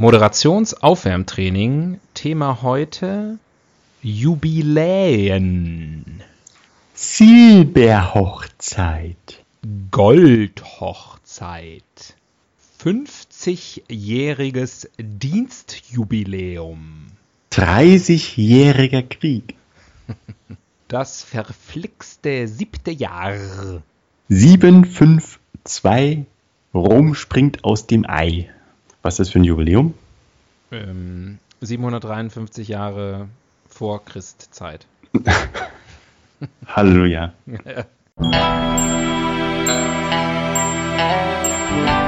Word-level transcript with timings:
Moderationsaufwärmtraining. 0.00 1.98
Thema 2.14 2.62
heute 2.62 3.40
Jubiläen. 4.00 6.04
Silberhochzeit. 6.94 9.42
Goldhochzeit. 9.90 11.82
50-jähriges 12.80 14.88
Dienstjubiläum. 14.98 17.06
30-jähriger 17.50 19.02
Krieg. 19.02 19.56
Das 20.86 21.24
verflixte 21.24 22.46
siebte 22.46 22.92
Jahr. 22.92 23.82
752 24.28 26.26
Rom 26.72 27.16
springt 27.16 27.64
aus 27.64 27.88
dem 27.88 28.08
Ei. 28.08 28.48
Was 29.02 29.14
ist 29.14 29.18
das 29.18 29.30
für 29.30 29.38
ein 29.38 29.44
Jubiläum? 29.44 29.94
Ähm, 30.72 31.38
753 31.60 32.68
Jahre 32.68 33.28
vor 33.68 34.04
Christzeit. 34.04 34.86
Halleluja. 36.66 37.32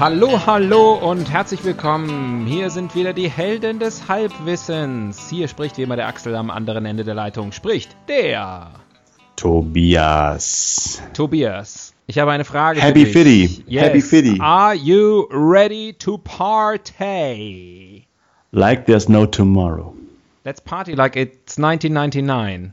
Hallo, 0.00 0.46
hallo 0.46 0.94
und 0.94 1.30
herzlich 1.30 1.62
willkommen. 1.62 2.46
Hier 2.46 2.70
sind 2.70 2.94
wieder 2.94 3.12
die 3.12 3.28
Helden 3.28 3.78
des 3.78 4.08
Halbwissens. 4.08 5.28
Hier 5.28 5.46
spricht 5.46 5.76
wie 5.76 5.82
immer 5.82 5.96
der 5.96 6.06
Axel 6.08 6.34
am 6.36 6.50
anderen 6.50 6.86
Ende 6.86 7.04
der 7.04 7.12
Leitung. 7.12 7.52
Spricht 7.52 7.94
der 8.08 8.70
Tobias. 9.36 11.02
Tobias. 11.12 11.92
Ich 12.06 12.18
habe 12.18 12.30
eine 12.30 12.46
Frage 12.46 12.80
Happy 12.80 13.04
für 13.04 13.24
dich. 13.24 13.58
Fiddy. 13.58 13.64
Yes. 13.66 13.84
Happy 13.84 14.00
Fiddy. 14.00 14.40
Are 14.40 14.74
you 14.74 15.28
ready 15.30 15.92
to 15.92 16.16
party? 16.16 18.06
Like 18.52 18.86
there's 18.86 19.10
no 19.10 19.26
tomorrow. 19.26 19.94
Let's 20.46 20.62
party 20.62 20.94
like 20.94 21.14
it's 21.14 21.58
1999. 21.58 22.72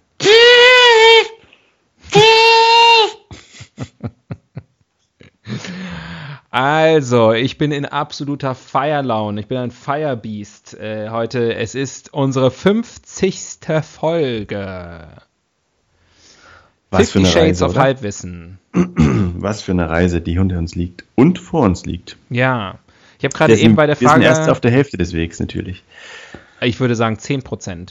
Also, 6.59 7.33
ich 7.33 7.59
bin 7.59 7.71
in 7.71 7.85
absoluter 7.85 8.55
Feierlaune. 8.55 9.41
Ich 9.41 9.45
bin 9.45 9.59
ein 9.59 9.69
Firebeast 9.69 10.73
äh, 10.73 11.11
heute. 11.11 11.53
Es 11.53 11.75
ist 11.75 12.15
unsere 12.15 12.49
50. 12.49 13.59
Folge. 13.83 15.07
Was 16.89 17.11
für 17.11 17.19
50 17.19 17.19
eine 17.19 17.27
Shades 17.27 17.45
Reise, 17.45 17.65
of 17.65 17.71
oder? 17.73 17.81
Halbwissen. 17.81 18.57
Was 18.73 19.61
für 19.61 19.73
eine 19.73 19.87
Reise, 19.87 20.19
die 20.19 20.35
hinter 20.35 20.57
uns 20.57 20.73
liegt 20.73 21.03
und 21.13 21.37
vor 21.37 21.61
uns 21.61 21.85
liegt. 21.85 22.17
Ja. 22.31 22.79
Ich 23.19 23.25
habe 23.25 23.37
gerade 23.37 23.55
eben 23.55 23.75
bei 23.75 23.85
der 23.85 24.01
Wir 24.01 24.09
sind 24.09 24.23
erst 24.23 24.39
Frage, 24.39 24.51
auf 24.51 24.59
der 24.59 24.71
Hälfte 24.71 24.97
des 24.97 25.13
Wegs 25.13 25.39
natürlich. 25.39 25.83
ich 26.59 26.79
würde 26.79 26.95
sagen 26.95 27.17
10%. 27.17 27.89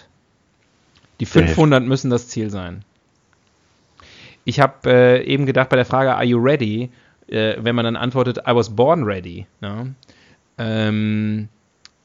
Die 1.21 1.25
Der 1.25 1.35
Hälfte. 1.35 1.55
500 1.55 1.85
müssen 1.85 2.11
das 2.11 2.27
Ziel 2.27 2.51
sein. 2.51 2.83
Ich 4.45 4.59
habe 4.59 4.91
äh, 4.91 5.25
eben 5.25 5.47
gedacht 5.47 5.69
bei 5.69 5.77
der 5.77 5.85
Frage, 5.87 6.17
are 6.17 6.25
you 6.25 6.37
ready? 6.37 6.91
Äh, 7.29 7.57
wenn 7.59 7.75
man 7.75 7.85
dann 7.85 7.97
antwortet, 7.97 8.39
I 8.47 8.55
was 8.55 8.71
born 8.71 9.05
ready. 9.05 9.47
Ja? 9.61 9.87
Ähm, 10.59 11.49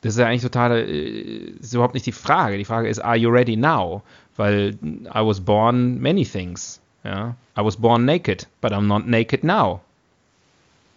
das 0.01 0.13
ist 0.13 0.19
ja 0.19 0.27
eigentlich 0.27 0.41
total, 0.41 0.71
äh, 0.79 1.53
ist 1.59 1.73
überhaupt 1.73 1.93
nicht 1.93 2.05
die 2.05 2.11
Frage. 2.11 2.57
Die 2.57 2.65
Frage 2.65 2.87
ist, 2.89 2.99
are 2.99 3.15
you 3.17 3.29
ready 3.29 3.55
now? 3.55 4.01
Weil 4.35 4.77
I 4.83 5.19
was 5.25 5.39
born 5.39 6.01
many 6.01 6.25
things. 6.25 6.81
Ja? 7.03 7.35
I 7.57 7.63
was 7.63 7.77
born 7.77 8.05
naked, 8.05 8.47
but 8.61 8.71
I'm 8.71 8.87
not 8.87 9.05
naked 9.07 9.43
now. 9.43 9.81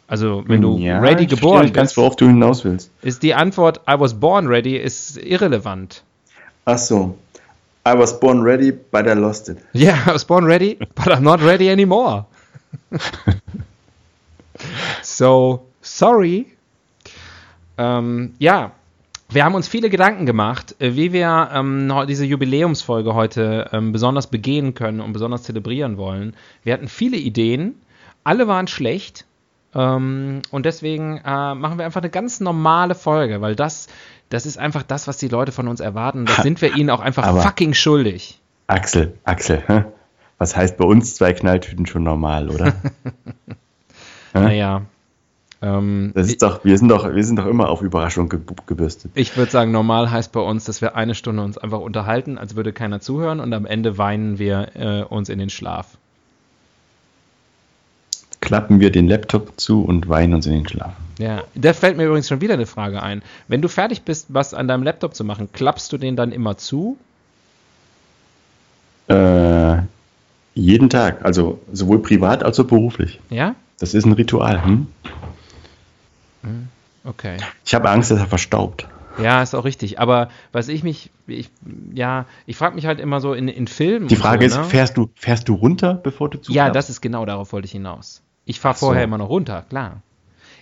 Also, 0.07 0.45
wenn 0.47 0.61
du 0.61 0.77
Ja, 0.79 0.99
ready 1.01 1.25
geboren 1.27 1.63
nicht 1.63 1.75
ganz, 1.75 1.91
bist, 1.91 1.97
worauf 1.97 2.17
du 2.17 2.27
hinaus 2.27 2.63
willst. 2.65 2.91
ist 3.03 3.23
die 3.23 3.33
Antwort 3.35 3.81
I 3.89 3.99
was 3.99 4.13
born 4.13 4.47
ready 4.47 4.77
ist 4.77 5.17
irrelevant. 5.17 6.03
Ach 6.67 6.77
so. 6.79 7.17
I 7.87 7.93
was 7.99 8.19
born 8.19 8.43
ready, 8.43 8.71
but 8.73 9.07
I 9.07 9.13
lost 9.15 9.49
it. 9.49 9.59
Yeah, 9.75 9.97
I 10.07 10.13
was 10.13 10.25
born 10.25 10.45
ready, 10.47 10.77
but 10.95 11.09
I'm 11.09 11.23
not 11.23 11.43
ready 11.43 11.69
anymore. 11.71 12.27
so, 15.17 15.67
sorry. 15.81 16.47
Ähm, 17.77 18.35
ja, 18.39 18.73
wir 19.31 19.45
haben 19.45 19.55
uns 19.55 19.67
viele 19.69 19.91
Gedanken 19.91 20.27
gemacht, 20.27 20.77
äh, 20.81 20.95
wie 20.95 21.13
wir 21.13 21.51
ähm, 21.53 21.93
diese 22.09 22.25
Jubiläumsfolge 22.25 23.15
heute 23.15 23.69
ähm, 23.73 23.93
besonders 23.93 24.29
begehen 24.29 24.75
können 24.75 25.01
und 25.01 25.13
besonders 25.13 25.43
zelebrieren 25.43 25.97
wollen. 25.97 26.35
Wir 26.63 26.73
hatten 26.75 26.89
viele 26.89 27.17
Ideen, 27.17 27.75
alle 28.23 28.47
waren 28.49 28.69
schlecht. 28.69 29.25
Ähm, 29.75 30.43
und 30.53 30.67
deswegen 30.67 31.17
äh, 31.25 31.55
machen 31.55 31.79
wir 31.79 31.85
einfach 31.85 32.01
eine 32.01 32.11
ganz 32.11 32.39
normale 32.39 32.95
Folge, 32.95 33.41
weil 33.41 33.57
das, 33.57 33.89
das 34.29 34.47
ist 34.47 34.57
einfach 34.57 34.85
das, 34.85 35.09
was 35.09 35.17
die 35.17 35.27
Leute 35.29 35.51
von 35.51 35.67
uns 35.67 35.81
erwarten. 35.81 36.27
Das 36.27 36.37
sind 36.43 36.63
wir 36.63 36.77
ihnen 36.77 36.91
auch 36.91 37.01
einfach 37.01 37.25
Aber- 37.25 37.41
fucking 37.43 37.75
schuldig. 37.75 38.41
Axel, 38.67 39.19
Axel, 39.25 39.63
hä? 39.67 39.85
was 40.39 40.57
heißt 40.57 40.77
bei 40.79 40.85
uns 40.85 41.17
zwei 41.17 41.33
Knalltüten 41.33 41.87
schon 41.87 42.03
normal, 42.05 42.51
oder? 42.51 42.73
Naja. 44.33 44.83
Ähm, 45.65 46.13
Das 46.15 46.27
ist 46.29 46.43
doch, 46.43 46.63
wir 46.65 46.77
sind 46.77 46.89
doch, 46.89 47.15
wir 47.15 47.25
sind 47.25 47.39
doch 47.39 47.47
immer 47.47 47.71
auf 47.71 47.81
Überraschung 47.81 48.29
ge 48.29 48.41
gebürstet. 48.67 49.13
ich 49.15 49.37
würde 49.37 49.51
sagen, 49.51 49.73
normal 49.73 50.11
heißt 50.11 50.31
bei 50.33 50.41
uns, 50.41 50.65
dass 50.65 50.83
wir 50.83 50.95
eine 50.95 51.15
Stunde 51.15 51.43
uns 51.43 51.57
einfach 51.57 51.81
unterhalten, 51.81 52.37
als 52.37 52.55
würde 52.55 52.73
keiner 52.73 53.01
zuhören 53.01 53.41
und 53.41 53.53
am 53.55 53.65
Ende 53.65 53.97
weinen 53.97 54.39
wir 54.39 54.69
äh, 54.75 55.03
uns 55.03 55.31
in 55.31 55.39
den 55.39 55.49
Schlaf. 55.49 55.97
Klappen 58.41 58.79
wir 58.79 58.93
den 58.93 59.09
Laptop 59.09 59.59
zu 59.59 59.83
und 59.83 60.07
weinen 60.11 60.35
uns 60.35 60.45
in 60.45 60.53
den 60.53 60.69
Schlaf. 60.69 60.93
Ja, 61.19 61.45
da 61.55 61.73
fällt 61.73 61.97
mir 61.97 62.05
übrigens 62.05 62.29
schon 62.29 62.43
wieder 62.43 62.55
eine 62.55 62.67
Frage 62.67 63.03
ein. 63.03 63.23
Wenn 63.49 63.63
du 63.63 63.69
fertig 63.69 64.03
bist, 64.03 64.27
was 64.29 64.53
an 64.53 64.69
deinem 64.69 64.83
Laptop 64.83 65.15
zu 65.15 65.25
machen, 65.25 65.49
klappst 65.51 65.91
du 65.93 65.97
den 65.97 66.15
dann 66.15 66.31
immer 66.31 66.59
zu? 66.59 66.99
Äh, 69.09 69.79
jeden 70.55 70.91
Tag, 70.91 71.25
also 71.25 71.59
sowohl 71.73 72.03
privat 72.03 72.43
als 72.43 72.61
auch 72.61 72.67
beruflich. 72.67 73.19
Ja? 73.31 73.55
Das 73.79 73.95
ist 73.95 74.05
ein 74.05 74.13
Ritual. 74.13 74.63
Hm? 74.63 74.89
Okay. 77.05 77.37
Ich 77.65 77.75
habe 77.75 77.91
Angst, 77.91 78.11
dass 78.11 78.19
er 78.19 78.27
verstaubt. 78.27 78.89
Ja, 79.23 79.43
ist 79.43 79.55
auch 79.55 79.65
richtig. 79.65 80.01
Aber 80.01 80.29
was 80.53 80.69
ich 80.69 80.83
mich, 80.83 81.11
ich, 81.27 81.51
ja, 81.93 82.27
ich 82.47 82.57
frage 82.57 82.75
mich 82.75 82.87
halt 82.87 82.99
immer 82.99 83.21
so 83.21 83.33
in, 83.35 83.49
in 83.49 83.69
Filmen. 83.69 84.09
Die 84.09 84.17
Frage 84.17 84.49
so, 84.49 84.57
ist, 84.61 84.65
ne? 84.65 84.71
fährst 84.71 84.97
du, 84.97 85.11
fährst 85.15 85.49
du 85.49 85.55
runter, 85.55 85.95
bevor 85.95 86.31
du 86.31 86.39
Ja, 86.39 86.43
zuklappst? 86.43 86.75
das 86.77 86.91
ist 86.91 87.01
genau, 87.01 87.25
darauf 87.25 87.53
wollte 87.53 87.67
ich 87.67 87.73
hinaus. 87.73 88.23
Ich 88.45 88.59
fahre 88.61 88.75
Ach 88.75 88.79
so. 88.79 88.87
vorher 88.87 89.05
immer 89.05 89.19
noch 89.19 89.29
runter, 89.29 89.63
klar. 89.69 90.03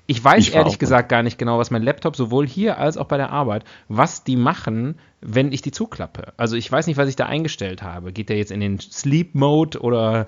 Ich 0.06 0.22
weiß 0.22 0.48
Ich 0.48 0.54
ehrlich 0.54 0.78
gesagt 0.80 1.08
gar 1.08 1.22
nicht 1.22 1.38
genau, 1.38 1.58
was 1.58 1.70
mein 1.70 1.82
Laptop 1.82 2.16
sowohl 2.16 2.46
hier 2.46 2.76
als 2.78 2.96
auch 2.98 3.06
bei 3.06 3.16
der 3.16 3.30
Arbeit, 3.30 3.64
was 3.88 4.24
die 4.24 4.36
machen, 4.36 4.98
wenn 5.20 5.52
ich 5.52 5.62
die 5.62 5.70
zuklappe. 5.70 6.32
Also 6.36 6.56
ich 6.56 6.70
weiß 6.70 6.88
nicht, 6.88 6.96
was 6.96 7.08
ich 7.08 7.16
da 7.16 7.26
eingestellt 7.26 7.82
habe. 7.82 8.12
Geht 8.12 8.28
der 8.28 8.36
jetzt 8.36 8.50
in 8.50 8.60
den 8.60 8.80
Sleep 8.80 9.34
Mode 9.36 9.80
oder 9.80 10.26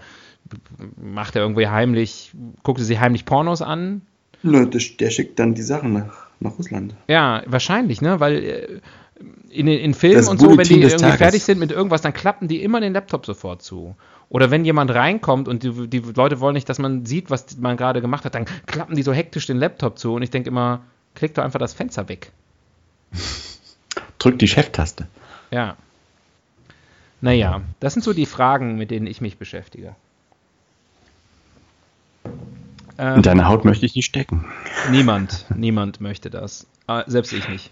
macht 0.97 1.35
er 1.35 1.43
irgendwie 1.43 1.67
heimlich, 1.67 2.33
guckt 2.63 2.79
er 2.79 2.85
sich 2.85 3.01
heimlich 3.01 3.25
Pornos 3.25 3.63
an? 3.63 4.03
Nö, 4.45 4.67
der, 4.67 4.81
der 5.01 5.11
schickt 5.11 5.39
dann 5.39 5.55
die 5.55 5.63
Sachen 5.63 5.95
nach, 5.95 6.27
nach 6.39 6.59
Russland. 6.59 6.95
Ja, 7.09 7.43
wahrscheinlich, 7.47 8.03
ne? 8.03 8.21
Weil 8.21 8.45
äh, 8.45 8.81
in, 9.49 9.69
in 9.69 9.95
Filmen 9.95 10.17
Das 10.17 10.29
und 10.29 10.39
so, 10.39 10.51
wenn 10.57 10.69
die 10.69 10.83
irgendwie 10.83 10.97
Tages. 10.97 11.17
fertig 11.17 11.45
sind 11.45 11.59
mit 11.59 11.71
irgendwas, 11.71 12.03
dann 12.03 12.13
klappen 12.13 12.47
die 12.47 12.63
immer 12.63 12.81
den 12.81 12.93
Laptop 12.93 13.25
sofort 13.25 13.63
zu. 13.63 13.97
Oder 14.29 14.51
wenn 14.51 14.65
jemand 14.65 14.93
reinkommt 14.93 15.49
und 15.49 15.63
die, 15.63 15.89
die 15.89 15.99
Leute 15.99 16.41
wollen 16.41 16.55
nicht, 16.55 16.69
dass 16.69 16.79
man 16.79 17.07
sieht, 17.07 17.31
was 17.31 17.57
man 17.57 17.79
gerade 17.79 18.03
gemacht 18.03 18.27
hat, 18.27 18.35
dann 18.35 18.45
klappen 18.67 18.97
die 18.97 19.03
so 19.03 19.13
hektisch 19.13 19.47
den 19.47 19.57
Laptop 19.57 19.99
zu 19.99 20.13
und 20.15 20.23
ich 20.23 20.31
denke 20.31 20.51
immer, 20.51 20.83
klick 21.15 21.35
doch 21.35 21.43
einfach 21.43 21.61
das 21.61 21.73
Fenster 21.73 22.09
weg. 22.09 22.31
Drück 24.19 24.39
die 24.39 24.49
Cheftaste. 24.49 25.07
Ja. 25.51 25.77
Naja, 27.23 27.63
das 27.81 27.95
sind 27.95 28.03
so 28.03 28.13
die 28.13 28.27
Fragen, 28.27 28.77
mit 28.77 28.91
denen 28.91 29.07
ich 29.07 29.23
mich 29.23 29.39
beschäftige. 29.39 29.95
Ähm, 32.99 33.17
In 33.17 33.23
deiner 33.23 33.49
Haut 33.49 33.65
möchte 33.65 33.87
ich 33.87 33.95
nicht 33.95 34.07
stecken. 34.07 34.47
Niemand, 34.91 35.47
niemand 35.55 36.01
möchte 36.01 36.31
das. 36.31 36.67
Äh, 36.87 37.03
selbst 37.07 37.33
ich 37.33 37.49
nicht. 37.49 37.71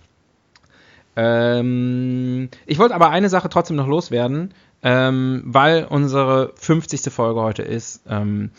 Ähm, 1.15 2.49
ich 2.67 2.79
wollte 2.79 2.95
aber 2.95 3.11
eine 3.11 3.29
Sache 3.29 3.49
trotzdem 3.49 3.77
noch 3.77 3.87
loswerden, 3.87 4.55
ähm, 4.83 5.43
weil 5.45 5.85
unsere 5.85 6.53
50. 6.57 7.13
Folge 7.13 7.41
heute 7.41 7.63
ist. 7.63 8.03
Ähm, 8.09 8.51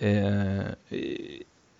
äh, 0.00 0.72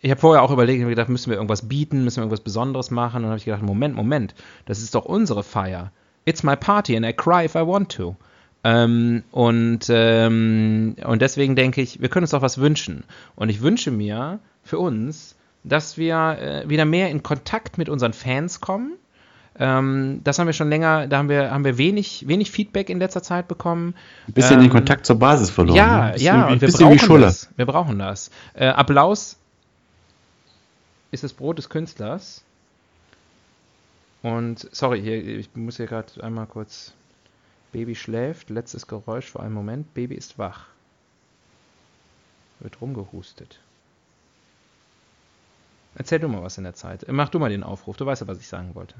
ich 0.05 0.11
habe 0.11 0.21
vorher 0.21 0.43
auch 0.43 0.51
überlegt, 0.51 0.79
ich 0.79 0.83
hab 0.83 0.91
gedacht, 0.91 1.09
müssen 1.09 1.31
wir 1.31 1.37
irgendwas 1.37 1.69
bieten, 1.69 2.03
müssen 2.03 2.17
wir 2.17 2.23
irgendwas 2.23 2.41
Besonderes 2.41 2.91
machen? 2.91 3.19
Und 3.19 3.23
dann 3.23 3.31
habe 3.31 3.39
ich 3.39 3.45
gedacht, 3.45 3.63
Moment, 3.63 3.95
Moment, 3.95 4.35
das 4.67 4.81
ist 4.81 4.95
doch 4.97 5.05
unsere 5.05 5.45
Feier. 5.45 5.93
It's 6.25 6.43
my 6.43 6.57
party 6.57 6.97
and 6.97 7.07
I 7.07 7.13
cry 7.13 7.45
if 7.45 7.55
I 7.55 7.65
want 7.67 7.91
to. 7.97 8.17
Ähm, 8.65 9.25
und, 9.33 9.87
ähm, 9.89 10.95
und 11.05 11.23
deswegen 11.23 11.57
denke 11.57 11.81
ich, 11.81 12.01
wir 12.01 12.09
können 12.09 12.25
uns 12.25 12.31
doch 12.31 12.43
was 12.43 12.59
wünschen. 12.59 13.05
Und 13.35 13.49
ich 13.49 13.61
wünsche 13.61 13.91
mir 13.91 14.39
für 14.63 14.79
uns, 14.79 15.35
dass 15.65 15.97
wir 15.97 16.39
äh, 16.41 16.69
wieder 16.69 16.85
mehr 16.85 17.11
in 17.11 17.23
Kontakt 17.23 17.79
mit 17.79 17.89
unseren 17.89 18.13
Fans 18.13 18.61
kommen. 18.61 18.93
Ähm, 19.59 20.21
das 20.25 20.39
haben 20.39 20.47
wir 20.47 20.55
schon 20.55 20.71
länger, 20.71 21.09
da 21.09 21.19
haben 21.19 21.29
wir, 21.29 21.51
haben 21.51 21.65
wir 21.65 21.77
wenig, 21.77 22.27
wenig 22.27 22.51
Feedback 22.51 22.89
in 22.89 22.99
letzter 22.99 23.23
Zeit 23.23 23.49
bekommen. 23.49 23.95
Ein 24.27 24.33
bisschen 24.33 24.59
den 24.59 24.67
Ähm, 24.67 24.73
Kontakt 24.73 25.07
zur 25.07 25.19
Basis 25.19 25.51
verloren. 25.51 25.77
Ja, 25.77 26.11
ne? 26.11 26.19
Ja, 26.19 26.49
wie, 26.49 26.53
und 26.55 26.61
wir 26.63 26.69
brauchen 26.69 27.21
das. 27.21 27.49
Wir 27.57 27.67
brauchen 27.67 27.99
das. 27.99 28.31
Äh, 28.55 28.69
Applaus 28.69 29.37
ist 31.11 31.25
das 31.25 31.33
Brot 31.33 31.59
des 31.59 31.69
Künstlers. 31.69 32.43
Und, 34.23 34.69
sorry, 34.73 35.03
hier, 35.03 35.17
ich 35.17 35.51
muss 35.55 35.77
hier 35.77 35.87
gerade 35.87 36.23
einmal 36.23 36.47
kurz. 36.47 36.95
Baby 37.73 37.95
schläft, 37.95 38.51
letztes 38.51 38.87
Geräusch 38.87 39.31
für 39.31 39.41
einen 39.41 39.55
Moment. 39.55 39.95
Baby 39.95 40.15
ist 40.15 40.39
wach. 40.39 40.67
Wird 42.61 42.81
rumgehustet. 42.81 43.59
Erzähl 45.95 46.21
du 46.21 46.29
mal 46.29 46.43
was 46.43 46.59
in 46.59 46.65
der 46.65 46.75
Zeit. 46.75 47.05
Mach 47.09 47.29
du 47.29 47.39
mal 47.39 47.51
den 47.51 47.63
Aufruf. 47.63 47.97
Du 47.97 48.07
weißt 48.07 48.23
ja, 48.23 48.29
was 48.29 48.39
ich 48.39 48.49
sagen 48.49 48.75
wollte. 48.75 48.95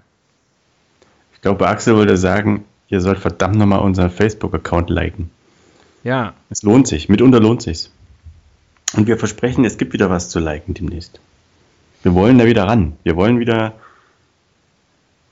Ich 1.35 1.41
glaube, 1.41 1.69
Axel 1.69 1.97
würde 1.97 2.17
sagen, 2.17 2.65
ihr 2.89 3.01
sollt 3.01 3.19
verdammt 3.19 3.57
nochmal 3.57 3.81
unseren 3.81 4.11
Facebook-Account 4.11 4.91
liken. 4.91 5.31
Ja, 6.05 6.35
Es 6.51 6.63
lohnt 6.63 6.89
sich, 6.89 7.09
mitunter 7.09 7.41
lohnt 7.41 7.63
sich's. 7.63 7.91
Und 8.95 9.07
wir 9.07 9.17
versprechen, 9.19 9.65
es 9.65 9.79
gibt 9.79 9.93
wieder 9.93 10.11
was 10.11 10.29
zu 10.29 10.39
liken 10.39 10.75
demnächst. 10.75 11.21
Wir 12.03 12.15
wollen 12.15 12.39
da 12.39 12.47
wieder 12.47 12.65
ran. 12.65 12.97
Wir 13.05 13.17
wollen 13.17 13.39
wieder 13.39 13.75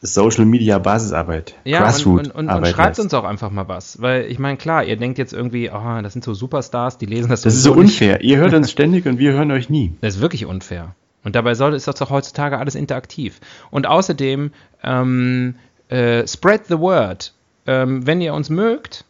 Social 0.02 0.46
Media 0.46 0.78
Basisarbeit, 0.78 1.54
Ja, 1.64 1.84
und, 1.84 2.06
und, 2.06 2.06
und, 2.06 2.26
und 2.30 2.46
Grassroot-Arbeit 2.46 2.66
schreibt 2.74 2.88
leisten. 2.88 3.02
uns 3.02 3.14
auch 3.14 3.24
einfach 3.24 3.50
mal 3.50 3.68
was. 3.68 4.00
Weil 4.00 4.24
ich 4.30 4.38
meine, 4.38 4.56
klar, 4.56 4.84
ihr 4.84 4.96
denkt 4.96 5.18
jetzt 5.18 5.32
irgendwie, 5.32 5.70
oh, 5.70 6.00
das 6.02 6.14
sind 6.14 6.24
so 6.24 6.32
Superstars, 6.32 6.96
die 6.98 7.06
lesen 7.06 7.28
das 7.28 7.42
Das 7.42 7.54
ist 7.54 7.62
so 7.62 7.74
sowieso 7.74 7.82
nicht. 7.82 7.92
unfair. 8.00 8.22
Ihr 8.22 8.38
hört 8.38 8.54
uns 8.54 8.70
ständig 8.72 9.06
und 9.06 9.18
wir 9.18 9.32
hören 9.32 9.50
euch 9.50 9.68
nie. 9.68 9.92
Das 10.00 10.16
ist 10.16 10.20
wirklich 10.22 10.46
unfair. 10.46 10.94
Und 11.22 11.36
dabei 11.36 11.54
soll, 11.54 11.74
ist 11.74 11.86
das 11.86 11.96
doch 11.96 12.08
heutzutage 12.08 12.56
alles 12.58 12.74
interaktiv. 12.74 13.40
Und 13.70 13.86
außerdem, 13.86 14.52
ähm, 14.82 15.54
äh, 15.90 16.26
spread 16.26 16.62
the 16.68 16.78
word. 16.78 17.34
Ähm, 17.66 18.06
wenn 18.06 18.22
ihr 18.22 18.32
uns 18.32 18.48
mögt, 18.48 19.04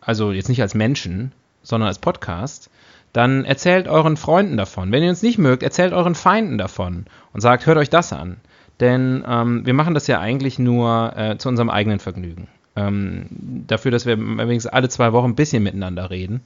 also 0.00 0.30
jetzt 0.30 0.48
nicht 0.48 0.62
als 0.62 0.74
Menschen, 0.74 1.32
sondern 1.64 1.88
als 1.88 1.98
Podcast, 1.98 2.70
dann 3.12 3.44
erzählt 3.44 3.88
euren 3.88 4.16
Freunden 4.16 4.56
davon. 4.56 4.92
Wenn 4.92 5.02
ihr 5.02 5.08
uns 5.10 5.22
nicht 5.22 5.38
mögt, 5.38 5.64
erzählt 5.64 5.92
euren 5.92 6.14
Feinden 6.14 6.56
davon 6.58 7.06
und 7.32 7.40
sagt, 7.40 7.66
hört 7.66 7.78
euch 7.78 7.90
das 7.90 8.12
an. 8.12 8.36
Denn 8.80 9.24
ähm, 9.26 9.64
wir 9.64 9.74
machen 9.74 9.94
das 9.94 10.06
ja 10.06 10.20
eigentlich 10.20 10.58
nur 10.58 11.12
äh, 11.16 11.38
zu 11.38 11.48
unserem 11.48 11.70
eigenen 11.70 11.98
Vergnügen. 11.98 12.48
Ähm, 12.76 13.26
dafür, 13.66 13.90
dass 13.90 14.04
wir 14.04 14.14
übrigens 14.14 14.66
alle 14.66 14.88
zwei 14.88 15.12
Wochen 15.12 15.30
ein 15.30 15.34
bisschen 15.34 15.62
miteinander 15.62 16.10
reden. 16.10 16.42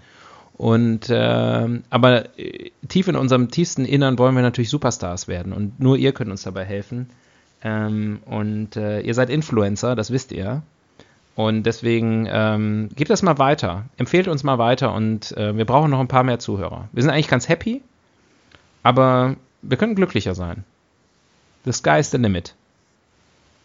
Und 0.60 1.08
ähm, 1.10 1.84
aber 1.88 2.38
äh, 2.38 2.70
tief 2.86 3.08
in 3.08 3.16
unserem 3.16 3.50
tiefsten 3.50 3.84
Innern 3.84 4.18
wollen 4.18 4.34
wir 4.34 4.42
natürlich 4.42 4.68
Superstars 4.68 5.26
werden 5.26 5.52
und 5.54 5.80
nur 5.80 5.96
ihr 5.96 6.12
könnt 6.12 6.30
uns 6.30 6.42
dabei 6.42 6.64
helfen. 6.64 7.08
Ähm, 7.62 8.20
und 8.26 8.76
äh, 8.76 9.00
ihr 9.00 9.14
seid 9.14 9.30
Influencer, 9.30 9.96
das 9.96 10.10
wisst 10.10 10.32
ihr. 10.32 10.62
Und 11.34 11.64
deswegen 11.64 12.28
ähm, 12.30 12.90
gebt 12.94 13.10
das 13.10 13.22
mal 13.22 13.38
weiter, 13.38 13.86
empfehlt 13.96 14.28
uns 14.28 14.44
mal 14.44 14.58
weiter 14.58 14.92
und 14.92 15.34
äh, 15.36 15.56
wir 15.56 15.64
brauchen 15.64 15.90
noch 15.90 16.00
ein 16.00 16.08
paar 16.08 16.24
mehr 16.24 16.38
Zuhörer. 16.38 16.88
Wir 16.92 17.02
sind 17.02 17.10
eigentlich 17.10 17.28
ganz 17.28 17.48
happy, 17.48 17.80
aber 18.82 19.36
wir 19.62 19.78
könnten 19.78 19.96
glücklicher 19.96 20.34
sein. 20.34 20.64
The 21.64 21.72
sky 21.72 21.98
is 22.00 22.10
the 22.10 22.16
limit. 22.18 22.54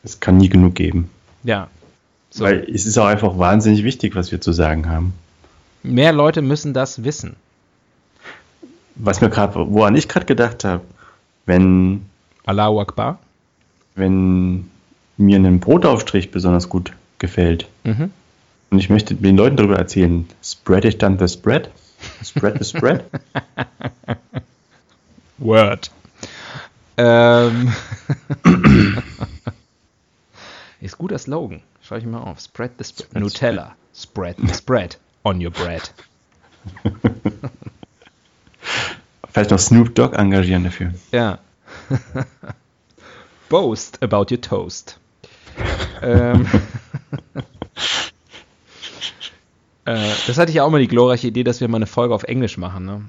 Es 0.03 0.19
kann 0.19 0.37
nie 0.37 0.49
genug 0.49 0.75
geben. 0.75 1.09
Ja. 1.43 1.67
So. 2.29 2.43
Weil 2.43 2.67
es 2.69 2.85
ist 2.85 2.97
auch 2.97 3.05
einfach 3.07 3.37
wahnsinnig 3.37 3.83
wichtig, 3.83 4.15
was 4.15 4.31
wir 4.31 4.41
zu 4.41 4.51
sagen 4.51 4.89
haben. 4.89 5.13
Mehr 5.83 6.11
Leute 6.11 6.41
müssen 6.41 6.73
das 6.73 7.03
wissen. 7.03 7.35
Was 8.95 9.21
mir 9.21 9.29
gerade, 9.29 9.53
woran 9.71 9.95
ich 9.95 10.07
gerade 10.07 10.25
gedacht 10.25 10.63
habe, 10.63 10.81
wenn, 11.45 12.05
Allahu 12.45 12.79
Akbar. 12.81 13.19
wenn 13.95 14.69
mir 15.17 15.37
ein 15.37 15.59
Brotaufstrich 15.59 16.31
besonders 16.31 16.69
gut 16.69 16.91
gefällt 17.19 17.67
Mhm. 17.83 18.11
und 18.71 18.79
ich 18.79 18.89
möchte 18.89 19.15
den 19.15 19.37
Leuten 19.37 19.55
darüber 19.57 19.77
erzählen, 19.77 20.27
spread 20.43 20.85
ich 20.85 20.97
dann 20.97 21.17
the 21.19 21.27
spread? 21.27 21.69
Spread 22.23 22.57
the 22.59 22.65
spread? 22.65 23.03
Word. 25.37 25.91
Ähm. 26.97 27.73
Ist 30.81 30.97
guter 30.97 31.17
Slogan. 31.17 31.61
Schreibe 31.81 32.01
ich 32.01 32.07
mal 32.07 32.19
auf. 32.19 32.39
Spread 32.39 32.71
the 32.77 32.83
spread. 32.83 33.07
Spread, 33.07 33.23
Nutella. 33.23 33.75
Spread 33.93 34.35
the 34.37 34.53
spread 34.53 34.97
on 35.23 35.43
your 35.43 35.51
bread. 35.51 35.91
Vielleicht 39.31 39.51
noch 39.51 39.59
Snoop 39.59 39.93
Dogg 39.95 40.15
engagieren 40.15 40.63
dafür. 40.63 40.93
Ja. 41.11 41.39
Boast 43.49 44.01
about 44.01 44.31
your 44.31 44.39
toast. 44.41 44.97
ähm. 46.01 46.47
äh, 49.85 50.11
das 50.27 50.37
hatte 50.37 50.49
ich 50.49 50.55
ja 50.55 50.63
auch 50.63 50.69
mal 50.69 50.79
die 50.79 50.87
glorreiche 50.87 51.27
Idee, 51.27 51.43
dass 51.43 51.59
wir 51.59 51.67
mal 51.67 51.77
eine 51.77 51.87
Folge 51.87 52.15
auf 52.15 52.23
Englisch 52.23 52.57
machen. 52.57 52.85
Ne? 52.85 53.01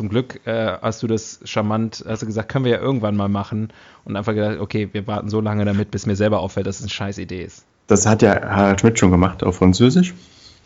Zum 0.00 0.08
Glück 0.08 0.40
äh, 0.46 0.78
hast 0.80 1.02
du 1.02 1.06
das 1.06 1.40
charmant, 1.44 2.02
hast 2.08 2.22
du 2.22 2.26
gesagt, 2.26 2.48
können 2.48 2.64
wir 2.64 2.72
ja 2.72 2.78
irgendwann 2.78 3.16
mal 3.16 3.28
machen 3.28 3.70
und 4.06 4.16
einfach 4.16 4.32
gedacht, 4.32 4.58
okay, 4.58 4.88
wir 4.92 5.06
warten 5.06 5.28
so 5.28 5.42
lange 5.42 5.66
damit, 5.66 5.90
bis 5.90 6.06
mir 6.06 6.16
selber 6.16 6.40
auffällt, 6.40 6.66
dass 6.66 6.76
es 6.76 6.84
eine 6.84 6.88
scheiß 6.88 7.18
Idee 7.18 7.42
ist. 7.42 7.66
Das 7.86 8.06
hat 8.06 8.22
ja 8.22 8.40
Harald 8.48 8.80
Schmidt 8.80 8.98
schon 8.98 9.10
gemacht 9.10 9.44
auf 9.44 9.56
Französisch. 9.56 10.14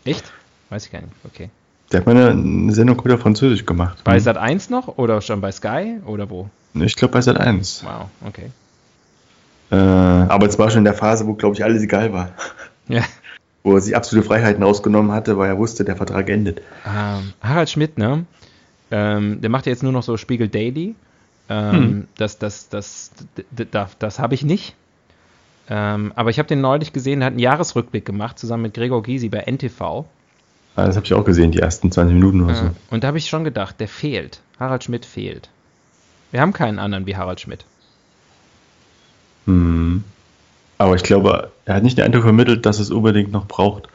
Echt? 0.05 0.31
Weiß 0.69 0.85
ich 0.85 0.91
gar 0.93 1.01
nicht. 1.01 1.11
Okay. 1.25 1.49
Der 1.91 1.99
hat 1.99 2.05
mal 2.05 2.15
eine, 2.15 2.29
eine 2.29 2.71
Sendung 2.71 3.03
wieder 3.03 3.15
auf 3.15 3.19
Französisch 3.19 3.65
gemacht. 3.65 3.97
Bei 4.05 4.17
Sat 4.21 4.37
1 4.37 4.69
noch 4.69 4.97
oder 4.97 5.19
schon 5.19 5.41
bei 5.41 5.51
Sky 5.51 5.97
oder 6.05 6.29
wo? 6.29 6.49
Ich 6.73 6.95
glaube 6.95 7.11
bei 7.11 7.19
Sat 7.19 7.35
1. 7.35 7.83
Wow, 7.83 8.07
okay. 8.25 8.51
Äh, 9.69 9.75
aber 9.75 10.47
es 10.47 10.57
war 10.57 10.69
schon 10.69 10.77
in 10.77 10.85
der 10.85 10.93
Phase, 10.93 11.27
wo, 11.27 11.33
glaube 11.33 11.55
ich, 11.55 11.63
alles 11.65 11.83
egal 11.83 12.13
war. 12.13 12.29
Ja. 12.87 13.03
Wo 13.63 13.73
er 13.73 13.81
sich 13.81 13.95
absolute 13.95 14.25
Freiheiten 14.25 14.63
rausgenommen 14.63 15.11
hatte, 15.11 15.39
weil 15.39 15.49
er 15.49 15.57
wusste, 15.57 15.83
der 15.83 15.95
Vertrag 15.95 16.29
endet. 16.29 16.61
Ähm, 16.85 17.33
Harald 17.41 17.67
Schmidt, 17.67 17.97
ne? 17.97 18.25
Ähm, 18.91 19.41
der 19.41 19.49
macht 19.49 19.65
ja 19.65 19.71
jetzt 19.71 19.83
nur 19.83 19.91
noch 19.91 20.03
so 20.03 20.17
Spiegel 20.17 20.47
Daily. 20.47 20.95
Ähm, 21.49 22.07
Das, 22.17 22.39
das, 22.39 22.69
das, 22.69 23.11
das, 23.35 23.67
das, 23.71 23.97
das 23.97 24.19
habe 24.19 24.33
ich 24.33 24.43
nicht. 24.43 24.75
Ähm, 25.67 26.13
aber 26.15 26.29
ich 26.29 26.37
habe 26.37 26.47
den 26.47 26.61
neulich 26.61 26.93
gesehen, 26.93 27.19
der 27.19 27.27
hat 27.27 27.33
einen 27.33 27.39
Jahresrückblick 27.39 28.05
gemacht, 28.05 28.37
zusammen 28.37 28.63
mit 28.63 28.73
Gregor 28.75 29.01
Gysi 29.01 29.29
bei 29.29 29.39
NTV. 29.39 30.05
Ah, 30.75 30.85
das 30.85 30.95
habe 30.95 31.05
ich 31.05 31.13
auch 31.13 31.25
gesehen, 31.25 31.51
die 31.51 31.59
ersten 31.59 31.91
20 31.91 32.13
Minuten 32.13 32.41
oder 32.43 32.55
so. 32.55 32.65
Äh, 32.65 32.69
und 32.91 33.03
da 33.03 33.07
habe 33.07 33.17
ich 33.17 33.27
schon 33.27 33.43
gedacht, 33.43 33.79
der 33.79 33.87
fehlt. 33.87 34.41
Harald 34.59 34.83
Schmidt 34.83 35.05
fehlt. 35.05 35.49
Wir 36.31 36.41
haben 36.41 36.53
keinen 36.53 36.79
anderen 36.79 37.05
wie 37.05 37.15
Harald 37.15 37.39
Schmidt. 37.39 37.65
Hm. 39.45 40.03
Aber 40.77 40.95
ich 40.95 41.03
glaube, 41.03 41.51
er 41.65 41.75
hat 41.75 41.83
nicht 41.83 41.97
den 41.97 42.05
Eindruck 42.05 42.23
vermittelt, 42.23 42.65
dass 42.65 42.79
es 42.79 42.91
unbedingt 42.91 43.31
noch 43.31 43.47
braucht. 43.47 43.87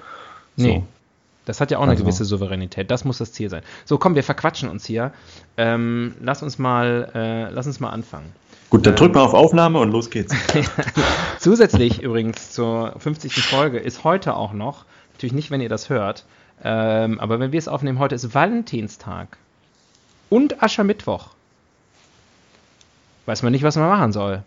Nee. 0.56 0.82
Das 1.50 1.60
hat 1.60 1.70
ja 1.72 1.78
auch 1.78 1.82
eine 1.82 1.92
Also- 1.92 2.04
gewisse 2.04 2.24
Souveränität. 2.24 2.90
Das 2.90 3.04
muss 3.04 3.18
das 3.18 3.32
Ziel 3.32 3.50
sein. 3.50 3.62
So, 3.84 3.98
komm, 3.98 4.14
wir 4.14 4.22
verquatschen 4.22 4.68
uns 4.68 4.86
hier. 4.86 5.12
Ähm, 5.56 6.14
lass 6.20 6.42
uns 6.44 6.58
mal, 6.58 7.10
äh, 7.14 7.50
lass 7.50 7.66
uns 7.66 7.80
mal 7.80 7.90
anfangen. 7.90 8.32
Gut, 8.70 8.86
dann 8.86 8.94
drück 8.94 9.14
mal 9.14 9.22
auf 9.22 9.34
Aufnahme 9.34 9.80
und 9.80 9.90
los 9.90 10.10
geht's. 10.10 10.32
Zusätzlich 11.40 12.02
übrigens 12.02 12.52
zur 12.52 12.94
50. 12.98 13.34
Folge 13.42 13.78
ist 13.78 14.04
heute 14.04 14.36
auch 14.36 14.52
noch, 14.52 14.84
natürlich 15.14 15.32
nicht, 15.32 15.50
wenn 15.50 15.60
ihr 15.60 15.68
das 15.68 15.88
hört, 15.88 16.24
ähm, 16.62 17.18
aber 17.18 17.40
wenn 17.40 17.50
wir 17.50 17.58
es 17.58 17.66
aufnehmen, 17.66 17.98
heute 17.98 18.14
ist 18.14 18.32
Valentinstag 18.32 19.38
und 20.28 20.62
Aschermittwoch. 20.62 21.30
Weiß 23.26 23.42
man 23.42 23.50
nicht, 23.52 23.64
was 23.64 23.74
man 23.76 23.88
machen 23.88 24.12
soll. 24.12 24.42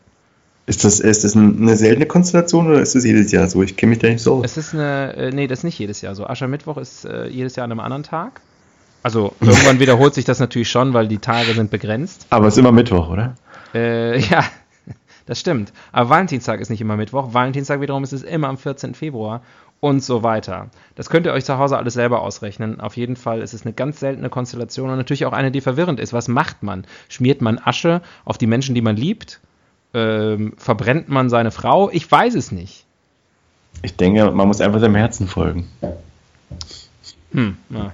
Ist 0.66 0.86
das, 0.86 1.02
ist 1.02 1.26
das 1.26 1.36
eine 1.36 1.76
seltene 1.76 2.06
Konstellation 2.06 2.68
oder 2.68 2.80
ist 2.82 2.96
das 2.96 3.04
jedes 3.04 3.32
Jahr 3.34 3.50
so? 3.50 3.62
Ich 3.64 3.76
kenne 3.76 3.90
mich 3.90 4.00
da 4.00 4.08
nicht 4.08 4.22
so 4.22 4.36
aus. 4.36 4.46
Es 4.46 4.58
ist 4.58 4.74
eine, 4.74 5.14
äh, 5.16 5.32
nee, 5.32 5.48
das 5.48 5.60
ist 5.60 5.64
nicht 5.64 5.78
jedes 5.78 6.00
Jahr 6.00 6.16
so. 6.16 6.26
Aschermittwoch 6.26 6.78
ist 6.78 7.04
äh, 7.04 7.28
jedes 7.28 7.58
Jahr 7.58 7.66
an 7.66 7.72
einem 7.72 7.82
anderen 7.82 8.04
Tag. 8.04 8.40
Also 9.02 9.34
irgendwann 9.42 9.80
wiederholt 9.80 10.14
sich 10.14 10.24
das 10.24 10.40
natürlich 10.40 10.70
schon, 10.70 10.94
weil 10.94 11.10
die 11.10 11.18
Tage 11.18 11.54
sind 11.54 11.70
begrenzt. 11.70 12.28
Aber 12.30 12.48
es 12.48 12.54
ist 12.54 12.60
immer 12.60 12.72
Mittwoch, 12.72 13.10
oder? 13.10 13.36
Äh, 13.74 14.20
ja, 14.20 14.46
das 15.26 15.38
stimmt. 15.38 15.74
Aber 15.92 16.10
Valentinstag 16.10 16.62
ist 16.62 16.70
nicht 16.70 16.80
immer 16.80 16.96
Mittwoch. 16.96 17.34
Valentinstag 17.34 17.82
wiederum 17.82 18.06
ist 18.06 18.14
es 18.14 18.24
immer 18.24 18.48
am 18.48 18.58
14. 18.58 18.96
Februar. 18.96 19.42
und 19.82 20.02
so 20.02 20.24
weiter. 20.24 20.70
Das 20.96 21.10
könnt 21.10 21.26
ihr 21.26 21.34
euch 21.34 21.44
zu 21.44 21.58
Hause 21.58 21.78
alles 21.78 21.96
selber 21.96 22.22
ausrechnen. 22.22 22.80
Auf 22.80 22.96
jeden 22.96 23.18
Fall 23.18 23.42
ist 23.42 23.54
es 23.54 23.66
eine 23.66 23.74
ganz 23.74 24.00
seltene 24.00 24.30
Konstellation 24.30 24.90
und 24.90 24.96
natürlich 24.96 25.26
auch 25.26 25.34
eine, 25.34 25.52
die 25.52 25.60
verwirrend 25.60 26.00
ist. 26.00 26.14
Was 26.14 26.30
macht 26.30 26.64
man? 26.64 26.86
Schmiert 27.10 27.42
man 27.42 27.60
Asche 27.60 28.02
auf 28.24 28.38
die 28.38 28.48
Menschen, 28.48 28.76
die 28.76 28.82
man 28.82 28.96
liebt? 28.96 29.42
Ähm, 29.94 30.54
verbrennt 30.58 31.10
man 31.10 31.30
seine 31.30 31.52
Frau? 31.52 31.90
Ich 31.92 32.12
weiß 32.12 32.36
es 32.36 32.52
nicht. 32.52 32.86
Ich 33.82 33.96
denke, 33.96 34.32
man 34.32 34.48
muss 34.48 34.62
einfach 34.62 34.80
seinem 34.80 34.96
Herzen 34.96 35.28
folgen. 35.28 35.68
Hm, 37.32 37.58
na, 37.70 37.94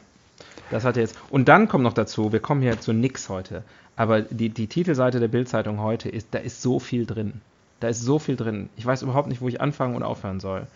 das 0.72 0.86
hat 0.86 0.98
jetzt. 0.98 1.18
Und 1.30 1.48
dann 1.48 1.68
kommt 1.68 1.84
noch 1.84 1.94
dazu, 1.94 2.32
wir 2.32 2.40
kommen 2.40 2.62
hier 2.62 2.80
zu 2.80 2.94
nix 2.94 3.30
heute, 3.30 3.64
aber 3.96 4.22
die, 4.22 4.50
die 4.50 4.68
Titelseite 4.68 5.20
der 5.20 5.28
Bildzeitung 5.28 5.80
heute 5.80 6.10
ist, 6.10 6.28
da 6.32 6.40
ist 6.40 6.62
so 6.62 6.80
viel 6.80 7.06
drin. 7.06 7.42
Da 7.80 7.88
ist 7.88 8.02
so 8.02 8.20
viel 8.20 8.36
drin. 8.36 8.70
Ich 8.76 8.86
weiß 8.86 9.02
überhaupt 9.02 9.30
nicht, 9.30 9.42
wo 9.42 9.48
ich 9.48 9.62
anfangen 9.62 9.96
und 9.96 10.04
aufhören 10.04 10.40
soll. 10.40 10.68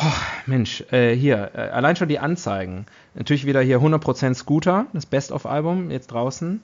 Oh, 0.00 0.12
Mensch, 0.46 0.84
äh, 0.92 1.14
hier, 1.14 1.50
äh, 1.54 1.60
allein 1.70 1.96
schon 1.96 2.08
die 2.08 2.18
Anzeigen. 2.18 2.86
Natürlich 3.14 3.46
wieder 3.46 3.60
hier 3.62 3.80
100% 3.80 4.34
Scooter, 4.34 4.86
das 4.92 5.06
Best-of-Album, 5.06 5.90
jetzt 5.90 6.08
draußen. 6.08 6.60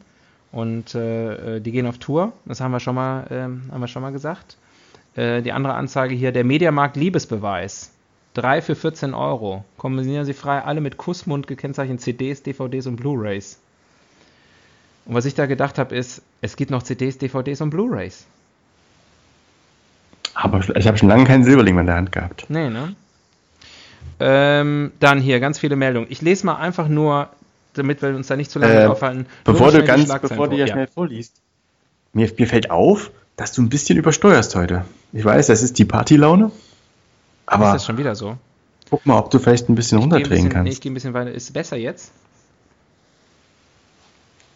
Und 0.54 0.94
äh, 0.94 1.56
äh, 1.56 1.60
die 1.60 1.72
gehen 1.72 1.84
auf 1.88 1.98
Tour, 1.98 2.32
das 2.44 2.60
haben 2.60 2.70
wir 2.70 2.78
schon 2.78 2.94
mal, 2.94 3.26
ähm, 3.30 3.64
haben 3.72 3.80
wir 3.80 3.88
schon 3.88 4.02
mal 4.02 4.12
gesagt. 4.12 4.56
Äh, 5.16 5.42
die 5.42 5.50
andere 5.50 5.74
Anzeige 5.74 6.14
hier, 6.14 6.30
der 6.30 6.44
Mediamarkt 6.44 6.94
Liebesbeweis. 6.94 7.90
3 8.34 8.62
für 8.62 8.76
14 8.76 9.14
Euro. 9.14 9.64
Kombinieren 9.78 10.24
Sie 10.24 10.32
frei 10.32 10.62
alle 10.62 10.80
mit 10.80 10.96
Kussmund 10.96 11.48
gekennzeichneten 11.48 11.98
CDs, 11.98 12.44
DVDs 12.44 12.86
und 12.86 12.96
Blu-Rays. 12.96 13.58
Und 15.06 15.14
was 15.14 15.24
ich 15.24 15.34
da 15.34 15.46
gedacht 15.46 15.78
habe, 15.78 15.94
ist, 15.94 16.22
es 16.40 16.54
gibt 16.54 16.70
noch 16.70 16.84
CDs, 16.84 17.18
DVDs 17.18 17.60
und 17.60 17.70
Blu-Rays. 17.70 18.24
Aber 20.34 20.60
ich 20.76 20.86
habe 20.86 20.98
schon 20.98 21.08
lange 21.08 21.24
keinen 21.24 21.42
Silberling 21.42 21.74
mehr 21.74 21.82
in 21.82 21.86
der 21.86 21.96
Hand 21.96 22.12
gehabt. 22.12 22.46
Nee, 22.48 22.70
ne? 22.70 22.94
Ähm, 24.20 24.92
dann 25.00 25.20
hier 25.20 25.40
ganz 25.40 25.58
viele 25.58 25.74
Meldungen. 25.74 26.08
Ich 26.10 26.22
lese 26.22 26.46
mal 26.46 26.56
einfach 26.56 26.86
nur, 26.86 27.28
damit 27.78 28.02
wir 28.02 28.14
uns 28.14 28.26
da 28.28 28.36
nicht 28.36 28.50
zu 28.50 28.58
lange 28.58 28.82
Äh, 28.82 28.86
aufhalten. 28.86 29.26
Bevor 29.44 29.70
du 29.72 29.84
ganz, 29.84 30.08
bevor 30.20 30.48
du 30.48 30.56
ja 30.56 30.66
schnell 30.66 30.86
vorliest. 30.86 31.36
Mir, 32.12 32.30
mir 32.38 32.46
fällt 32.46 32.70
auf, 32.70 33.10
dass 33.36 33.52
du 33.52 33.62
ein 33.62 33.68
bisschen 33.68 33.98
übersteuerst 33.98 34.54
heute. 34.54 34.84
Ich 35.12 35.24
weiß, 35.24 35.48
das 35.48 35.62
ist 35.62 35.78
die 35.78 35.84
Partylaune. 35.84 36.46
Ist 36.46 36.52
Aber 37.46 37.72
das 37.72 37.84
schon 37.84 37.98
wieder 37.98 38.14
so? 38.14 38.36
guck 38.90 39.04
mal, 39.06 39.18
ob 39.18 39.30
du 39.30 39.38
vielleicht 39.38 39.68
ein 39.68 39.74
bisschen 39.74 39.98
Ich 39.98 40.04
gehe 40.04 40.08
ein 40.08 40.12
runterdrehen 40.12 40.44
bisschen, 40.44 40.62
nee, 40.62 40.68
ich 40.70 40.74
kannst. 40.74 40.82
gehe 40.82 40.90
ein 40.92 40.94
bisschen 40.94 41.14
weiter. 41.14 41.32
Ist 41.32 41.44
es 41.44 41.52
besser 41.52 41.76
jetzt? 41.76 42.12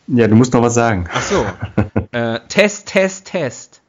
Ja, 0.06 0.26
du 0.28 0.36
musst 0.36 0.52
noch 0.54 0.62
was 0.62 0.74
sagen. 0.74 1.08
Ach 1.12 1.22
so. 1.22 1.44
äh, 2.12 2.40
Test, 2.48 2.86
Test, 2.86 3.26
Test. 3.26 3.80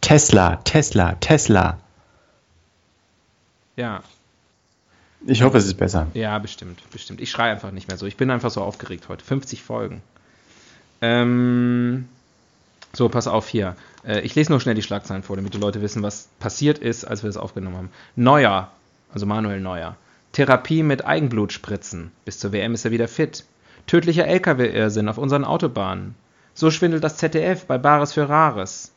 Tesla, 0.00 0.56
Tesla, 0.64 1.14
Tesla. 1.20 1.78
Ja, 3.76 4.02
Ich 5.24 5.42
hoffe, 5.42 5.58
es 5.58 5.66
ist 5.66 5.74
besser. 5.74 6.06
ja, 6.14 6.38
bestimmt, 6.38 6.82
bestimmt. 6.90 7.20
Ich 7.20 7.30
schreie 7.30 7.52
einfach 7.52 7.70
nicht 7.70 7.88
mehr 7.88 7.96
so. 7.96 8.06
Ich 8.06 8.16
bin 8.16 8.30
einfach 8.30 8.50
so 8.50 8.62
aufgeregt 8.62 9.08
heute. 9.08 9.24
50 9.24 9.62
Folgen. 9.62 10.02
Ähm, 11.00 12.08
so, 12.92 13.08
pass 13.08 13.26
auf 13.26 13.48
hier. 13.48 13.76
Äh, 14.06 14.20
ich 14.20 14.34
lese 14.34 14.50
nur 14.50 14.60
schnell 14.60 14.74
die 14.74 14.82
Schlagzeilen 14.82 15.22
vor, 15.22 15.36
damit 15.36 15.54
die 15.54 15.58
Leute 15.58 15.82
wissen, 15.82 16.02
was 16.02 16.28
passiert 16.38 16.78
ist, 16.78 17.04
als 17.04 17.22
wir 17.22 17.28
das 17.28 17.36
aufgenommen 17.36 17.76
haben. 17.76 17.90
Neuer, 18.14 18.70
also 19.12 19.26
Manuel 19.26 19.60
Neuer. 19.60 19.96
Therapie 20.32 20.82
mit 20.82 21.04
Eigenblutspritzen. 21.04 22.12
Bis 22.24 22.38
zur 22.38 22.52
WM 22.52 22.74
ist 22.74 22.84
er 22.84 22.90
wieder 22.90 23.08
fit. 23.08 23.44
Tödlicher 23.86 24.26
LKW-Irrsinn 24.26 25.08
auf 25.08 25.18
unseren 25.18 25.44
Autobahnen. 25.44 26.14
So 26.54 26.70
schwindelt 26.70 27.04
das 27.04 27.16
ZDF 27.16 27.66
bei 27.66 27.78
Bares 27.78 28.12
für 28.12 28.28
Rares. 28.28 28.92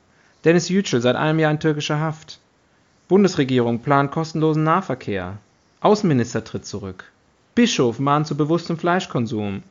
Dennis 0.45 0.69
Yücel 0.69 1.01
seit 1.01 1.15
einem 1.15 1.39
Jahr 1.39 1.51
in 1.51 1.59
türkischer 1.59 1.99
Haft. 1.99 2.39
Bundesregierung 3.07 3.79
plant 3.79 4.11
kostenlosen 4.11 4.63
Nahverkehr. 4.63 5.37
Außenminister 5.81 6.43
tritt 6.43 6.65
zurück. 6.65 7.05
Bischof 7.55 7.99
mahnt 7.99 8.27
zu 8.27 8.35
bewusstem 8.35 8.77
Fleischkonsum. 8.77 9.63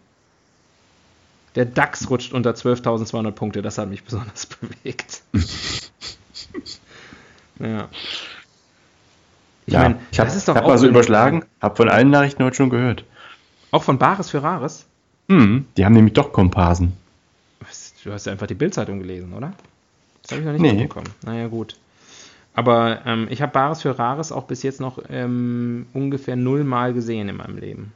Der 1.54 1.64
DAX 1.64 2.08
rutscht 2.10 2.32
unter 2.32 2.50
12.200 2.52 3.30
Punkte. 3.32 3.62
Das 3.62 3.78
hat 3.78 3.88
mich 3.88 4.04
besonders 4.04 4.46
bewegt. 4.46 5.22
ja. 7.58 7.88
Ich 9.66 9.74
ja, 9.74 9.80
meine, 9.82 10.00
ich 10.10 10.18
habe 10.18 10.28
das 10.28 10.36
ist 10.36 10.48
doch 10.48 10.54
hab 10.54 10.66
mal 10.66 10.78
so 10.78 10.86
überschlagen, 10.86 11.44
habe 11.60 11.76
von 11.76 11.88
allen 11.90 12.10
Nachrichten 12.10 12.42
heute 12.42 12.56
schon 12.56 12.70
gehört. 12.70 13.04
Auch 13.70 13.82
von 13.82 13.98
Bares 13.98 14.30
für 14.30 14.42
Rares? 14.42 14.86
Hm, 15.28 15.66
die 15.76 15.84
haben 15.84 15.92
nämlich 15.92 16.14
doch 16.14 16.32
Komparsen. 16.32 16.94
Du 18.04 18.12
hast 18.12 18.24
ja 18.24 18.32
einfach 18.32 18.46
die 18.46 18.54
Bildzeitung 18.54 19.00
gelesen, 19.00 19.34
oder? 19.34 19.52
Das 20.22 20.30
habe 20.32 20.40
ich 20.40 20.46
noch 20.46 20.52
nicht 20.52 20.62
Nee. 20.62 20.72
mitbekommen. 20.72 21.08
Naja, 21.22 21.48
gut. 21.48 21.76
Aber 22.58 23.02
ähm, 23.06 23.28
ich 23.30 23.40
habe 23.40 23.52
Bares 23.52 23.82
für 23.82 24.00
Rares 24.00 24.32
auch 24.32 24.42
bis 24.42 24.64
jetzt 24.64 24.80
noch 24.80 24.98
ähm, 25.08 25.86
ungefähr 25.94 26.34
nullmal 26.34 26.92
gesehen 26.92 27.28
in 27.28 27.36
meinem 27.36 27.56
Leben. 27.56 27.92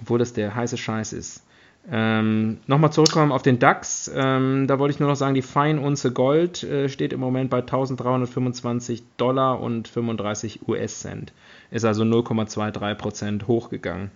Obwohl 0.00 0.18
das 0.18 0.32
der 0.32 0.56
heiße 0.56 0.76
Scheiß 0.76 1.12
ist. 1.12 1.44
Ähm, 1.88 2.58
Nochmal 2.66 2.92
zurückkommen 2.92 3.30
auf 3.30 3.42
den 3.42 3.60
DAX. 3.60 4.10
Ähm, 4.12 4.66
da 4.66 4.80
wollte 4.80 4.94
ich 4.94 4.98
nur 4.98 5.08
noch 5.08 5.14
sagen, 5.14 5.36
die 5.36 5.42
Feinunze 5.42 6.10
Gold 6.10 6.64
äh, 6.64 6.88
steht 6.88 7.12
im 7.12 7.20
Moment 7.20 7.48
bei 7.48 7.58
1325 7.58 9.04
Dollar 9.18 9.60
und 9.60 9.86
35 9.86 10.66
US-Cent. 10.66 11.32
Ist 11.70 11.84
also 11.84 12.02
0,23% 12.02 13.46
hochgegangen. 13.46 14.10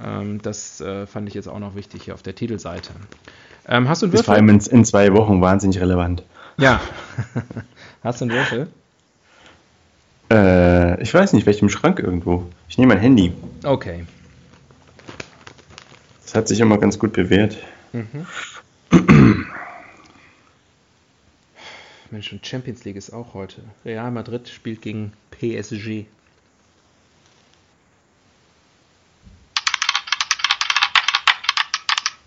Ähm, 0.00 0.40
das 0.42 0.80
äh, 0.80 1.06
fand 1.06 1.26
ich 1.26 1.34
jetzt 1.34 1.48
auch 1.48 1.58
noch 1.58 1.74
wichtig 1.74 2.04
hier 2.04 2.14
auf 2.14 2.22
der 2.22 2.36
Titelseite. 2.36 2.92
Ähm, 3.66 3.88
hast 3.88 4.02
du 4.02 4.06
einen 4.06 4.14
Ist 4.14 4.26
vor 4.26 4.34
allem 4.36 4.48
in, 4.48 4.60
in 4.60 4.84
zwei 4.84 5.12
Wochen 5.12 5.40
wahnsinnig 5.40 5.80
relevant. 5.80 6.22
Ja. 6.56 6.80
hast 8.06 8.20
du 8.20 8.24
einen 8.26 8.34
Würfel? 8.34 8.68
Äh, 10.30 11.02
ich 11.02 11.12
weiß 11.12 11.32
nicht, 11.32 11.44
vielleicht 11.44 11.62
im 11.62 11.68
Schrank 11.68 11.98
irgendwo. 11.98 12.46
Ich 12.68 12.78
nehme 12.78 12.94
mein 12.94 13.02
Handy. 13.02 13.32
Okay. 13.64 14.06
Das 16.22 16.34
hat 16.34 16.48
sich 16.48 16.60
immer 16.60 16.78
ganz 16.78 16.98
gut 16.98 17.12
bewährt. 17.12 17.56
Mensch, 22.10 22.32
und 22.32 22.46
Champions 22.46 22.84
League 22.84 22.96
ist 22.96 23.10
auch 23.10 23.34
heute. 23.34 23.62
Real 23.84 24.10
Madrid 24.10 24.48
spielt 24.48 24.82
gegen 24.82 25.12
PSG. 25.30 26.06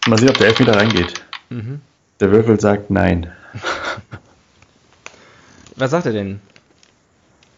Mal 0.07 0.17
sehen, 0.17 0.29
ob 0.29 0.37
der 0.37 0.47
Elfmeter 0.47 0.75
reingeht. 0.75 1.13
Mhm. 1.49 1.81
Der 2.19 2.31
Würfel 2.31 2.59
sagt 2.59 2.89
nein. 2.89 3.31
Was 5.79 5.91
sagt 5.91 6.07
er 6.07 6.11
denn? 6.11 6.41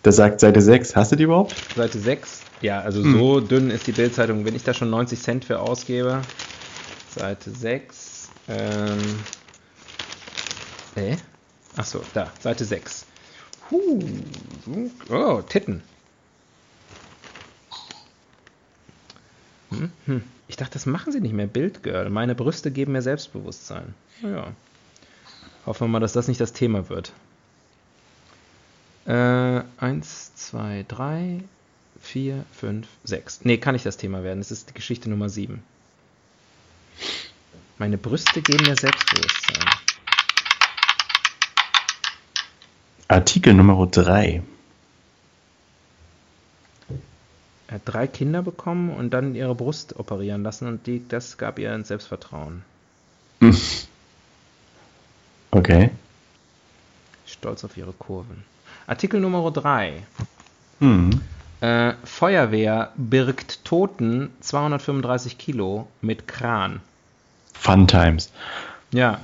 Der 0.05 0.11
sagt 0.11 0.41
Seite 0.41 0.61
6. 0.61 0.95
Hast 0.95 1.11
du 1.11 1.15
die 1.15 1.23
überhaupt? 1.23 1.55
Seite 1.75 1.97
6? 1.97 2.43
Ja, 2.61 2.81
also 2.81 3.01
so 3.01 3.39
dünn 3.39 3.71
ist 3.71 3.87
die 3.87 3.93
Bildzeitung. 3.93 4.45
Wenn 4.45 4.55
ich 4.55 4.63
da 4.63 4.75
schon 4.75 4.91
90 4.91 5.19
Cent 5.19 5.45
für 5.45 5.59
ausgebe. 5.59 6.21
Seite 7.15 7.49
6. 7.49 8.29
Ähm. 8.47 8.99
Äh? 10.95 11.17
Achso, 11.75 12.01
da, 12.13 12.31
Seite 12.39 12.63
6. 12.63 13.07
Huh. 13.71 13.99
Oh, 15.09 15.41
Titten. 15.41 15.81
Hm, 19.71 19.91
hm. 20.05 20.23
Ich 20.47 20.57
dachte, 20.57 20.73
das 20.73 20.85
machen 20.85 21.11
sie 21.11 21.21
nicht 21.21 21.33
mehr. 21.33 21.47
Bildgirl. 21.47 22.11
Meine 22.11 22.35
Brüste 22.35 22.69
geben 22.69 22.91
mir 22.91 23.01
Selbstbewusstsein. 23.01 23.95
Naja. 24.21 24.51
Hoffen 25.65 25.85
wir 25.85 25.91
mal, 25.93 25.99
dass 25.99 26.13
das 26.13 26.27
nicht 26.27 26.39
das 26.39 26.53
Thema 26.53 26.87
wird. 26.89 27.13
Äh, 29.11 29.63
eins, 29.77 30.33
zwei, 30.35 30.85
drei, 30.87 31.41
vier, 32.01 32.45
fünf, 32.53 32.87
sechs. 33.03 33.43
Nee, 33.43 33.57
kann 33.57 33.73
nicht 33.73 33.85
das 33.85 33.97
Thema 33.97 34.23
werden. 34.23 34.39
Es 34.39 34.51
ist 34.51 34.69
die 34.69 34.73
Geschichte 34.73 35.09
Nummer 35.09 35.27
sieben. 35.27 35.61
Meine 37.77 37.97
Brüste 37.97 38.41
geben 38.41 38.63
mir 38.63 38.77
Selbstbewusstsein. 38.77 39.65
Artikel 43.09 43.53
Nummer 43.53 43.85
3. 43.85 44.43
Er 47.67 47.75
hat 47.75 47.81
drei 47.83 48.07
Kinder 48.07 48.41
bekommen 48.41 48.91
und 48.91 49.09
dann 49.09 49.35
ihre 49.35 49.55
Brust 49.55 49.99
operieren 49.99 50.43
lassen 50.43 50.69
und 50.69 50.87
die, 50.87 51.05
das 51.05 51.37
gab 51.37 51.59
ihr 51.59 51.73
ein 51.73 51.83
Selbstvertrauen. 51.83 52.63
Okay. 55.51 55.89
Stolz 57.25 57.65
auf 57.65 57.75
ihre 57.75 57.91
Kurven. 57.91 58.45
Artikel 58.87 59.19
Nummer 59.19 59.49
drei. 59.51 60.03
Hm. 60.79 61.21
Äh, 61.61 61.93
Feuerwehr 62.03 62.91
birgt 62.95 63.63
Toten 63.63 64.31
235 64.41 65.37
Kilo 65.37 65.87
mit 66.01 66.27
Kran. 66.27 66.81
Fun 67.53 67.87
Times. 67.87 68.31
Ja. 68.91 69.19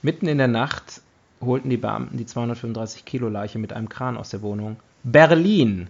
Mitten 0.00 0.26
in 0.26 0.38
der 0.38 0.48
Nacht 0.48 1.02
holten 1.40 1.70
die 1.70 1.76
Beamten 1.76 2.16
die 2.16 2.26
235 2.26 3.04
Kilo 3.04 3.28
Leiche 3.28 3.58
mit 3.58 3.72
einem 3.72 3.88
Kran 3.88 4.16
aus 4.16 4.30
der 4.30 4.42
Wohnung. 4.42 4.76
Berlin. 5.04 5.88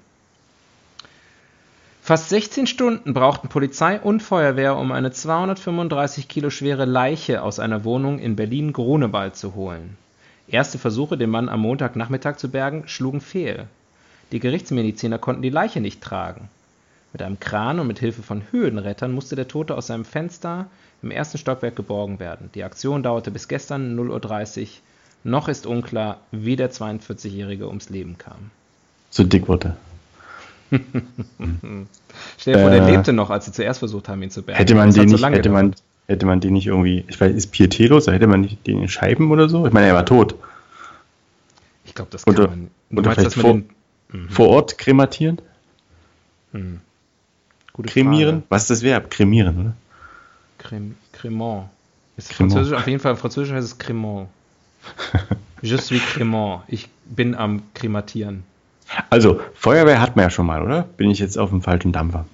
Fast 2.03 2.31
16 2.31 2.67
Stunden 2.67 3.13
brauchten 3.13 3.49
Polizei 3.49 4.01
und 4.01 4.23
Feuerwehr, 4.23 4.77
um 4.77 4.93
eine 4.93 5.13
235 5.13 6.27
Kilo 6.27 6.51
schwere 6.51 6.87
Leiche 6.87 7.43
aus 7.43 7.59
einer 7.59 7.85
Wohnung 7.85 8.19
in 8.19 8.35
Berlin-Grunewald 8.35 9.37
zu 9.37 9.55
holen. 9.55 9.97
Erste 10.49 10.79
Versuche, 10.79 11.19
den 11.19 11.31
Mann 11.31 11.49
am 11.49 11.61
Montagnachmittag 11.61 12.37
zu 12.37 12.51
bergen, 12.51 12.85
schlugen 12.87 13.21
fehl. 13.21 13.67
Die 14.33 14.41
Gerichtsmediziner 14.41 15.19
konnten 15.19 15.43
die 15.43 15.51
Leiche 15.51 15.81
nicht 15.81 16.03
tragen. 16.03 16.49
Mit 17.13 17.23
einem 17.23 17.41
Kran 17.41 17.81
und 17.81 17.87
mit 17.87 17.99
Hilfe 17.99 18.23
von 18.23 18.43
Höhenrettern 18.51 19.13
musste 19.13 19.37
der 19.37 19.49
Tote 19.49 19.77
aus 19.77 19.87
seinem 19.87 20.05
Fenster 20.05 20.67
im 21.03 21.11
ersten 21.11 21.39
Stockwerk 21.39 21.77
geborgen 21.77 22.19
werden. 22.19 22.51
Die 22.55 22.65
Aktion 22.65 23.03
dauerte 23.03 23.31
bis 23.31 23.49
gestern 23.49 23.99
0.30 23.99 24.63
Uhr. 24.63 24.69
Noch 25.25 25.49
ist 25.49 25.67
unklar, 25.67 26.19
wie 26.31 26.57
der 26.57 26.71
42-Jährige 26.71 27.67
ums 27.67 27.91
Leben 27.91 28.19
kam. 28.19 28.51
So 29.11 29.25
dick 29.25 29.49
wurde 29.49 29.77
Stell 32.39 32.55
dir 32.55 32.61
vor, 32.61 32.71
der 32.71 32.87
Äh, 32.87 32.91
lebte 32.91 33.13
noch, 33.13 33.31
als 33.31 33.47
sie 33.47 33.53
zuerst 33.53 33.79
versucht 33.79 34.09
haben, 34.09 34.23
ihn 34.23 34.31
zu 34.31 34.43
bergen. 34.43 34.59
Hätte 34.59 34.75
man 34.75 34.93
den 34.93 35.09
so 35.09 35.15
nicht, 35.15 35.21
lange 35.21 35.39
hätte 35.39 35.49
man. 35.49 35.75
Hätte 36.09 36.27
man 36.27 36.41
den 36.41 36.55
nicht 36.55 36.67
irgendwie, 36.67 37.05
ich 37.07 37.21
weiß, 37.21 37.35
ist 37.35 37.49
pietätlos, 37.53 38.07
hätte 38.07 38.27
man 38.27 38.41
nicht 38.41 38.67
den 38.67 38.83
in 38.83 38.89
Scheiben 38.89 39.31
oder 39.31 39.49
so? 39.49 39.67
Ich 39.67 39.73
meine, 39.73 39.87
er 39.87 39.95
war 39.95 40.07
tot. 40.07 40.35
Ich 41.85 41.95
glaube, 41.95 42.11
das 42.11 42.25
kann 42.25 42.35
Oder- 42.35 42.49
man. 42.49 42.71
Du 42.91 42.99
oder 43.01 43.11
meinst 43.11 43.27
das 43.27 43.35
vielleicht 43.35 43.55
mit 43.55 43.71
den. 44.13 44.29
Vor 44.31 44.49
Ort 44.49 44.79
krematieren? 44.79 45.39
Gute 47.75 47.89
Kremieren? 47.91 48.37
Frage. 48.37 48.47
Was 48.49 48.63
ist 48.63 48.71
das 48.71 48.83
Verb? 48.83 49.11
Kremieren, 49.11 49.61
oder? 49.61 49.73
Crem, 50.57 50.97
Cremant. 51.13 51.69
Ist 52.17 52.31
Cremant. 52.31 52.55
Französisch, 52.55 52.79
auf 52.79 52.87
jeden 52.89 53.01
Fall, 53.01 53.17
Französisch 53.17 53.53
heißt 53.53 53.67
es 53.67 53.79
Cremant. 53.79 54.29
Je 55.63 55.77
suis 55.77 56.01
Cremant. 56.01 56.63
Ich 56.69 56.89
bin 57.05 57.35
am 57.35 57.63
Krematieren. 57.75 58.45
Also, 59.11 59.41
Feuerwehr 59.55 60.01
hat 60.01 60.17
man 60.17 60.23
ja 60.25 60.31
schon 60.31 60.47
mal, 60.47 60.63
oder? 60.63 60.85
Bin 60.97 61.11
ich 61.11 61.19
jetzt 61.19 61.37
auf 61.37 61.51
dem 61.51 61.61
falschen 61.61 61.93
Dampfer? 61.93 62.25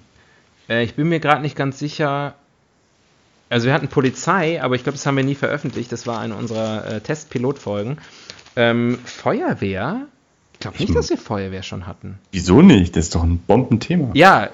Äh, 0.69 0.83
ich 0.85 0.95
bin 0.95 1.09
mir 1.09 1.19
gerade 1.19 1.41
nicht 1.41 1.57
ganz 1.57 1.77
sicher. 1.77 2.35
Also 3.49 3.67
wir 3.67 3.73
hatten 3.73 3.87
Polizei, 3.87 4.61
aber 4.61 4.75
ich 4.75 4.83
glaube, 4.83 4.97
das 4.97 5.05
haben 5.05 5.17
wir 5.17 5.23
nie 5.23 5.35
veröffentlicht. 5.35 5.91
Das 5.91 6.07
war 6.07 6.19
eine 6.19 6.35
unserer 6.35 6.85
äh, 6.85 7.01
Testpilotfolgen. 7.01 7.99
Ähm, 8.55 8.99
Feuerwehr? 9.03 10.07
Ich 10.53 10.59
glaube 10.59 10.77
nicht, 10.77 10.95
dass 10.95 11.09
wir 11.09 11.17
Feuerwehr 11.17 11.63
schon 11.63 11.85
hatten. 11.85 12.17
Wieso 12.31 12.61
nicht? 12.61 12.95
Das 12.95 13.05
ist 13.05 13.15
doch 13.15 13.23
ein 13.23 13.39
Bombenthema. 13.39 14.11
Ja, 14.13 14.49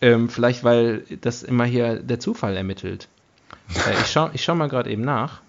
ähm, 0.00 0.28
vielleicht 0.28 0.64
weil 0.64 1.04
das 1.20 1.42
immer 1.42 1.64
hier 1.64 1.96
der 1.96 2.18
Zufall 2.18 2.56
ermittelt. 2.56 3.08
Äh, 3.86 4.00
ich 4.00 4.10
schaue 4.10 4.30
ich 4.34 4.42
schau 4.42 4.54
mal 4.54 4.68
gerade 4.68 4.90
eben 4.90 5.02
nach. 5.02 5.40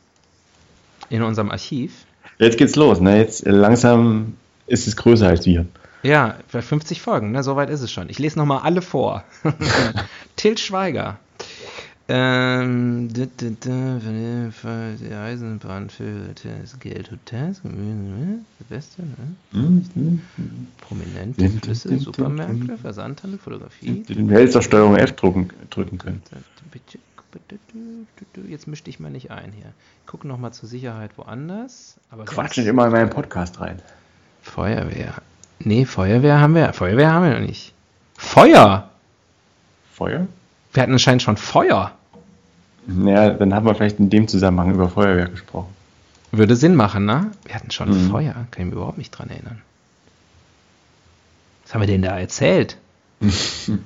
In 1.10 1.24
unserem 1.24 1.52
Archiv. 1.52 2.06
Jetzt 2.38 2.58
geht's 2.58 2.76
los, 2.76 3.00
ne? 3.00 3.18
Jetzt 3.18 3.46
äh, 3.46 3.52
langsam 3.52 4.38
ist 4.68 4.88
es 4.88 4.96
größer 4.96 5.28
als 5.28 5.46
wir. 5.46 5.66
Ja, 6.04 6.38
bei 6.52 6.62
50 6.62 7.02
Folgen, 7.02 7.32
ne? 7.32 7.44
Soweit 7.44 7.70
ist 7.70 7.82
es 7.82 7.92
schon. 7.92 8.10
Ich 8.10 8.20
lese 8.20 8.38
nochmal 8.38 8.60
alle 8.60 8.82
vor. 8.82 9.24
Till 10.36 10.58
Schweiger. 10.58 11.18
Ähm, 12.16 13.10
die 13.12 15.16
Eisenbahn 15.16 15.90
für 15.90 16.36
das 16.44 16.80
Geld, 16.80 17.10
Hotels, 17.10 17.64
Gemüse, 17.64 18.38
Silvester, 18.60 19.02
ne? 19.02 20.20
Prominente 20.80 21.50
Flüsse, 21.50 21.98
Supermärkte, 21.98 22.78
Versandhandel, 22.78 23.40
Fotografie. 23.40 24.04
Du 24.08 24.30
hättest 24.30 24.56
doch 24.56 24.62
Steuerung 24.62 24.96
F 24.96 25.14
drücken, 25.14 25.50
drücken 25.72 25.98
können. 25.98 26.22
Jetzt 28.48 28.68
misch 28.68 28.84
dich 28.84 29.00
mal 29.00 29.10
nicht 29.10 29.32
ein 29.32 29.52
hier. 29.52 29.74
Guck 30.06 30.24
noch 30.24 30.38
mal 30.38 30.52
zur 30.52 30.70
Sicherheit 30.70 31.18
woanders. 31.18 31.96
Aber 32.12 32.26
Quatsch 32.26 32.58
nicht 32.58 32.68
immer 32.68 32.86
in 32.86 32.92
meinen 32.92 33.10
Podcast 33.10 33.60
rein. 33.60 33.82
Feuerwehr. 34.44 35.16
Nee, 35.58 35.86
Feuerwehr 35.86 36.40
haben 36.40 36.54
wir. 36.54 36.74
Feuerwehr 36.74 37.12
haben 37.12 37.26
wir 37.26 37.40
noch 37.40 37.48
nicht. 37.48 37.74
Feuer! 38.16 38.92
Feuer? 39.92 40.28
Wir 40.74 40.84
hatten 40.84 40.92
anscheinend 40.92 41.24
schon 41.24 41.38
Feuer. 41.38 41.92
Naja, 42.88 43.30
dann 43.32 43.54
haben 43.54 43.66
wir 43.66 43.76
vielleicht 43.76 44.00
in 44.00 44.10
dem 44.10 44.28
Zusammenhang 44.28 44.74
über 44.74 44.90
Feuerwehr 44.90 45.28
gesprochen. 45.28 45.74
Würde 46.32 46.56
Sinn 46.56 46.76
machen, 46.76 47.06
ne? 47.06 47.32
Wir 47.46 47.56
hatten 47.56 47.72
schon 47.72 47.90
Mhm. 47.90 48.10
Feuer. 48.12 48.34
Kann 48.34 48.48
ich 48.58 48.66
mich 48.66 48.74
überhaupt 48.74 48.98
nicht 48.98 49.12
dran 49.12 49.30
erinnern. 49.30 49.62
Was 51.64 51.74
haben 51.74 51.82
wir 51.82 51.88
denn 51.88 52.02
da 52.02 52.18
erzählt? 52.20 52.78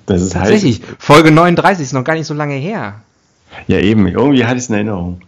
Das 0.08 0.22
ist 0.22 0.34
Tatsächlich, 0.34 0.82
Folge 0.98 1.32
39 1.32 1.84
ist 1.84 1.94
noch 1.94 2.04
gar 2.04 2.16
nicht 2.16 2.26
so 2.26 2.34
lange 2.34 2.56
her. 2.56 3.02
heiß. 3.56 3.64
Ja, 3.68 3.78
eben. 3.80 4.08
Irgendwie 4.08 4.44
hatte 4.46 4.56
ich 4.58 4.64
es 4.64 4.70
in 4.70 4.76
Erinnerung. 4.76 5.22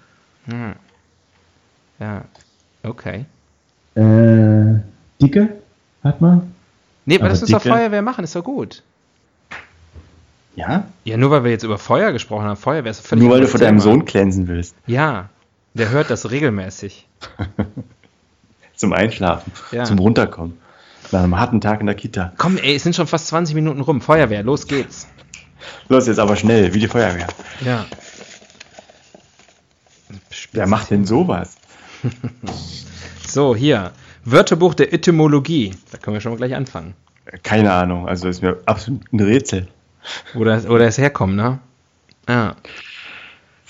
Hm. 0.45 0.73
Ja, 1.99 2.23
okay. 2.83 3.25
Äh, 3.95 4.79
Dicke? 5.21 5.49
Hat 6.03 6.21
man? 6.21 6.53
Nee, 7.05 7.15
aber 7.15 7.25
Aber 7.25 7.29
lass 7.33 7.41
uns 7.43 7.51
doch 7.51 7.61
Feuerwehr 7.61 8.01
machen, 8.01 8.23
ist 8.23 8.35
doch 8.35 8.43
gut. 8.43 8.81
Ja? 10.59 10.83
Ja, 11.05 11.15
nur 11.15 11.31
weil 11.31 11.45
wir 11.45 11.51
jetzt 11.51 11.63
über 11.63 11.77
Feuer 11.77 12.11
gesprochen 12.11 12.43
haben. 12.43 12.57
Feuerwehr 12.57 12.91
ist 12.91 12.99
völlig 12.99 13.23
Nur 13.23 13.33
weil 13.33 13.39
du 13.39 13.47
vor 13.47 13.61
deinem. 13.61 13.79
Sohn 13.79 14.03
glänzen 14.03 14.49
willst. 14.49 14.75
Ja, 14.87 15.29
der 15.73 15.89
hört 15.89 16.09
das 16.09 16.31
regelmäßig. 16.31 17.07
Zum 18.75 18.91
Einschlafen. 18.91 19.53
Ja. 19.71 19.85
Zum 19.85 19.99
Runterkommen. 19.99 20.57
Nach 21.13 21.23
einem 21.23 21.39
harten 21.39 21.61
Tag 21.61 21.79
in 21.79 21.85
der 21.85 21.95
Kita. 21.95 22.33
Komm, 22.37 22.57
ey, 22.57 22.75
es 22.75 22.83
sind 22.83 22.93
schon 22.93 23.07
fast 23.07 23.27
20 23.27 23.55
Minuten 23.55 23.79
rum. 23.79 24.01
Feuerwehr, 24.01 24.43
los 24.43 24.67
geht's. 24.67 25.07
Los, 25.87 26.07
jetzt 26.07 26.19
aber 26.19 26.35
schnell, 26.35 26.73
wie 26.73 26.79
die 26.79 26.87
Feuerwehr. 26.87 27.27
Ja. 27.65 27.85
Wer 30.51 30.67
macht 30.67 30.91
denn 30.91 31.05
sowas? 31.05 31.55
So, 33.27 33.55
hier. 33.55 33.91
Wörterbuch 34.25 34.73
der 34.73 34.91
Etymologie. 34.91 35.75
Da 35.91 35.99
können 35.99 36.15
wir 36.15 36.21
schon 36.21 36.31
mal 36.31 36.37
gleich 36.37 36.55
anfangen. 36.55 36.95
Keine 37.43 37.71
Ahnung. 37.71 38.07
Also 38.07 38.27
ist 38.27 38.41
mir 38.41 38.57
absolut 38.65 39.03
ein 39.13 39.19
Rätsel. 39.19 39.67
Wo 40.33 40.43
das, 40.43 40.67
wo 40.67 40.77
das 40.77 40.97
herkommt, 40.97 41.35
ne? 41.35 41.59
Ja. 42.27 42.55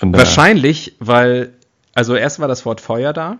Wahrscheinlich, 0.00 0.96
weil, 0.98 1.52
also 1.94 2.14
erst 2.14 2.40
war 2.40 2.48
das 2.48 2.64
Wort 2.64 2.80
Feuer 2.80 3.12
da. 3.12 3.36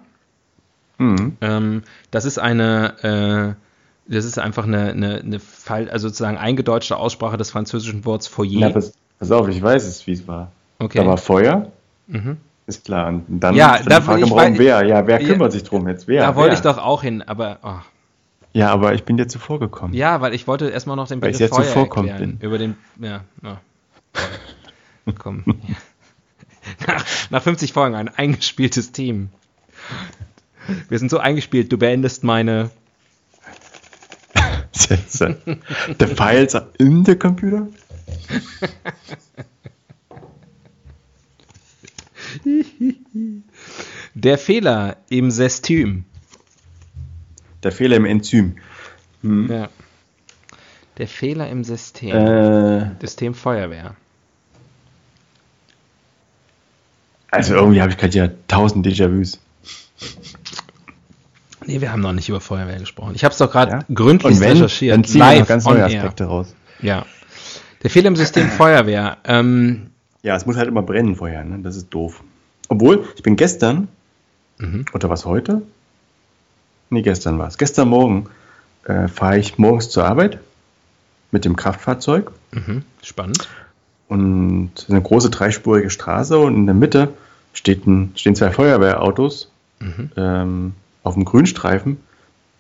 Mhm. 0.99 1.37
Ähm, 1.41 1.83
das 2.11 2.25
ist 2.27 2.39
eine, 2.39 3.57
äh, 3.57 4.13
das 4.13 4.25
ist 4.25 4.39
einfach 4.39 4.65
eine, 4.65 4.91
eine, 4.91 5.21
eine 5.21 5.41
Fall, 5.41 5.89
also 5.89 6.09
sozusagen 6.09 6.37
eingedeutschte 6.37 6.97
Aussprache 6.97 7.37
des 7.39 7.51
französischen 7.51 8.05
Worts 8.05 8.27
Foyer. 8.27 8.61
Na, 8.61 8.71
pass, 8.71 8.93
pass 9.19 9.31
auf, 9.31 9.49
ich 9.49 9.63
weiß 9.63 9.87
es, 9.87 10.07
wie 10.07 10.13
es 10.13 10.27
war. 10.29 10.53
okay. 10.79 10.99
Da 10.99 11.07
war 11.07 11.17
Feuer, 11.17 11.71
mhm. 12.09 12.37
ist 12.67 12.85
klar. 12.85 13.09
Und 13.09 13.25
dann 13.29 13.55
Ja, 13.55 13.79
da- 13.83 14.03
Frage 14.03 14.21
im 14.21 14.27
ich 14.27 14.33
Raum, 14.33 14.39
weiß- 14.41 14.59
wer? 14.59 14.85
Ja, 14.85 15.07
wer 15.07 15.21
Ja. 15.23 15.29
kümmert 15.29 15.53
sich 15.53 15.63
drum 15.63 15.89
jetzt? 15.89 16.07
Wer? 16.09 16.23
da 16.23 16.37
wollte 16.37 16.51
wer? 16.51 16.55
ich 16.59 16.63
doch 16.63 16.77
auch 16.79 17.03
hin, 17.03 17.23
aber 17.23 17.59
oh. 17.63 17.79
Ja, 18.53 18.71
aber 18.71 18.95
ich 18.95 19.05
bin 19.05 19.17
dir 19.17 19.29
zuvor 19.29 19.61
gekommen. 19.61 19.95
ja, 19.95 20.21
weil 20.21 20.35
ich 20.35 20.47
wollte 20.47 20.69
erstmal 20.71 20.97
noch 20.97 21.09
den 21.09 21.23
Weil 21.23 21.31
ich 21.31 21.39
Begriff 21.39 21.55
Feuer 21.57 21.65
zuvorkommt 21.67 22.09
erklären. 22.09 22.39
bin. 22.39 22.47
Über 22.49 22.59
den, 22.59 22.77
ja, 23.01 23.25
ja. 23.43 23.61
Komm. 25.19 25.45
nach, 26.87 27.05
nach 27.31 27.43
50 27.43 27.73
Folgen 27.73 27.95
ein 27.95 28.09
eingespieltes 28.09 28.93
Team. 28.93 29.31
Wir 30.89 30.99
sind 30.99 31.11
so 31.11 31.19
eingespielt, 31.19 31.73
du 31.73 31.79
beendest 31.79 32.25
meine. 32.25 32.71
The 34.73 36.07
files 36.07 36.55
are 36.55 36.69
in 36.79 37.05
the 37.05 37.15
computer? 37.17 37.67
Der 44.15 44.39
Fehler 44.39 44.97
im 45.09 45.31
System. 45.31 46.05
Der 47.63 47.73
Fehler 47.73 47.97
im 47.97 48.05
Enzym. 48.07 48.57
Ja. 49.23 49.69
Der 50.99 51.09
Fehler 51.09 51.49
im 51.51 51.65
System. 51.65 52.15
Äh, 52.17 52.91
System 53.01 53.35
Feuerwehr. 53.35 53.95
also 57.31 57.55
irgendwie 57.55 57.81
habe 57.81 57.93
ich 57.93 57.97
gerade 57.99 58.17
ja 58.17 58.29
tausend 58.49 58.85
Déjà-vus. 58.87 59.39
Nee, 61.67 61.81
wir 61.81 61.93
haben 61.93 62.01
noch 62.01 62.13
nicht 62.13 62.29
über 62.29 62.41
Feuerwehr 62.41 62.79
gesprochen. 62.79 63.13
Ich 63.15 63.23
habe 63.25 63.33
es 63.33 63.39
doch 63.39 63.51
gerade 63.53 63.71
Ja? 63.73 63.79
gründlich 63.95 64.35
Und 64.37 64.41
wenn, 64.41 64.53
recherchiert. 64.53 64.95
dann 64.95 65.05
ziehen 65.05 65.21
noch 65.39 65.47
ganz 65.47 65.65
neue 65.65 65.79
air. 65.79 65.87
Aspekte 65.87 66.25
raus. 66.25 66.55
Ja. 66.81 67.07
Der 67.83 67.91
Fehler 67.91 68.09
im 68.09 68.17
System 68.17 68.49
Feuerwehr. 68.51 69.19
Ähm, 69.25 69.91
Ja, 70.23 70.35
es 70.37 70.47
muss 70.47 70.57
halt 70.57 70.69
immer 70.69 70.83
brennen 70.83 71.15
vorher, 71.17 71.45
ne? 71.45 71.61
Das 71.63 71.77
ist 71.77 71.91
doof. 71.91 72.23
Obwohl, 72.69 73.07
ich 73.17 73.23
bin 73.23 73.37
gestern, 73.37 73.89
Mhm. 74.59 74.85
oder 74.93 75.09
was 75.09 75.25
heute? 75.25 75.63
Nee, 76.91 77.03
gestern 77.03 77.39
war 77.39 77.49
es. 77.49 77.59
Gestern 77.59 77.89
Morgen 77.89 78.27
äh, 78.85 79.09
fahre 79.09 79.39
ich 79.39 79.59
morgens 79.59 79.89
zur 79.91 80.05
Arbeit 80.05 80.39
mit 81.31 81.45
dem 81.45 81.55
Kraftfahrzeug 81.57 82.33
mhm, 82.53 82.83
spannend. 83.03 83.49
und 84.09 84.71
es 84.75 84.83
ist 84.85 84.91
eine 84.91 85.03
große 85.03 85.31
dreispurige 85.31 85.91
Straße 85.91 86.37
und 86.39 86.55
in 86.57 86.67
der 86.67 86.75
Mitte 86.75 87.13
steht 87.53 87.87
ein, 87.87 88.13
stehen 88.17 88.35
zwei 88.35 88.51
Feuerwehrautos 88.51 89.51
Mhm. 89.83 90.11
ähm, 90.19 90.73
auf 91.05 91.15
dem 91.15 91.25
Grünstreifen 91.25 91.97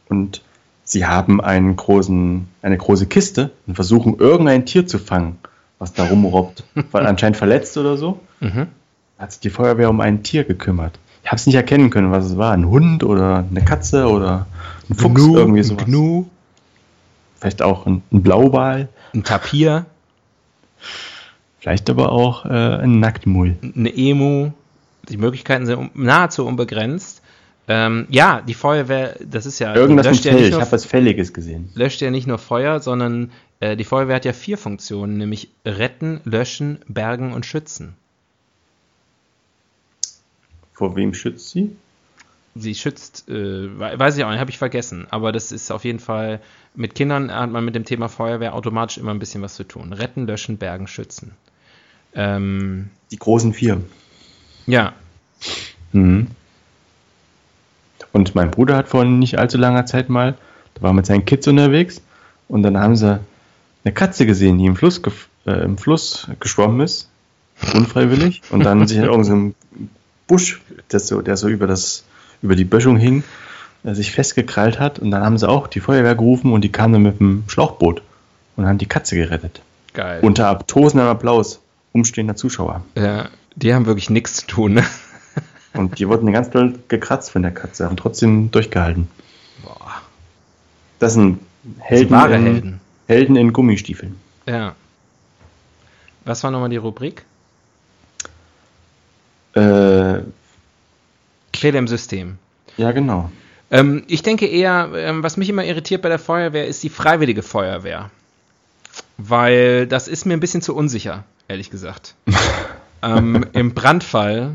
und 0.08 0.40
sie 0.84 1.04
haben 1.04 1.42
einen 1.42 1.76
großen, 1.76 2.48
eine 2.62 2.78
große 2.78 3.04
Kiste 3.08 3.50
und 3.66 3.74
versuchen 3.74 4.18
irgendein 4.18 4.64
Tier 4.64 4.86
zu 4.86 4.98
fangen, 4.98 5.36
was 5.78 5.92
da 5.92 6.04
rumrobbt. 6.04 6.64
Weil 6.92 7.06
anscheinend 7.06 7.36
verletzt 7.36 7.76
oder 7.76 7.98
so. 7.98 8.20
Mhm. 8.40 8.68
Hat 9.18 9.32
sich 9.32 9.40
die 9.40 9.50
Feuerwehr 9.50 9.90
um 9.90 10.00
ein 10.00 10.22
Tier 10.22 10.44
gekümmert. 10.44 10.98
Ich 11.22 11.28
habe 11.28 11.36
es 11.36 11.46
nicht 11.46 11.54
erkennen 11.56 11.90
können, 11.90 12.10
was 12.10 12.24
es 12.26 12.36
war. 12.36 12.52
Ein 12.52 12.66
Hund 12.66 13.04
oder 13.04 13.44
eine 13.48 13.64
Katze 13.64 14.06
oder 14.08 14.46
ein 14.88 14.94
Fuchs, 14.96 15.14
Gnu, 15.14 15.36
irgendwie 15.36 15.60
ein 15.60 15.64
sowas. 15.64 15.84
Gnu, 15.84 16.26
Vielleicht 17.38 17.62
auch 17.62 17.86
ein, 17.86 18.02
ein 18.12 18.22
Blauwal, 18.22 18.88
ein 19.14 19.24
Tapir, 19.24 19.86
vielleicht 21.58 21.88
aber 21.90 22.12
auch 22.12 22.44
äh, 22.44 22.48
ein 22.48 23.00
Nacktmull. 23.00 23.56
eine 23.74 23.96
Emu. 23.96 24.50
Die 25.08 25.16
Möglichkeiten 25.16 25.66
sind 25.66 25.96
nahezu 25.96 26.46
unbegrenzt. 26.46 27.22
Ähm, 27.68 28.06
ja, 28.10 28.42
die 28.46 28.54
Feuerwehr, 28.54 29.16
das 29.24 29.46
ist 29.46 29.58
ja. 29.58 29.74
Irgendwas 29.74 30.06
mit 30.06 30.14
löscht 30.16 30.24
ja 30.26 30.32
Fell. 30.32 30.40
nicht 30.40 30.48
Ich 30.48 30.52
nur- 30.54 30.60
habe 30.62 30.72
was 30.72 30.84
Fälliges 30.84 31.32
gesehen. 31.32 31.70
löscht 31.74 32.00
ja 32.02 32.10
nicht 32.10 32.26
nur 32.26 32.38
Feuer, 32.38 32.80
sondern 32.80 33.30
äh, 33.60 33.76
die 33.76 33.84
Feuerwehr 33.84 34.16
hat 34.16 34.24
ja 34.24 34.32
vier 34.32 34.58
Funktionen, 34.58 35.16
nämlich 35.18 35.48
retten, 35.64 36.20
löschen, 36.24 36.78
bergen 36.88 37.32
und 37.32 37.46
schützen. 37.46 37.94
Vor 40.80 40.96
wem 40.96 41.12
schützt 41.12 41.50
sie? 41.50 41.76
Sie 42.54 42.74
schützt, 42.74 43.28
äh, 43.28 43.34
we- 43.78 43.98
weiß 43.98 44.16
ich 44.16 44.24
auch 44.24 44.30
nicht, 44.30 44.40
habe 44.40 44.50
ich 44.50 44.56
vergessen, 44.56 45.06
aber 45.10 45.30
das 45.30 45.52
ist 45.52 45.70
auf 45.70 45.84
jeden 45.84 45.98
Fall, 46.00 46.40
mit 46.74 46.94
Kindern 46.94 47.30
hat 47.30 47.50
man 47.50 47.66
mit 47.66 47.74
dem 47.74 47.84
Thema 47.84 48.08
Feuerwehr 48.08 48.54
automatisch 48.54 48.96
immer 48.96 49.10
ein 49.10 49.18
bisschen 49.18 49.42
was 49.42 49.54
zu 49.56 49.64
tun. 49.64 49.92
Retten, 49.92 50.26
löschen, 50.26 50.56
bergen, 50.56 50.86
schützen. 50.86 51.32
Ähm, 52.14 52.88
Die 53.10 53.18
großen 53.18 53.52
vier. 53.52 53.82
ja, 54.66 54.94
Mhm. 55.92 56.28
Und 58.12 58.34
mein 58.34 58.50
Bruder 58.50 58.74
hat 58.76 58.88
vor 58.88 59.04
nicht 59.04 59.38
allzu 59.38 59.58
langer 59.58 59.84
Zeit 59.86 60.08
mal, 60.08 60.36
da 60.74 60.82
war 60.82 60.92
mit 60.94 61.04
seinen 61.04 61.24
Kids 61.26 61.46
unterwegs 61.46 62.00
und 62.48 62.62
dann 62.62 62.78
haben 62.78 62.96
sie 62.96 63.20
eine 63.84 63.92
Katze 63.94 64.24
gesehen, 64.24 64.56
die 64.58 64.64
im 64.66 64.76
Fluss, 64.76 65.00
äh, 65.46 65.50
im 65.64 65.76
Fluss 65.76 66.26
geschwommen 66.40 66.80
ist, 66.80 67.08
unfreiwillig, 67.74 68.40
und 68.50 68.64
dann 68.64 68.86
sich 68.88 68.96
in 68.98 69.04
irgendeinem 69.04 69.54
Busch, 70.26 70.60
der 70.92 71.00
so, 71.00 71.20
der 71.22 71.36
so 71.36 71.48
über, 71.48 71.66
das, 71.66 72.04
über 72.42 72.56
die 72.56 72.64
Böschung 72.64 72.96
hing, 72.96 73.22
äh, 73.84 73.94
sich 73.94 74.12
festgekrallt 74.12 74.78
hat 74.78 74.98
und 74.98 75.10
dann 75.10 75.22
haben 75.22 75.38
sie 75.38 75.48
auch 75.48 75.66
die 75.66 75.80
Feuerwehr 75.80 76.14
gerufen 76.14 76.52
und 76.52 76.62
die 76.62 76.72
kamen 76.72 76.92
dann 76.94 77.02
mit 77.02 77.20
dem 77.20 77.44
Schlauchboot 77.48 78.02
und 78.56 78.66
haben 78.66 78.78
die 78.78 78.86
Katze 78.86 79.16
gerettet. 79.16 79.62
geil. 79.94 80.20
Unter 80.22 80.58
tosendem 80.66 81.08
Applaus 81.08 81.60
umstehender 81.92 82.36
Zuschauer. 82.36 82.82
ja, 82.96 83.28
die 83.56 83.74
haben 83.74 83.86
wirklich 83.86 84.10
nichts 84.10 84.36
zu 84.36 84.46
tun. 84.46 84.74
Ne? 84.74 84.84
Und 85.72 85.98
die 85.98 86.08
wurden 86.08 86.32
ganz 86.32 86.50
doll 86.50 86.78
gekratzt 86.88 87.30
von 87.30 87.42
der 87.42 87.50
Katze, 87.52 87.84
haben 87.84 87.96
trotzdem 87.96 88.50
durchgehalten. 88.50 89.08
Boah, 89.64 90.02
Das 90.98 91.14
sind 91.14 91.40
das 91.64 91.86
Helden, 91.86 92.08
sind 92.08 92.16
wahre 92.18 92.34
in, 92.36 92.44
Helden. 92.44 92.80
Helden 93.06 93.36
in 93.36 93.52
Gummistiefeln. 93.52 94.16
Ja. 94.46 94.74
Was 96.24 96.42
war 96.44 96.50
nochmal 96.50 96.70
die 96.70 96.76
Rubrik? 96.76 97.24
Äh, 99.54 100.20
Fehler 101.60 101.78
im 101.78 101.88
System. 101.88 102.38
ja, 102.76 102.92
genau. 102.92 103.30
Ähm, 103.70 104.02
ich 104.08 104.22
denke 104.22 104.46
eher, 104.46 104.90
ähm, 104.96 105.22
was 105.22 105.36
mich 105.36 105.48
immer 105.48 105.64
irritiert 105.64 106.02
bei 106.02 106.08
der 106.08 106.18
Feuerwehr, 106.18 106.66
ist 106.66 106.82
die 106.82 106.88
freiwillige 106.88 107.42
Feuerwehr. 107.42 108.10
Weil 109.16 109.86
das 109.86 110.08
ist 110.08 110.26
mir 110.26 110.34
ein 110.34 110.40
bisschen 110.40 110.62
zu 110.62 110.74
unsicher, 110.74 111.24
ehrlich 111.46 111.70
gesagt. 111.70 112.14
ähm, 113.02 113.46
Im 113.52 113.72
Brandfall. 113.74 114.54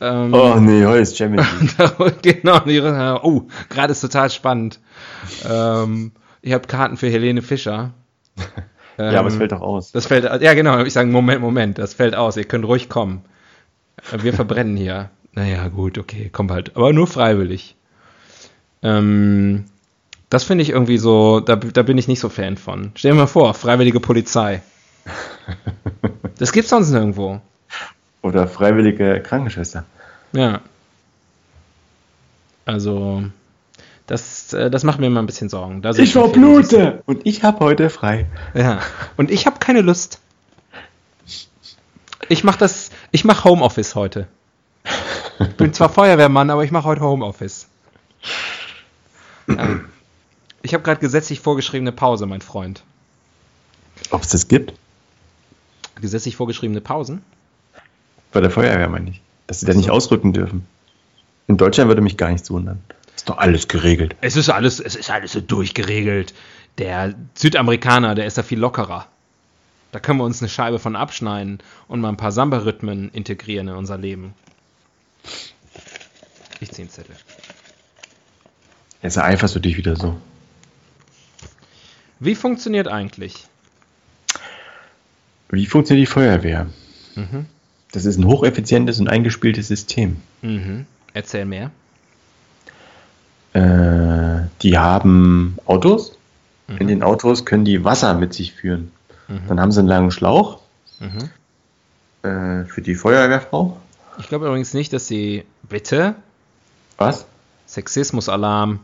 Ähm, 0.00 0.32
Oh 0.32 0.54
nee, 0.58 0.84
heute 0.86 1.00
ist 1.02 1.18
Champions 1.18 1.48
League. 1.60 2.22
genau, 2.22 2.60
oh, 3.22 3.42
gerade 3.68 3.92
ist 3.92 4.00
total 4.00 4.30
spannend. 4.30 4.80
Ähm, 5.48 6.12
ich 6.40 6.52
habe 6.52 6.66
Karten 6.66 6.96
für 6.96 7.08
Helene 7.08 7.42
Fischer. 7.42 7.92
ja, 8.98 9.18
aber 9.18 9.28
es 9.28 9.34
Ähm, 9.34 9.38
fällt 9.38 9.52
doch 9.52 9.60
aus. 9.60 9.92
Das 9.92 10.06
fällt, 10.06 10.24
ja 10.42 10.54
genau, 10.54 10.82
ich 10.82 10.92
sage, 10.92 11.10
Moment, 11.10 11.40
Moment, 11.40 11.78
das 11.78 11.94
fällt 11.94 12.14
aus, 12.14 12.36
ihr 12.36 12.44
könnt 12.44 12.64
ruhig 12.64 12.88
kommen. 12.88 13.22
Wir 14.18 14.32
verbrennen 14.32 14.76
hier. 14.76 15.10
Naja, 15.34 15.68
gut, 15.68 15.98
okay, 15.98 16.30
komm 16.32 16.50
halt, 16.50 16.76
aber 16.76 16.92
nur 16.92 17.06
freiwillig. 17.06 17.74
Ähm, 18.82 19.64
das 20.30 20.44
finde 20.44 20.62
ich 20.62 20.70
irgendwie 20.70 20.98
so, 20.98 21.40
da, 21.40 21.56
da 21.56 21.82
bin 21.82 21.98
ich 21.98 22.08
nicht 22.08 22.20
so 22.20 22.28
Fan 22.28 22.56
von. 22.56 22.92
Stell 22.94 23.12
dir 23.12 23.16
mal 23.18 23.26
vor, 23.26 23.54
freiwillige 23.54 24.00
Polizei. 24.00 24.62
Das 26.36 26.50
gibt's 26.50 26.70
sonst 26.70 26.90
nirgendwo. 26.90 27.40
Oder 28.22 28.48
freiwillige 28.48 29.20
Krankenschwester. 29.20 29.84
Ja. 30.32 30.60
Also, 32.64 33.22
das, 34.08 34.52
äh, 34.52 34.68
das 34.68 34.82
macht 34.82 34.98
mir 34.98 35.06
immer 35.06 35.22
ein 35.22 35.26
bisschen 35.26 35.48
Sorgen. 35.48 35.80
Die 35.92 35.98
sich- 36.06 36.12
Und 37.06 37.24
ich 37.24 37.44
habe 37.44 37.60
heute 37.60 37.88
frei. 37.88 38.26
Ja. 38.52 38.80
Und 39.16 39.30
ich 39.30 39.46
habe 39.46 39.60
keine 39.60 39.80
Lust. 39.80 40.18
Ich 42.28 42.42
mache 42.42 42.58
das, 42.58 42.90
ich 43.12 43.24
mache 43.24 43.44
Homeoffice 43.48 43.94
heute. 43.94 44.26
Ich 45.40 45.56
bin 45.56 45.72
zwar 45.72 45.88
Feuerwehrmann, 45.88 46.50
aber 46.50 46.64
ich 46.64 46.70
mache 46.70 46.84
heute 46.84 47.02
Homeoffice. 47.02 47.68
Ja. 49.48 49.80
Ich 50.62 50.72
habe 50.72 50.82
gerade 50.82 51.00
gesetzlich 51.00 51.40
vorgeschriebene 51.40 51.92
Pause, 51.92 52.26
mein 52.26 52.40
Freund. 52.40 52.82
Ob 54.10 54.22
es 54.22 54.28
das 54.28 54.48
gibt? 54.48 54.72
Gesetzlich 56.00 56.36
vorgeschriebene 56.36 56.80
Pausen? 56.80 57.22
Bei 58.32 58.40
der 58.40 58.50
Feuerwehr 58.50 58.88
meine 58.88 59.10
ich. 59.10 59.20
Dass 59.46 59.60
sie 59.60 59.66
da 59.66 59.74
nicht 59.74 59.90
ausrücken 59.90 60.32
dürfen. 60.32 60.66
In 61.46 61.56
Deutschland 61.56 61.88
würde 61.88 62.00
mich 62.00 62.16
gar 62.16 62.30
nichts 62.30 62.50
wundern. 62.50 62.82
Ist 63.14 63.28
doch 63.28 63.38
alles 63.38 63.68
geregelt. 63.68 64.16
Es 64.22 64.36
ist 64.36 64.48
alles, 64.48 64.80
es 64.80 64.96
ist 64.96 65.10
alles 65.10 65.32
so 65.32 65.40
durchgeregelt. 65.40 66.34
Der 66.78 67.14
Südamerikaner, 67.34 68.14
der 68.14 68.26
ist 68.26 68.38
da 68.38 68.42
viel 68.42 68.58
lockerer. 68.58 69.06
Da 69.92 70.00
können 70.00 70.18
wir 70.18 70.24
uns 70.24 70.42
eine 70.42 70.48
Scheibe 70.48 70.78
von 70.78 70.96
abschneiden 70.96 71.58
und 71.86 72.00
mal 72.00 72.08
ein 72.08 72.16
paar 72.16 72.32
Samba-Rhythmen 72.32 73.10
integrieren 73.10 73.68
in 73.68 73.74
unser 73.74 73.98
Leben. 73.98 74.34
Ich 76.60 76.70
ziehe 76.72 76.84
einen 76.84 76.90
Zettel. 76.90 77.16
Jetzt 79.02 79.18
eiferst 79.18 79.54
du 79.54 79.60
dich 79.60 79.76
wieder 79.76 79.96
so. 79.96 80.16
Wie 82.20 82.34
funktioniert 82.34 82.88
eigentlich? 82.88 83.46
Wie 85.50 85.66
funktioniert 85.66 86.08
die 86.08 86.12
Feuerwehr? 86.12 86.66
Mhm. 87.16 87.46
Das 87.92 88.06
ist 88.06 88.18
ein 88.18 88.26
hocheffizientes 88.26 88.98
und 88.98 89.08
eingespieltes 89.08 89.68
System. 89.68 90.16
Mhm. 90.42 90.86
Erzähl 91.12 91.44
mehr. 91.44 91.70
Äh, 93.52 94.48
die 94.62 94.78
haben 94.78 95.58
Autos. 95.66 96.16
Mhm. 96.66 96.76
In 96.78 96.88
den 96.88 97.02
Autos 97.02 97.44
können 97.44 97.64
die 97.64 97.84
Wasser 97.84 98.14
mit 98.14 98.32
sich 98.34 98.52
führen. 98.54 98.90
Mhm. 99.28 99.40
Dann 99.48 99.60
haben 99.60 99.70
sie 99.72 99.80
einen 99.80 99.88
langen 99.88 100.10
Schlauch 100.10 100.60
Mhm. 101.00 101.30
äh, 102.28 102.64
für 102.64 102.80
die 102.82 102.94
Feuerwehrfrau. 102.94 103.76
Ich 104.18 104.28
glaube 104.28 104.46
übrigens 104.46 104.74
nicht, 104.74 104.92
dass 104.92 105.06
sie. 105.06 105.44
Bitte? 105.68 106.14
Was? 106.96 107.26
Sexismus-Alarm. 107.66 108.80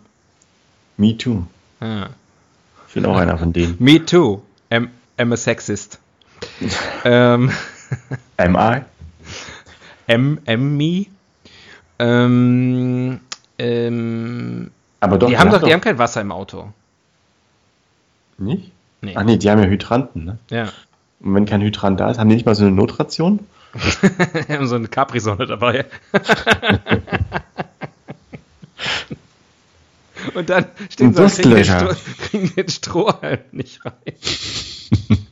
Me 0.97 1.17
too. 1.17 1.45
Ah. 1.81 2.09
Ich 2.89 2.95
bin 2.95 3.07
auch 3.07 3.17
einer 3.17 3.39
von 3.39 3.53
denen. 3.53 3.77
Me 3.79 4.05
too. 4.05 4.43
I'm, 4.71 4.89
I'm 5.19 5.33
a 5.33 5.37
sexist. 5.37 5.99
ähm, 7.05 7.51
Am 8.37 8.57
I? 8.57 8.83
M, 10.07 10.41
M, 10.45 10.77
me. 10.77 11.07
Ähm, 11.99 13.21
ähm, 13.59 14.71
Aber 15.01 15.19
doch, 15.19 15.29
die, 15.29 15.39
haben 15.39 15.51
doch, 15.51 15.63
die 15.63 15.73
haben 15.73 15.81
kein 15.81 15.99
Wasser 15.99 16.21
im 16.21 16.33
Auto. 16.33 16.73
nicht? 18.39 18.73
Nee. 19.03 19.15
Ach 19.17 19.25
nee, 19.25 19.37
die 19.37 19.51
haben 19.51 19.63
ja 19.63 19.67
Hydranten. 19.67 20.25
Ne? 20.25 20.39
Ja. 20.51 20.65
Und 21.21 21.35
wenn 21.35 21.47
kein 21.47 21.61
Hydrant 21.63 22.01
da 22.01 22.11
ist, 22.11 22.19
haben 22.19 22.29
die 22.29 22.35
nicht 22.35 22.47
mal 22.47 22.55
so 22.55 22.65
eine 22.65 22.75
Notration? 22.75 23.47
Die 24.49 24.53
haben 24.53 24.67
so 24.67 24.75
eine 24.77 24.89
Capri-Sonne 24.89 25.47
dabei. 25.47 25.87
Und 30.35 30.51
dann 30.51 30.67
stehen 30.91 31.15
sie 31.15 31.23
und 31.23 31.33
kriegen 31.33 31.55
den. 31.55 31.65
Stroh, 31.65 31.95
kriegen 32.19 32.55
den 32.55 32.69
Strohhalm 32.69 33.41
nicht 33.53 33.85
rein. 33.85 33.95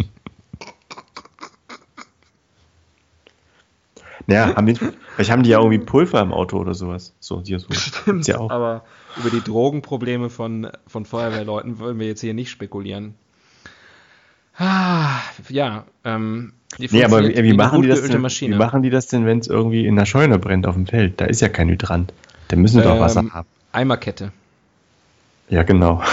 Naja, 4.29 4.55
haben 4.57 4.67
die, 4.67 4.75
vielleicht 4.75 5.31
haben 5.31 5.43
die 5.43 5.49
ja 5.49 5.59
irgendwie 5.59 5.79
Pulver 5.79 6.21
im 6.21 6.35
Auto 6.35 6.59
oder 6.59 6.75
sowas. 6.75 7.15
So, 7.19 7.41
hier 7.43 7.59
so. 7.61 7.69
Gibt's 8.05 8.27
ja 8.27 8.39
auch. 8.39 8.51
Aber 8.51 8.85
über 9.17 9.31
die 9.31 9.41
Drogenprobleme 9.41 10.29
von, 10.29 10.71
von 10.87 11.07
Feuerwehrleuten 11.07 11.79
wollen 11.79 11.99
wir 11.99 12.07
jetzt 12.07 12.21
hier 12.21 12.35
nicht 12.35 12.51
spekulieren. 12.51 13.15
Ah, 14.59 15.21
ja, 15.49 15.87
ähm, 16.05 16.53
die 16.79 16.89
Nee, 16.91 17.05
aber 17.05 17.23
wie, 17.27 17.43
wie, 17.43 17.53
machen 17.55 17.83
die 17.83 17.89
das 17.89 18.03
denn, 18.03 18.21
Maschine. 18.21 18.55
wie 18.55 18.59
machen 18.59 18.83
die 18.83 18.91
das 18.91 19.07
denn, 19.07 19.25
wenn 19.27 19.39
es 19.39 19.47
irgendwie 19.49 19.87
in 19.87 19.97
der 19.97 20.05
Scheune 20.07 20.39
brennt 20.39 20.67
auf 20.67 20.75
dem 20.75 20.87
Feld? 20.87 21.21
Da 21.21 21.25
ist 21.25 21.41
ja 21.41 21.49
kein 21.49 21.69
Hydrant. 21.69 22.13
Da 22.49 22.57
müssen 22.57 22.79
sie 22.79 22.83
doch 22.85 22.95
Ähm, 22.97 23.01
Wasser 23.01 23.25
haben. 23.33 23.47
Eimerkette. 23.73 24.33
Ja, 25.49 25.63
genau. 25.63 26.03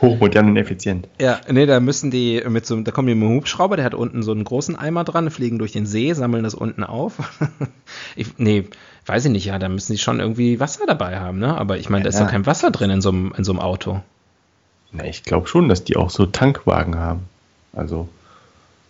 Hochmodern 0.00 0.50
und 0.50 0.56
effizient. 0.56 1.08
Ja, 1.20 1.40
nee, 1.50 1.66
da 1.66 1.80
müssen 1.80 2.12
die 2.12 2.40
mit 2.48 2.66
so, 2.66 2.80
da 2.80 2.92
kommen 2.92 3.08
die 3.08 3.14
mit 3.16 3.24
einem 3.26 3.36
Hubschrauber, 3.36 3.74
der 3.74 3.84
hat 3.84 3.94
unten 3.94 4.22
so 4.22 4.30
einen 4.30 4.44
großen 4.44 4.76
Eimer 4.76 5.02
dran, 5.02 5.28
fliegen 5.30 5.58
durch 5.58 5.72
den 5.72 5.86
See, 5.86 6.12
sammeln 6.12 6.44
das 6.44 6.54
unten 6.54 6.84
auf. 6.84 7.14
ich, 8.16 8.38
nee, 8.38 8.64
weiß 9.06 9.24
ich 9.24 9.32
nicht, 9.32 9.46
ja, 9.46 9.58
da 9.58 9.68
müssen 9.68 9.92
die 9.92 9.98
schon 9.98 10.20
irgendwie 10.20 10.60
Wasser 10.60 10.86
dabei 10.86 11.18
haben, 11.18 11.40
ne? 11.40 11.56
Aber 11.56 11.78
ich 11.78 11.90
meine, 11.90 12.04
da 12.04 12.10
ist 12.10 12.18
Ja. 12.18 12.24
doch 12.26 12.30
kein 12.30 12.46
Wasser 12.46 12.70
drin 12.70 12.90
in 12.90 13.00
so 13.00 13.08
einem, 13.08 13.32
in 13.36 13.42
so 13.42 13.50
einem 13.52 13.60
Auto. 13.60 14.00
Na, 14.92 15.04
ich 15.04 15.24
glaube 15.24 15.48
schon, 15.48 15.68
dass 15.68 15.82
die 15.82 15.96
auch 15.96 16.10
so 16.10 16.26
Tankwagen 16.26 16.96
haben. 16.96 17.22
Also, 17.72 18.08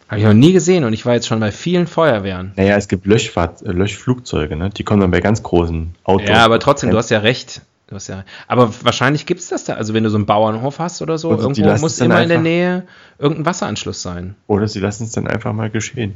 Habe 0.09 0.21
ich 0.21 0.27
noch 0.27 0.33
nie 0.33 0.53
gesehen 0.53 0.85
und 0.85 0.95
ich 0.95 1.05
war 1.05 1.15
jetzt 1.15 1.27
schon 1.27 1.41
bei 1.41 1.53
vielen 1.53 1.87
Feuerwehren. 1.87 2.53
naja, 2.57 2.77
es 2.77 2.89
gibt 2.89 3.07
Löschfahrt, 3.07 3.63
äh, 3.63 3.73
Löschflugzeuge, 3.73 4.57
ne? 4.57 4.71
Die 4.71 4.83
kommen 4.83 5.01
dann 5.01 5.11
bei 5.11 5.21
ganz 5.21 5.43
großen 5.43 5.95
Autos. 6.05 6.29
Ja, 6.29 6.45
aber 6.45 6.59
trotzdem, 6.59 6.91
du 6.91 6.97
hast 6.97 7.11
ja 7.11 7.19
recht. 7.19 7.61
Du 7.89 7.95
hast 7.95 8.09
ja, 8.09 8.25
aber 8.47 8.73
wahrscheinlich 8.83 9.25
gibt 9.25 9.41
es 9.41 9.49
das 9.49 9.65
da. 9.65 9.75
Also 9.75 9.95
wenn 9.95 10.05
du 10.05 10.11
so 10.11 10.17
einen 10.17 10.27
Bauernhof 10.27 10.79
hast 10.79 11.01
oder 11.01 11.17
so, 11.17 11.35
die 11.35 11.63
irgendwo 11.63 11.81
muss 11.81 11.99
immer 12.01 12.23
in 12.23 12.29
der 12.29 12.41
Nähe 12.41 12.87
irgendein 13.19 13.47
Wasseranschluss 13.47 14.03
sein. 14.03 14.35
Oder 14.47 14.69
sie 14.69 14.81
lassen 14.81 15.05
es 15.05 15.13
dann 15.13 15.27
einfach 15.27 15.55
mal 15.55 15.71
geschehen. 15.71 16.15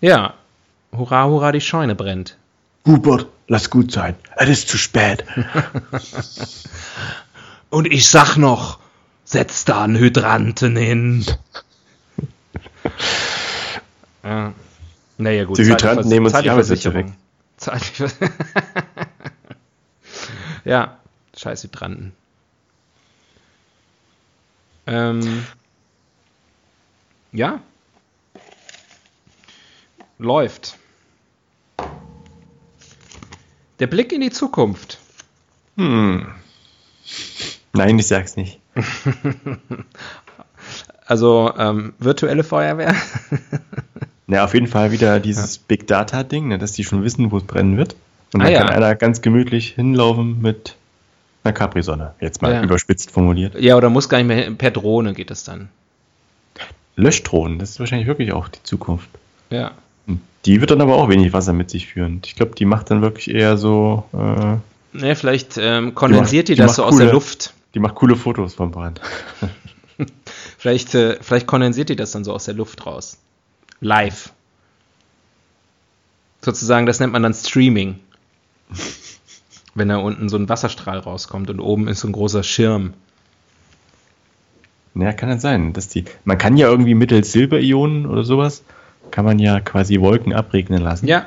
Ja. 0.00 0.34
Hurra, 0.96 1.26
hurra, 1.26 1.50
die 1.50 1.60
Scheune 1.60 1.96
brennt. 1.96 2.36
Hubert, 2.86 3.26
lass 3.48 3.70
gut 3.70 3.90
sein. 3.90 4.14
Es 4.36 4.48
ist 4.48 4.68
zu 4.68 4.78
spät. 4.78 5.24
Und 7.70 7.86
ich 7.86 8.08
sag 8.08 8.36
noch, 8.36 8.78
setz 9.24 9.64
da 9.64 9.82
einen 9.82 9.98
Hydranten 9.98 10.76
hin. 10.76 11.24
Ja. 14.24 14.52
Naja, 15.18 15.44
gut. 15.44 15.58
Die 15.58 15.64
Hydranten 15.64 16.08
nehmen 16.08 16.26
uns 16.26 16.40
die 16.40 16.50
Arbeitsplätze 16.50 16.92
Vers- 17.58 18.16
ja, 20.64 20.98
scheiß 21.36 21.62
Hydranten. 21.64 22.12
Ähm, 24.86 25.46
ja. 27.32 27.60
Läuft. 30.18 30.76
Der 33.78 33.86
Blick 33.86 34.12
in 34.12 34.20
die 34.20 34.30
Zukunft. 34.30 34.98
Hm. 35.76 36.26
Nein, 37.72 37.98
ich 37.98 38.06
sag's 38.06 38.36
nicht. 38.36 38.60
Also 41.12 41.52
ähm, 41.58 41.92
virtuelle 41.98 42.42
Feuerwehr. 42.42 42.94
Na, 44.26 44.44
auf 44.44 44.54
jeden 44.54 44.66
Fall 44.66 44.92
wieder 44.92 45.20
dieses 45.20 45.58
Big 45.58 45.86
Data-Ding, 45.86 46.48
ne, 46.48 46.56
dass 46.58 46.72
die 46.72 46.84
schon 46.84 47.04
wissen, 47.04 47.30
wo 47.30 47.36
es 47.36 47.42
brennen 47.44 47.76
wird. 47.76 47.96
Und 48.32 48.40
Ah, 48.40 48.44
dann 48.44 48.52
ja. 48.54 48.60
kann 48.60 48.70
einer 48.70 48.94
ganz 48.94 49.20
gemütlich 49.20 49.72
hinlaufen 49.74 50.40
mit 50.40 50.74
einer 51.44 51.52
Capri-Sonne. 51.52 52.14
Jetzt 52.18 52.40
mal 52.40 52.50
Ja. 52.54 52.62
überspitzt 52.62 53.10
formuliert. 53.10 53.60
ja, 53.60 53.76
oder 53.76 53.90
muss 53.90 54.08
gar 54.08 54.16
nicht 54.22 54.26
mehr 54.28 54.50
per 54.52 54.70
Drohne 54.70 55.12
geht 55.12 55.28
das 55.28 55.44
dann. 55.44 55.68
Löschdrohnen, 56.96 57.58
das 57.58 57.70
ist 57.72 57.80
wahrscheinlich 57.80 58.06
wirklich 58.08 58.32
auch 58.32 58.48
die 58.48 58.62
Zukunft. 58.62 59.08
Ja. 59.50 59.72
Und 60.06 60.20
Die 60.46 60.62
wird 60.62 60.70
dann 60.70 60.80
aber 60.80 60.94
auch 60.96 61.10
wenig 61.10 61.34
Wasser 61.34 61.52
mit 61.52 61.68
sich 61.68 61.88
führen. 61.88 62.22
Ich 62.24 62.36
glaube, 62.36 62.54
die 62.54 62.64
macht 62.64 62.90
dann 62.90 63.02
wirklich 63.02 63.30
eher 63.34 63.58
so, 63.58 64.04
äh, 64.14 64.56
Ne, 64.98 65.14
vielleicht 65.14 65.58
ähm, 65.60 65.94
kondensiert 65.94 66.48
die, 66.48 66.54
Die 66.54 66.58
das 66.58 66.68
macht 66.68 66.76
so 66.76 66.84
aus 66.84 66.96
der 66.96 67.06
coole- 67.06 67.12
Luft. 67.12 67.52
die 67.74 67.80
macht 67.80 67.96
coole 67.96 68.16
Fotos 68.16 68.54
vom 68.54 68.70
Brand. 68.70 69.02
Vielleicht, 70.62 70.94
äh, 70.94 71.16
vielleicht 71.20 71.48
kondensiert 71.48 71.88
die 71.88 71.96
das 71.96 72.12
dann 72.12 72.22
so 72.22 72.32
aus 72.32 72.44
der 72.44 72.54
Luft 72.54 72.86
raus. 72.86 73.18
Live. 73.80 74.32
Sozusagen, 76.40 76.86
das 76.86 77.00
nennt 77.00 77.12
man 77.12 77.24
dann 77.24 77.34
Streaming. 77.34 77.98
Wenn 79.74 79.88
da 79.88 79.96
unten 79.96 80.28
so 80.28 80.36
ein 80.36 80.48
Wasserstrahl 80.48 81.00
rauskommt 81.00 81.50
und 81.50 81.58
oben 81.58 81.88
ist 81.88 81.98
so 81.98 82.06
ein 82.06 82.12
großer 82.12 82.44
Schirm. 82.44 82.92
Naja, 84.94 85.12
kann 85.14 85.30
das 85.30 85.42
sein. 85.42 85.72
Dass 85.72 85.88
die, 85.88 86.04
man 86.24 86.38
kann 86.38 86.56
ja 86.56 86.68
irgendwie 86.68 86.94
mittels 86.94 87.32
Silberionen 87.32 88.06
oder 88.06 88.22
sowas, 88.22 88.62
kann 89.10 89.24
man 89.24 89.40
ja 89.40 89.58
quasi 89.58 89.98
Wolken 89.98 90.32
abregnen 90.32 90.80
lassen. 90.80 91.08
Ja. 91.08 91.26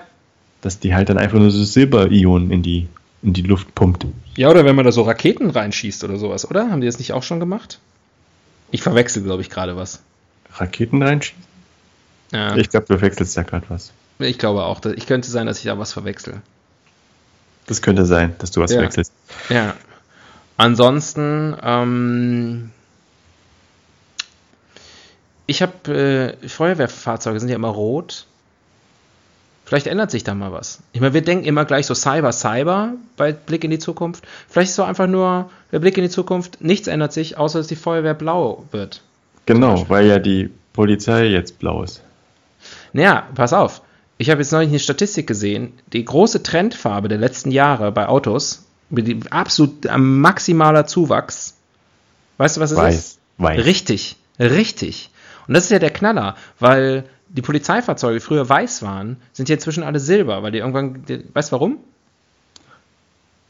Dass 0.61 0.79
die 0.79 0.95
halt 0.95 1.09
dann 1.09 1.17
einfach 1.17 1.39
nur 1.39 1.51
so 1.51 1.61
Silberionen 1.61 2.51
in 2.51 2.63
die, 2.63 2.87
in 3.21 3.33
die 3.33 3.41
Luft 3.41 3.75
pumpt. 3.75 4.05
Ja, 4.37 4.49
oder 4.49 4.63
wenn 4.63 4.77
man 4.77 4.85
da 4.85 4.93
so 4.93 5.01
Raketen 5.01 5.49
reinschießt 5.49 6.05
oder 6.05 6.15
sowas, 6.15 6.49
oder? 6.49 6.71
Haben 6.71 6.79
die 6.79 6.87
das 6.87 6.99
nicht 6.99 7.11
auch 7.11 7.23
schon 7.23 7.41
gemacht? 7.41 7.79
Ich 8.71 8.81
verwechsel, 8.81 9.23
glaube 9.23 9.41
ich, 9.41 9.49
gerade 9.49 9.75
was. 9.77 10.01
Raketen 10.55 11.01
reinschießen? 11.01 11.43
Ja, 12.31 12.55
Ich 12.55 12.69
glaube, 12.69 12.87
du 12.87 12.99
wechselst 13.01 13.37
da 13.37 13.43
gerade 13.43 13.65
was. 13.69 13.91
ich 14.19 14.37
glaube 14.37 14.63
auch. 14.63 14.79
dass- 14.79 14.93
Ich 14.93 15.05
könnte 15.07 15.29
sein, 15.29 15.47
dass 15.47 15.59
ich 15.59 15.65
da 15.65 15.77
was 15.77 15.93
verwechsel. 15.93 16.41
Das 17.67 17.81
könnte 17.81 18.05
sein, 18.05 18.35
dass 18.39 18.51
du 18.51 18.61
was 18.61 18.71
Ja. 18.71 18.81
wechselst. 18.81 19.11
Ja. 19.49 19.75
Ansonsten, 20.57 21.55
ähm, 21.61 22.71
ich 25.47 25.61
habe, 25.61 26.35
äh, 26.41 26.47
Feuerwehrfahrzeuge 26.47 27.39
sind 27.39 27.49
ja 27.49 27.55
immer 27.55 27.69
rot. 27.69 28.25
Vielleicht 29.65 29.87
ändert 29.87 30.11
sich 30.11 30.23
da 30.23 30.35
mal 30.35 30.51
was. 30.51 30.79
Ich 30.93 31.01
meine, 31.01 31.15
wir 31.15 31.21
denken 31.21 31.45
immer 31.45 31.65
gleich 31.65 31.87
so 31.87 31.95
Cyber, 31.95 32.31
Cyber 32.31 32.93
bei 33.17 33.33
Blick 33.33 33.63
in 33.63 33.71
die 33.71 33.79
Zukunft. 33.79 34.23
Vielleicht 34.47 34.69
ist 34.69 34.75
so 34.75 34.83
einfach 34.83 35.07
nur 35.07 35.49
der 35.71 35.79
Blick 35.79 35.97
in 35.97 36.03
die 36.03 36.09
Zukunft, 36.09 36.61
nichts 36.61 36.87
ändert 36.87 37.13
sich, 37.13 37.37
außer 37.37 37.59
dass 37.59 37.67
die 37.67 37.75
Feuerwehr 37.75 38.13
blau 38.13 38.65
wird. 38.71 39.01
Genau, 39.47 39.89
weil 39.89 40.05
ja 40.05 40.19
die 40.19 40.51
Polizei 40.73 41.25
jetzt 41.25 41.57
blau 41.57 41.83
ist. 41.83 42.01
Naja, 42.93 43.27
pass 43.33 43.53
auf. 43.53 43.81
Ich 44.17 44.29
habe 44.29 44.41
jetzt 44.41 44.51
neulich 44.51 44.69
eine 44.69 44.79
Statistik 44.79 45.27
gesehen. 45.27 45.73
Die 45.91 46.05
große 46.05 46.43
Trendfarbe 46.43 47.09
der 47.09 47.17
letzten 47.17 47.51
Jahre 47.51 47.91
bei 47.91 48.07
Autos, 48.07 48.65
mit 48.89 49.31
absolut 49.31 49.87
maximaler 49.97 50.85
Zuwachs. 50.85 51.57
Weißt 52.37 52.57
du, 52.57 52.61
was 52.61 52.71
es 52.71 52.77
ist? 52.77 52.83
Weiß. 52.83 53.17
Weiß. 53.37 53.65
Richtig, 53.65 54.15
richtig. 54.39 55.09
Und 55.47 55.53
das 55.53 55.65
ist 55.65 55.71
ja 55.71 55.79
der 55.79 55.89
Knaller, 55.89 56.35
weil 56.59 57.05
die 57.35 57.41
Polizeifahrzeuge 57.41 58.15
die 58.15 58.25
früher 58.25 58.47
weiß 58.47 58.81
waren, 58.81 59.17
sind 59.33 59.49
ja 59.49 59.55
inzwischen 59.55 59.83
alle 59.83 59.99
silber, 59.99 60.41
weil 60.43 60.51
die 60.51 60.59
irgendwann, 60.59 61.03
die, 61.07 61.23
weißt 61.33 61.51
du 61.51 61.53
warum? 61.53 61.77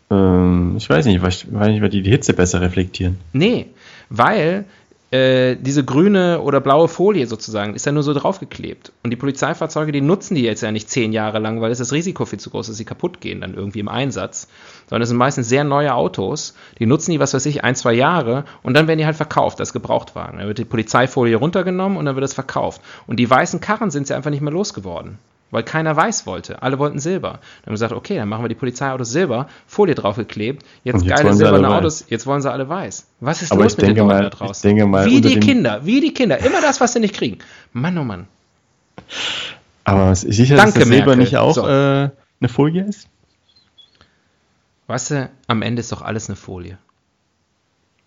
Ähm, 0.10 0.76
ich 0.78 0.90
weiß 0.90 1.06
nicht, 1.06 1.22
weil, 1.22 1.34
weil 1.52 1.82
weil 1.82 1.90
die 1.90 2.02
die 2.02 2.10
Hitze 2.10 2.34
besser 2.34 2.62
reflektieren. 2.62 3.18
Nee, 3.34 3.68
weil 4.10 4.66
äh, 5.12 5.56
diese 5.56 5.86
grüne 5.86 6.42
oder 6.42 6.60
blaue 6.60 6.88
Folie 6.88 7.28
sozusagen 7.28 7.76
ist 7.76 7.86
ja 7.86 7.92
nur 7.92 8.04
so 8.04 8.14
draufgeklebt. 8.14 8.92
Und 9.04 9.12
die 9.12 9.16
Polizeifahrzeuge, 9.16 9.92
die 9.92 10.02
nutzen 10.02 10.36
die 10.36 10.42
jetzt 10.42 10.62
ja 10.62 10.72
nicht 10.72 10.90
zehn 10.90 11.14
Jahre 11.14 11.40
lang, 11.40 11.62
weil 11.62 11.72
es 11.72 11.78
das 11.78 11.94
Risiko 11.94 12.26
viel 12.26 12.40
zu 12.40 12.50
groß 12.50 12.68
ist, 12.68 12.74
dass 12.74 12.78
sie 12.78 12.86
kaputt 12.86 13.22
gehen 13.22 13.42
dann 13.42 13.54
irgendwie 13.54 13.80
im 13.80 13.88
Einsatz. 13.88 14.48
Sondern 14.90 15.04
es 15.04 15.10
sind 15.10 15.18
meistens 15.18 15.48
sehr 15.48 15.64
neue 15.64 15.94
Autos, 15.94 16.56
die 16.80 16.86
nutzen 16.86 17.12
die, 17.12 17.20
was 17.20 17.34
weiß 17.34 17.46
ich, 17.46 17.64
ein, 17.64 17.76
zwei 17.76 17.94
Jahre 17.94 18.46
und 18.64 18.74
dann 18.74 18.88
werden 18.88 19.00
die 19.00 19.06
halt 19.06 19.16
verkauft 19.16 19.60
als 19.60 19.74
Gebrauchtwagen. 19.74 20.40
Dann 20.40 20.48
wird 20.48 20.58
die 20.58 20.66
Polizeifolie 20.66 21.36
runtergenommen 21.36 21.98
und 21.98 22.06
dann 22.06 22.16
wird 22.16 22.26
es 22.26 22.34
verkauft. 22.34 22.82
Und 23.06 23.18
die 23.20 23.30
weißen 23.30 23.60
Karren 23.60 23.92
sind 23.92 24.08
sie 24.08 24.16
einfach 24.16 24.32
nicht 24.32 24.42
mehr 24.42 24.54
losgeworden. 24.54 25.20
Weil 25.56 25.64
keiner 25.64 25.96
weiß 25.96 26.26
wollte. 26.26 26.62
Alle 26.62 26.80
wollten 26.80 27.00
Silber. 27.00 27.30
Dann 27.30 27.40
haben 27.40 27.66
wir 27.68 27.72
gesagt, 27.72 27.94
okay, 27.94 28.18
dann 28.18 28.28
machen 28.28 28.44
wir 28.44 28.50
die 28.50 28.56
Polizeiautos 28.56 29.10
Silber, 29.10 29.48
Folie 29.68 29.96
draufgeklebt, 29.96 30.66
jetzt, 30.84 31.06
jetzt 31.06 31.16
geile 31.18 31.34
silberne. 31.34 31.70
Autos, 31.70 32.04
jetzt 32.10 32.28
wollen 32.28 32.42
sie 32.42 32.52
alle 32.52 32.68
weiß. 32.68 33.08
Was 33.22 33.42
ist 33.42 33.54
Aber 33.54 33.64
los 33.64 33.78
mit 33.78 33.88
den 33.88 33.96
Leuten 33.96 34.22
da 34.24 34.30
draußen? 34.30 34.70
ich 34.70 34.76
denke 34.76 34.86
mal, 34.86 35.06
wie 35.06 35.22
die 35.22 35.40
Kinder, 35.40 35.86
wie 35.86 36.02
die 36.02 36.14
Kinder. 36.14 36.40
Immer 36.40 36.60
das, 36.60 36.82
was 36.82 36.92
sie 36.92 37.00
nicht 37.00 37.14
kriegen. 37.16 37.38
Mann, 37.72 37.98
oh 37.98 38.04
Mann. 38.04 38.28
Aber 39.86 40.14
sicher, 40.14 40.58
Danke, 40.58 40.74
dass 40.74 40.80
das 40.82 40.90
Silber 40.90 41.06
Merkel. 41.06 41.24
nicht 41.24 41.38
auch 41.38 41.54
So. 41.56 41.66
äh, 41.66 41.70
eine 41.70 42.50
Folie 42.50 42.84
ist? 42.84 43.08
Weißt 44.88 45.12
du, 45.12 45.30
am 45.48 45.62
Ende 45.62 45.80
ist 45.80 45.94
doch 45.94 46.02
alles 46.02 46.28
eine 46.28 46.36
Folie. 46.36 46.78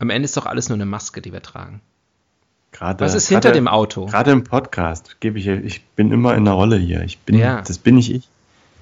Am 0.01 0.11
Ende 0.11 0.27
ist 0.27 0.37
doch 0.37 0.45
alles 0.45 0.69
nur 0.69 0.77
eine 0.77 0.85
Maske, 0.85 1.23
die 1.23 1.33
wir 1.33 1.41
tragen. 1.41 1.81
Gerade, 2.73 3.05
Was 3.05 3.15
ist 3.15 3.29
hinter 3.29 3.49
gerade- 3.49 3.59
dem 3.59 3.69
Auto? 3.69 4.07
Gerade 4.07 4.31
im 4.31 4.45
Podcast 4.45 5.17
gebe 5.21 5.39
ich, 5.39 5.47
ich 5.49 5.85
bin 5.97 6.13
immer 6.13 6.35
in 6.35 6.45
der 6.45 6.55
Rolle 6.55 6.77
hier. 6.77 7.03
Ich 7.03 7.19
bin, 7.19 7.37
Ja. 7.39 7.63
das 7.63 7.79
bin 7.79 7.97
nicht 7.97 8.11
ich. 8.11 8.29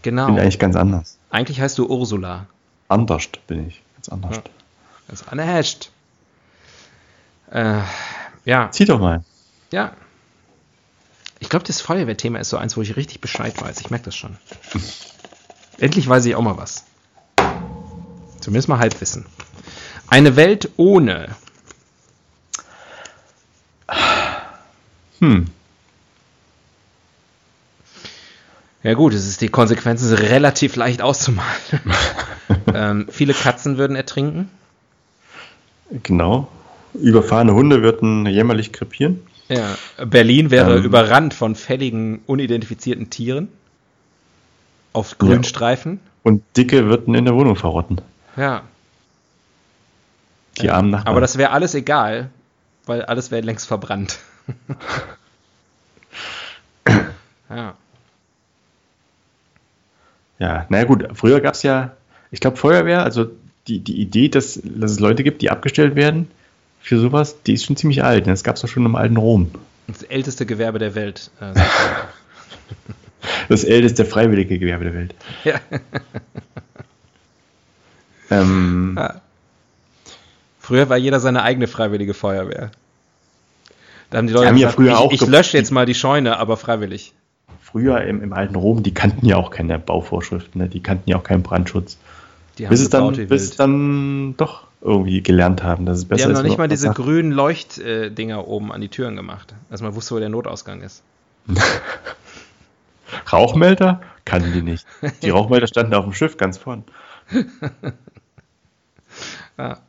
Genau. 0.03 0.27
bin 0.27 0.39
eigentlich 0.39 0.59
ganz 0.59 0.77
anders. 0.77 1.19
Eigentlich 1.31 1.61
heißt 1.61 1.79
du 1.79 1.87
Ursula. 1.89 2.47
Anders 2.89 3.29
bin 3.47 3.67
ich. 3.69 3.83
Ganz 3.97 4.09
anders. 4.09 4.37
Ja. 4.37 5.15
Anne 5.31 5.43
Hescht. 5.45 5.91
Äh, 7.51 7.81
ja, 8.45 8.71
Zieh 8.71 8.85
doch 8.85 9.01
mal. 9.01 9.23
ja. 9.71 9.93
Ich 11.39 11.51
glaube, 11.51 11.67
das 11.67 11.83
Feuerwehrthema 11.83 12.39
ist 12.39 12.49
so 12.49 12.57
eins, 12.57 12.77
wo 12.79 12.83
ich 12.83 12.97
richtig 12.97 13.21
Bescheid 13.21 13.61
weiß. 13.61 13.81
Ich 13.83 13.91
merke 13.91 14.07
das 14.07 14.17
schon. 14.17 14.39
Endlich 15.79 16.09
weiß 16.09 16.25
ich 16.25 16.35
auch 16.35 16.41
mal 16.43 16.57
was. 16.57 16.85
Zumindest 18.41 18.69
mal 18.69 18.79
Halbwissen. 18.79 19.27
Eine 20.09 20.37
Welt 20.37 20.71
ohne. 20.79 21.29
Hm. 25.21 25.47
Ja 28.83 28.95
gut, 28.95 29.15
es 29.15 29.27
ist 29.27 29.41
die 29.41 29.49
Konsequenzen 29.49 30.07
sind 30.07 30.21
relativ 30.21 30.77
leicht 30.77 31.03
auszumalen. 31.03 31.51
ähm, 32.75 33.07
viele 33.11 33.35
Katzen 33.35 33.79
würden 33.79 33.97
ertrinken. 33.97 34.49
Genau. 36.05 36.49
Überfahrene 36.95 37.53
Hunde 37.53 37.83
würden 37.83 38.27
jämmerlich 38.27 38.73
krepieren. 38.73 39.21
Ja, 39.49 39.77
Berlin 40.05 40.51
wäre 40.51 40.77
Ähm. 40.77 40.85
überrannt 40.85 41.35
von 41.35 41.55
fälligen, 41.55 42.21
unidentifizierten 42.27 43.11
Tieren. 43.11 43.49
Auf 44.93 45.19
Grünstreifen. 45.19 46.01
Und 46.23 46.43
Dicke 46.57 46.87
würden 46.87 47.15
in 47.15 47.25
der 47.25 47.35
Wohnung 47.35 47.57
verrotten. 47.57 48.01
Ja. 48.37 48.63
Die 50.61 50.71
armen 50.71 50.91
Nachbarn. 50.91 51.09
Aber 51.09 51.21
das 51.21 51.37
wäre 51.39 51.51
alles 51.51 51.75
egal, 51.75 52.31
weil 52.87 53.03
alles 53.03 53.31
wäre 53.31 53.43
längst 53.43 53.67
verbrannt. 53.67 54.19
ja. 57.51 57.75
Ja, 60.39 60.67
naja 60.69 60.85
gut, 60.85 61.07
früher 61.15 61.41
gab 61.41 61.55
es 61.55 61.63
ja, 61.63 61.97
ich 62.31 62.41
glaube 62.41 62.57
Feuerwehr, 62.59 63.03
also 63.05 63.31
die, 63.69 63.79
die 63.81 64.01
Idee, 64.01 64.29
dass, 64.29 64.61
dass 64.63 64.91
es 64.93 65.01
Leute 65.01 65.25
gibt, 65.25 65.41
die 65.43 65.51
abgestellt 65.51 65.97
werden 65.97 66.31
für 66.81 66.99
sowas, 67.01 67.43
die 67.43 67.55
ist 67.55 67.65
schon 67.65 67.77
ziemlich 67.77 68.05
alt. 68.05 68.27
ne? 68.27 68.33
Das 68.33 68.45
gab 68.45 68.57
es 68.57 68.63
doch 68.63 68.69
schon 68.69 68.85
im 68.87 68.95
alten 68.97 69.17
Rom. 69.17 69.51
Das 69.89 70.03
älteste 70.03 70.47
Gewerbe 70.47 70.79
der 70.79 70.95
Welt. 70.95 71.31
Äh, 71.41 71.55
Das 73.49 73.65
älteste 73.65 74.05
freiwillige 74.05 74.59
Gewerbe 74.59 74.85
der 74.85 74.95
Welt. 74.95 75.15
ja. 75.45 75.61
Ähm, 78.31 78.95
Ja. 78.97 79.21
Früher 80.61 80.89
war 80.89 80.97
jeder 80.97 81.21
seine 81.21 81.43
eigene 81.43 81.67
freiwillige 81.69 82.15
Feuerwehr. 82.15 82.71
Da 84.17 84.21
haben 84.21 84.29
die 84.29 84.33
Leute 84.33 84.49
haben 84.49 84.57
ja 84.57 84.69
gesagt, 84.69 84.77
früher 84.77 84.93
ich, 84.93 84.97
auch 84.97 85.13
ich 85.13 85.27
lösche 85.27 85.59
jetzt 85.59 85.71
mal 85.73 85.85
die 85.85 85.93
Scheune, 85.95 86.39
aber 86.39 86.57
freiwillig. 86.57 87.13
früher 87.61 88.01
im, 88.01 88.23
im 88.23 88.33
alten 88.33 88.55
Rom, 88.55 88.83
die 88.83 88.95
kannten 88.95 89.27
ja 89.27 89.37
auch 89.37 89.51
keine 89.51 89.79
Bauvorschriften, 89.79 90.59
ne? 90.59 90.69
die 90.71 90.83
kannten 90.83 91.11
ja 91.11 91.19
auch 91.19 91.23
keinen 91.23 91.43
Brandschutz. 91.43 91.99
Die 92.57 92.65
Bis 92.65 92.81
es, 92.81 92.89
dann, 92.89 93.13
bis 93.15 93.29
wild. 93.51 93.61
dann 93.61 94.35
doch 94.39 94.69
irgendwie 94.81 95.23
gelernt 95.23 95.63
haben, 95.63 95.85
dass 95.85 95.99
es 95.99 96.05
Die 96.05 96.09
besser 96.09 96.25
haben 96.25 96.31
ist. 96.31 96.37
noch 96.39 96.45
wenn 96.45 96.49
nicht 96.49 96.57
man 96.57 96.65
mal 96.65 96.69
diese 96.69 96.85
sagt. 96.85 96.97
grünen 96.97 97.31
Leuchtdinger 97.31 98.49
oben 98.49 98.73
an 98.73 98.81
die 98.81 98.89
Türen 98.89 99.17
gemacht, 99.17 99.55
dass 99.69 99.83
man 99.83 99.95
wusste, 99.95 100.15
wo 100.15 100.19
der 100.19 100.31
Notausgang 100.31 100.81
ist. 100.81 101.03
Rauchmelder? 103.31 104.01
Kannten 104.25 104.55
die 104.55 104.63
nicht. 104.63 104.87
Die 105.23 105.29
Rauchmelder 105.29 105.67
standen 105.67 105.93
auf 105.93 106.05
dem 106.05 106.15
Schiff 106.15 106.39
ganz 106.39 106.57
vorn. 106.57 106.85
Ja. 109.59 109.77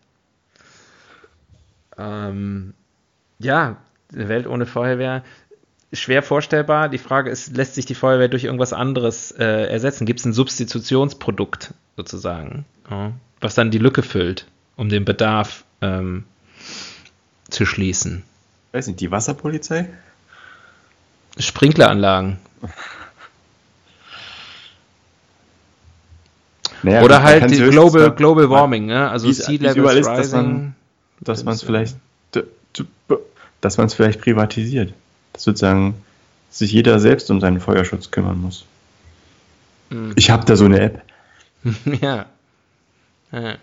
Ähm, 2.00 2.76
ja, 3.40 3.78
eine 4.14 4.30
Welt 4.30 4.48
ohne 4.48 4.66
Feuerwehr. 4.66 5.24
Schwer 5.94 6.22
vorstellbar. 6.22 6.90
Die 6.90 6.98
Frage 6.98 7.30
ist, 7.30 7.56
lässt 7.56 7.76
sich 7.76 7.86
die 7.86 7.96
Feuerwehr 7.96 8.28
durch 8.28 8.44
irgendwas 8.44 8.74
anderes 8.74 9.32
äh, 9.32 9.46
ersetzen? 9.46 10.06
Gibt 10.06 10.20
es 10.20 10.26
ein 10.26 10.34
Substitutionsprodukt 10.34 11.74
sozusagen, 11.96 12.66
ja, 12.90 13.14
was 13.40 13.56
dann 13.56 13.72
die 13.72 13.78
Lücke 13.78 14.04
füllt, 14.04 14.48
um 14.76 14.90
den 14.90 15.06
Bedarf 15.06 15.64
ähm, 15.82 16.26
zu 17.50 17.66
schließen? 17.66 18.24
Weiß 18.74 18.88
nicht, 18.88 19.00
die 19.00 19.12
Wasserpolizei? 19.12 19.88
Sprinkleranlagen. 21.38 22.38
Naja, 26.84 27.02
Oder 27.02 27.24
halt 27.24 27.50
die 27.50 27.58
Global, 27.58 28.12
Global 28.12 28.50
Warming, 28.50 28.86
ne? 28.86 29.10
Also 29.10 29.32
Sea 29.32 29.58
dass 29.58 29.76
Rising. 29.78 30.74
Dass 31.20 31.44
man 31.44 31.56
es 31.56 31.64
vielleicht, 31.64 31.98
dass 33.62 33.78
man 33.78 33.88
es 33.88 33.94
vielleicht 33.94 34.22
privatisiert. 34.22 34.94
Dass 35.34 35.44
sozusagen 35.44 36.04
sich 36.50 36.72
jeder 36.72 37.00
selbst 37.00 37.30
um 37.30 37.40
seinen 37.40 37.60
Feuerschutz 37.60 38.12
kümmern 38.12 38.40
muss. 38.40 38.66
Hm. 39.90 40.14
Ich 40.16 40.30
habe 40.30 40.46
da 40.46 40.56
so 40.56 40.66
eine 40.66 40.80
App. 40.80 41.02
ja. 42.02 42.26
ja. 43.32 43.58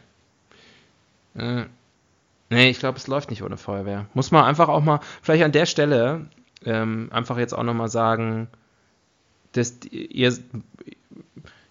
Nee, 2.51 2.71
ich 2.71 2.79
glaube, 2.79 2.99
es 2.99 3.07
läuft 3.07 3.31
nicht 3.31 3.43
ohne 3.43 3.57
Feuerwehr. 3.57 4.07
Muss 4.15 4.31
man 4.31 4.45
einfach 4.45 4.69
auch 4.69 4.83
mal, 4.83 5.01
vielleicht 5.23 5.45
an 5.45 5.53
der 5.53 5.67
Stelle, 5.67 6.27
ähm, 6.65 7.09
einfach 7.11 7.39
jetzt 7.39 7.53
auch 7.53 7.63
nochmal 7.63 7.89
sagen, 7.89 8.49
dass 9.53 9.75
ihr, 9.91 10.37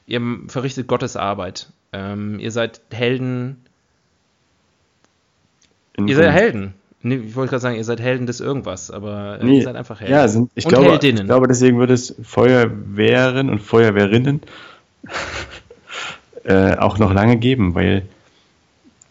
ihr 0.06 0.22
verrichtet 0.48 0.88
Gottes 0.88 1.16
Arbeit. 1.16 1.70
Ähm, 1.94 2.40
ihr 2.40 2.52
seid 2.52 2.82
Helden, 2.92 3.64
in 5.94 6.08
ihr 6.08 6.16
seid. 6.16 6.32
Helden. 6.32 6.74
Nee, 7.04 7.16
ich 7.16 7.36
wollte 7.36 7.52
gerade 7.52 7.62
sagen, 7.62 7.76
ihr 7.76 7.84
seid 7.84 8.00
Helden 8.00 8.26
des 8.26 8.40
irgendwas, 8.40 8.90
aber 8.90 9.40
äh, 9.40 9.44
Nee, 9.46 9.58
ihr 9.58 9.64
seid 9.64 9.76
einfach 9.76 10.00
Helden. 10.00 10.14
Ja, 10.14 10.28
sind, 10.28 10.52
ich, 10.56 10.66
Und 10.66 10.72
glaube, 10.72 10.90
Heldinnen. 10.90 11.22
ich 11.24 11.28
glaube, 11.28 11.48
deswegen 11.48 11.78
wird 11.78 11.92
es 11.92 12.16
Feuerwehren 12.24 13.50
und 13.50 13.60
Feuerwehrinnen 13.60 14.42
äh, 16.46 16.78
auch 16.78 16.98
noch 16.98 17.14
lange 17.14 17.38
geben, 17.38 17.76
weil 17.76 18.04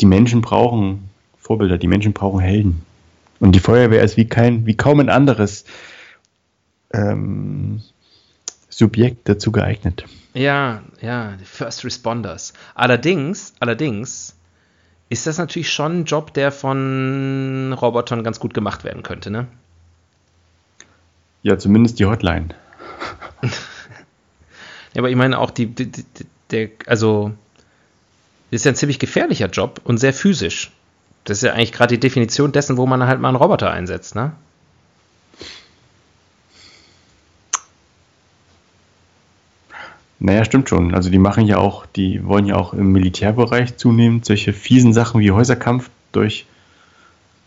die 0.01 0.07
Menschen 0.07 0.41
brauchen 0.41 1.11
Vorbilder, 1.39 1.77
die 1.77 1.87
Menschen 1.87 2.13
brauchen 2.13 2.41
Helden. 2.41 2.83
Und 3.41 3.53
die 3.53 3.61
Feuerwehr 3.61 4.03
ist 4.03 4.17
wie 4.17 4.27
kein, 4.27 4.65
wie 4.67 4.77
kaum 4.77 5.01
ein 5.01 5.09
anderes 5.09 5.65
ähm, 6.95 7.83
Subjekt 8.69 9.29
dazu 9.29 9.53
geeignet. 9.53 10.05
Ja, 10.35 10.83
ja, 11.01 11.33
die 11.39 11.45
First 11.45 11.85
Responders. 11.85 12.55
Allerdings, 12.75 13.53
allerdings 13.61 14.35
ist 15.13 15.27
das 15.27 15.37
natürlich 15.37 15.71
schon 15.71 16.01
ein 16.01 16.05
Job, 16.07 16.33
der 16.33 16.51
von 16.51 17.75
Robotern 17.75 18.25
ganz 18.25 18.41
gut 18.41 18.55
gemacht 18.55 18.83
werden 18.83 19.03
könnte, 19.03 19.31
ne? 19.31 19.47
Ja, 21.43 21.59
zumindest 21.59 21.99
die 21.99 22.07
Hotline. 22.07 22.49
Ja, 24.95 25.01
aber 25.01 25.09
ich 25.09 25.17
meine 25.17 25.39
auch 25.39 25.51
die, 25.51 25.65
die, 25.65 25.91
die 25.91 26.05
der, 26.51 26.69
also 26.85 27.33
ist 28.51 28.67
ja 28.67 28.73
ein 28.73 28.77
ziemlich 28.77 28.99
gefährlicher 28.99 29.47
Job 29.47 29.81
und 29.85 29.97
sehr 29.97 30.13
physisch. 30.13 30.71
Das 31.25 31.39
ist 31.39 31.45
ja 31.45 31.55
eigentlich 31.55 31.73
gerade 31.73 31.95
die 31.95 32.01
Definition 32.01 32.53
dessen, 32.53 32.77
wo 32.77 32.85
man 32.85 33.07
halt 33.07 33.19
mal 33.19 33.29
einen 33.29 33.39
Roboter 33.39 33.71
einsetzt, 33.71 34.15
ne? 34.15 34.33
Naja, 40.25 40.45
stimmt 40.45 40.69
schon. 40.69 40.95
Also 40.95 41.11
die 41.11 41.19
machen 41.19 41.47
ja 41.47 41.57
auch, 41.59 41.85
die 41.85 42.25
wollen 42.25 42.47
ja 42.47 42.55
auch 42.55 42.75
im 42.75 42.93
Militärbereich 42.93 43.77
zunehmend 43.77 44.25
solche 44.25 44.53
fiesen 44.53 44.93
Sachen 44.93 45.21
wie 45.21 45.33
Häuserkampf 45.33 45.91
durch 46.13 46.47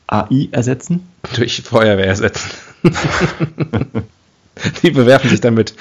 AI 0.07 0.49
ersetzen. 0.51 1.07
Durch 1.35 1.61
Feuerwehr 1.61 2.05
ersetzen. 2.05 2.51
die 4.83 4.91
bewerfen 4.91 5.29
sich 5.29 5.39
dann 5.39 5.53
mit, 5.53 5.73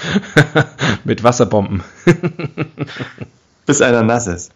mit 1.04 1.24
Wasserbomben. 1.24 1.82
Bis 3.66 3.82
einer 3.82 4.04
nass 4.04 4.28
ist. 4.28 4.52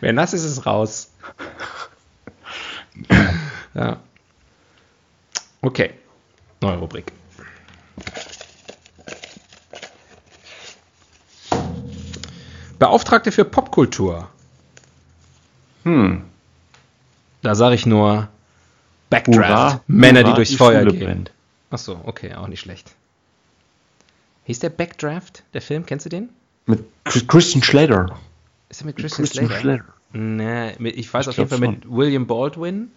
Wer 0.00 0.12
nass 0.12 0.34
ist, 0.34 0.44
ist 0.44 0.66
raus. 0.66 1.10
ja. 3.74 3.96
Okay. 5.62 5.94
Neue 6.60 6.76
Rubrik. 6.76 7.10
Beauftragte 12.78 13.32
für 13.32 13.44
Popkultur. 13.44 14.28
Hm. 15.84 16.22
Da 17.42 17.54
sage 17.54 17.74
ich 17.74 17.86
nur 17.86 18.28
Backdraft. 19.10 19.38
Hurra, 19.48 19.80
Männer, 19.86 20.20
die 20.22 20.26
hurra, 20.28 20.36
durchs 20.36 20.54
Feuer 20.54 20.80
Schule 20.82 20.92
gehen. 20.92 21.04
brennt. 21.04 21.30
Achso, 21.70 22.00
okay, 22.04 22.34
auch 22.34 22.48
nicht 22.48 22.60
schlecht. 22.60 22.92
Hieß 24.44 24.60
der 24.60 24.70
Backdraft, 24.70 25.42
der 25.54 25.62
Film? 25.62 25.84
Kennst 25.86 26.06
du 26.06 26.10
den? 26.10 26.30
Mit 26.66 26.84
Chris- 27.04 27.26
Christian 27.26 27.62
Slater. 27.62 28.18
Ist 28.68 28.80
der 28.80 28.86
mit 28.86 28.96
Christian, 28.96 29.24
Christian 29.26 29.46
Slater? 29.48 29.60
Slater. 29.62 29.84
Nee, 30.12 30.72
ich 30.90 31.12
weiß 31.12 31.26
Ich 31.26 31.30
auf 31.30 31.36
jeden 31.36 31.48
Fall 31.50 31.58
glaub 31.58 31.72
mit 31.72 31.90
William 31.90 32.26
Baldwin. 32.26 32.90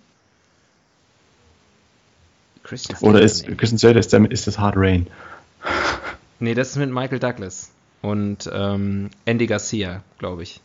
Christian 2.64 2.98
Slater, 2.98 3.10
Oder 3.16 3.22
ist 3.24 3.48
nee. 3.48 3.56
Christian 3.56 3.80
Slater 3.80 4.00
ist, 4.00 4.14
der, 4.14 4.30
ist 4.32 4.48
das 4.48 4.60
Hard 4.60 4.76
Rain? 4.78 5.08
Nee, 6.40 6.54
das 6.54 6.70
ist 6.72 6.78
mit 6.78 6.90
Michael 6.92 7.20
Douglas 7.20 7.70
und 8.02 8.50
ähm, 8.52 9.10
Andy 9.26 9.48
Garcia, 9.48 10.04
glaube 10.18 10.44
ich. 10.44 10.60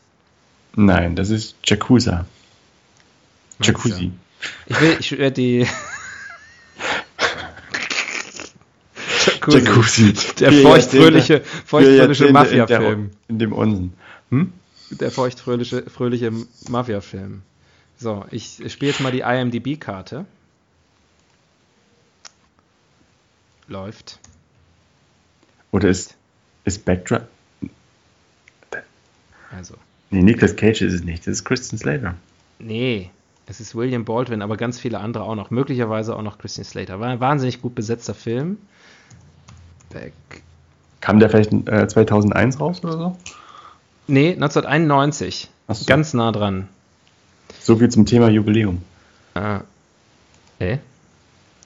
Nein, 0.75 1.17
das 1.17 1.31
ist 1.31 1.57
Jacuzza. 1.65 2.27
Jacuzzi. 3.63 4.13
Ich 4.67 4.81
will, 4.81 4.97
ich 5.01 5.13
werde 5.13 5.33
die. 5.33 5.67
Jacuzzi. 9.47 9.59
Jacuzzi. 9.59 10.13
Der 10.41 10.53
feuchtfröhliche, 10.53 11.41
feuchtfröhliche 11.41 12.33
Mafia-Film. 12.33 13.11
In 13.29 13.39
dem 13.39 13.53
Unsinn. 13.53 13.93
Hm? 14.31 14.53
Der 14.91 15.11
feuchtfröhliche 15.11 15.89
fröhliche 15.89 16.33
Mafia-Film. 16.69 17.43
So, 17.99 18.27
ich 18.31 18.61
spiele 18.69 18.93
jetzt 18.93 19.01
mal 19.01 19.13
die 19.13 19.21
IMDb-Karte. 19.21 20.27
Läuft. 23.69 24.19
Oder 25.73 25.89
ist, 25.89 26.15
ist 26.67 26.85
Backdraft? 26.85 27.27
Also. 29.57 29.75
Nee, 30.11 30.23
Nicolas 30.23 30.55
Cage 30.57 30.83
ist 30.83 30.93
es 30.93 31.05
nicht. 31.05 31.27
Das 31.27 31.33
ist 31.33 31.45
Christian 31.45 31.79
Slater. 31.79 32.15
Nee, 32.59 33.11
es 33.47 33.61
ist 33.61 33.75
William 33.75 34.05
Baldwin, 34.05 34.43
aber 34.43 34.57
ganz 34.57 34.79
viele 34.79 34.99
andere 34.99 35.25
auch 35.25 35.35
noch. 35.35 35.51
Möglicherweise 35.51 36.15
auch 36.15 36.23
noch 36.23 36.39
Christian 36.39 36.65
Slater. 36.65 37.01
War 37.01 37.09
ein 37.09 37.21
wahnsinnig 37.21 37.63
gut 37.63 37.75
besetzter 37.75 38.15
Film. 38.15 38.59
Back. 39.91 40.13
Kam 41.01 41.21
der 41.21 41.31
vielleicht 41.31 41.53
äh, 41.69 41.87
2001 41.89 42.61
raus 42.61 42.83
oder 42.85 42.93
so? 42.93 43.17
Nee, 44.09 44.33
1991. 44.33 45.49
Ach 45.69 45.75
so. 45.75 45.85
Ganz 45.87 46.13
nah 46.15 46.33
dran. 46.33 46.69
So 47.61 47.77
viel 47.77 47.89
zum 47.89 48.07
Thema 48.07 48.29
Jubiläum. 48.29 48.83
Ah. 49.35 49.61
Äh? 50.59 50.79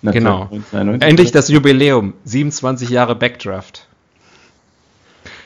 Na, 0.03 0.13
Genau. 0.13 0.43
1991. 0.43 1.09
Endlich 1.09 1.33
das 1.33 1.49
Jubiläum. 1.49 2.15
27 2.25 2.91
Jahre 2.91 3.15
Backdraft. 3.15 3.87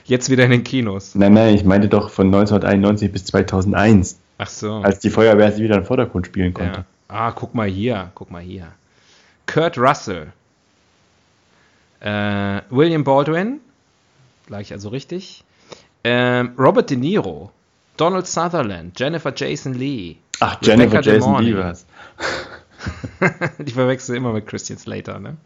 Jetzt 0.04 0.28
wieder 0.30 0.44
in 0.44 0.50
den 0.50 0.64
Kinos. 0.64 1.14
Nein, 1.14 1.32
nein, 1.32 1.54
ich 1.54 1.64
meinte 1.64 1.88
doch 1.88 2.10
von 2.10 2.26
1991 2.26 3.10
bis 3.10 3.24
2001, 3.24 4.18
Ach 4.38 4.48
so. 4.48 4.74
als 4.76 4.98
die 5.00 5.10
Feuerwehr 5.10 5.50
sie 5.52 5.62
wieder 5.62 5.76
in 5.76 5.80
den 5.80 5.86
Vordergrund 5.86 6.26
spielen 6.26 6.52
konnte. 6.52 6.80
Ja. 6.80 6.84
Ah, 7.08 7.32
guck 7.32 7.54
mal 7.54 7.68
hier, 7.68 8.10
guck 8.14 8.30
mal 8.30 8.42
hier. 8.42 8.68
Kurt 9.46 9.78
Russell. 9.78 10.32
Äh, 12.00 12.60
William 12.70 13.04
Baldwin. 13.04 13.60
Lag 14.48 14.60
ich 14.60 14.72
also 14.72 14.90
richtig. 14.90 15.42
Ähm, 16.02 16.52
Robert 16.58 16.90
De 16.90 16.96
Niro. 16.96 17.50
Donald 17.96 18.26
Sutherland. 18.26 18.98
Jennifer 18.98 19.32
Jason 19.34 19.74
Lee. 19.74 20.16
Ach, 20.40 20.60
Rebecca 20.60 21.00
Jennifer 21.00 21.00
Jason. 21.00 21.42
Lee 21.42 21.56
war's. 21.56 21.86
Die 23.58 23.72
verwechsel 23.72 24.16
immer 24.16 24.32
mit 24.32 24.46
Christian 24.46 24.78
Slater, 24.78 25.18
ne? 25.18 25.36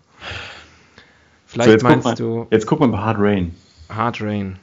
So, 1.47 1.53
Vielleicht 1.53 1.71
jetzt, 1.71 1.83
guck 1.83 1.91
meinst 1.91 2.05
mal, 2.05 2.15
du 2.15 2.47
jetzt 2.51 2.67
guck 2.67 2.81
mal 2.81 2.89
bei 2.89 2.99
Hard 2.99 3.19
Rain. 3.21 3.55
Hard 3.89 4.21
Rain. 4.21 4.59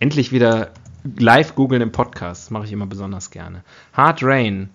Endlich 0.00 0.32
wieder 0.32 0.70
live 1.16 1.54
googeln 1.54 1.82
im 1.82 1.92
Podcast. 1.92 2.44
Das 2.44 2.50
mache 2.50 2.64
ich 2.64 2.72
immer 2.72 2.86
besonders 2.86 3.30
gerne. 3.30 3.64
Hard 3.92 4.22
Rain. 4.22 4.70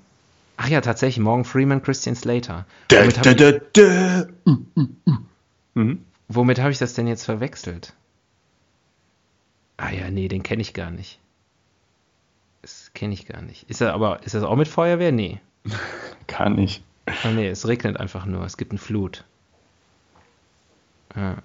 Ach 0.57 0.67
ja, 0.67 0.81
tatsächlich. 0.81 1.23
Morgan 1.23 1.45
Freeman, 1.45 1.81
Christian 1.81 2.15
Slater. 2.15 2.65
Womit 2.91 3.17
hab 3.17 3.37
da, 3.37 3.49
ich-. 3.49 4.27
Mhm. 5.73 6.05
Habe 6.35 6.71
ich 6.71 6.77
das 6.77 6.93
denn 6.93 7.07
jetzt 7.07 7.25
verwechselt? 7.25 7.93
Ah 9.77 9.91
ja, 9.91 10.09
nee, 10.09 10.27
den 10.27 10.43
kenne 10.43 10.61
ich 10.61 10.73
gar 10.73 10.91
nicht. 10.91 11.19
Das 12.61 12.91
kenne 12.93 13.13
ich 13.13 13.25
gar 13.25 13.41
nicht. 13.41 13.69
Ist 13.69 13.81
er 13.81 13.93
aber, 13.93 14.23
ist 14.23 14.35
das 14.35 14.43
auch 14.43 14.55
mit 14.55 14.67
Feuerwehr? 14.67 15.11
Nee. 15.11 15.41
Gar 16.27 16.49
nicht. 16.49 16.83
Ah 17.05 17.31
nee, 17.31 17.49
es 17.49 17.67
regnet 17.67 17.97
einfach 17.97 18.25
nur. 18.25 18.45
Es 18.45 18.55
gibt 18.55 18.71
eine 18.71 18.79
Flut. 18.79 19.25
Ja. 21.15 21.37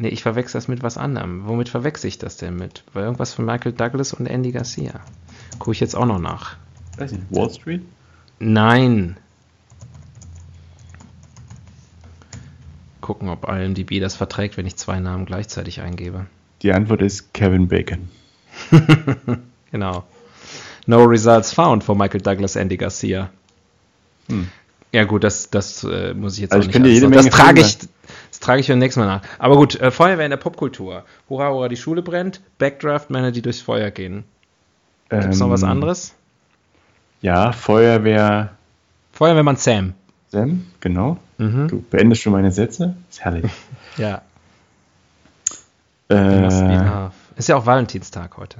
Nee, 0.00 0.08
ich 0.08 0.22
verwechsel 0.22 0.58
das 0.58 0.68
mit 0.68 0.82
was 0.82 0.96
anderem. 0.96 1.46
Womit 1.46 1.68
verwechsel 1.68 2.06
ich 2.08 2.18
das 2.18 2.36
denn 2.36 2.54
mit? 2.56 2.84
Weil 2.92 3.02
irgendwas 3.04 3.34
von 3.34 3.44
Michael 3.44 3.72
Douglas 3.72 4.12
und 4.12 4.26
Andy 4.26 4.52
Garcia. 4.52 5.00
Gucke 5.58 5.72
ich 5.72 5.80
jetzt 5.80 5.96
auch 5.96 6.06
noch 6.06 6.20
nach. 6.20 6.56
Weiß 6.96 7.12
nicht. 7.12 7.24
Wall 7.30 7.50
Street? 7.50 7.82
Nein. 8.38 9.16
Gucken, 13.00 13.28
ob 13.28 13.48
IMDb 13.48 14.00
das 14.00 14.14
verträgt, 14.16 14.56
wenn 14.56 14.66
ich 14.66 14.76
zwei 14.76 15.00
Namen 15.00 15.24
gleichzeitig 15.26 15.80
eingebe. 15.80 16.26
Die 16.62 16.72
Antwort 16.72 17.02
ist 17.02 17.32
Kevin 17.34 17.68
Bacon. 17.68 18.08
Genau. 19.70 20.04
No 20.86 21.04
results 21.04 21.52
found 21.52 21.84
for 21.84 21.94
Michael 21.94 22.22
Douglas, 22.22 22.56
Andy 22.56 22.78
Garcia. 22.78 23.28
Hm. 24.30 24.48
Ja 24.92 25.04
gut, 25.04 25.24
das, 25.24 25.50
das 25.50 25.84
äh, 25.84 26.14
muss 26.14 26.36
ich 26.36 26.40
jetzt 26.40 26.52
Also 26.54 26.62
auch 26.64 26.66
ich 26.68 26.72
könnte 26.72 26.88
alles 26.88 27.00
jede 27.00 27.12
sagen. 27.12 27.12
das 27.12 27.24
Menge 27.24 27.36
trage 27.36 27.60
ich, 27.60 27.78
das 28.30 28.40
trage 28.40 28.60
ich 28.60 28.68
beim 28.68 28.78
nächsten 28.78 29.00
Mal 29.00 29.06
nach. 29.06 29.22
Aber 29.38 29.56
gut, 29.56 29.80
äh, 29.80 29.90
Feuerwehr 29.90 30.24
in 30.26 30.30
der 30.30 30.36
Popkultur. 30.36 31.04
Hurra, 31.28 31.50
hurra, 31.50 31.68
die 31.68 31.76
Schule 31.76 32.02
brennt. 32.02 32.40
Backdraft, 32.58 33.10
Männer, 33.10 33.32
die 33.32 33.42
durchs 33.42 33.60
Feuer 33.60 33.90
gehen. 33.90 34.24
Gibt 35.10 35.24
es 35.24 35.38
noch 35.40 35.50
was 35.50 35.62
Ähm, 35.62 35.68
anderes? 35.70 36.14
Ja, 37.22 37.52
Feuerwehr 37.52 38.50
Feuerwehrmann 39.12 39.56
Sam. 39.56 39.94
Sam, 40.28 40.66
genau. 40.80 41.16
Mhm. 41.38 41.68
Du 41.68 41.80
beendest 41.90 42.22
schon 42.22 42.32
meine 42.32 42.52
Sätze. 42.52 42.94
Ist 43.10 43.20
herrlich. 43.24 43.50
Ja. 43.96 44.22
Äh. 46.08 47.08
Ist 47.36 47.48
ja 47.48 47.56
auch 47.56 47.66
Valentinstag 47.66 48.36
heute. 48.36 48.58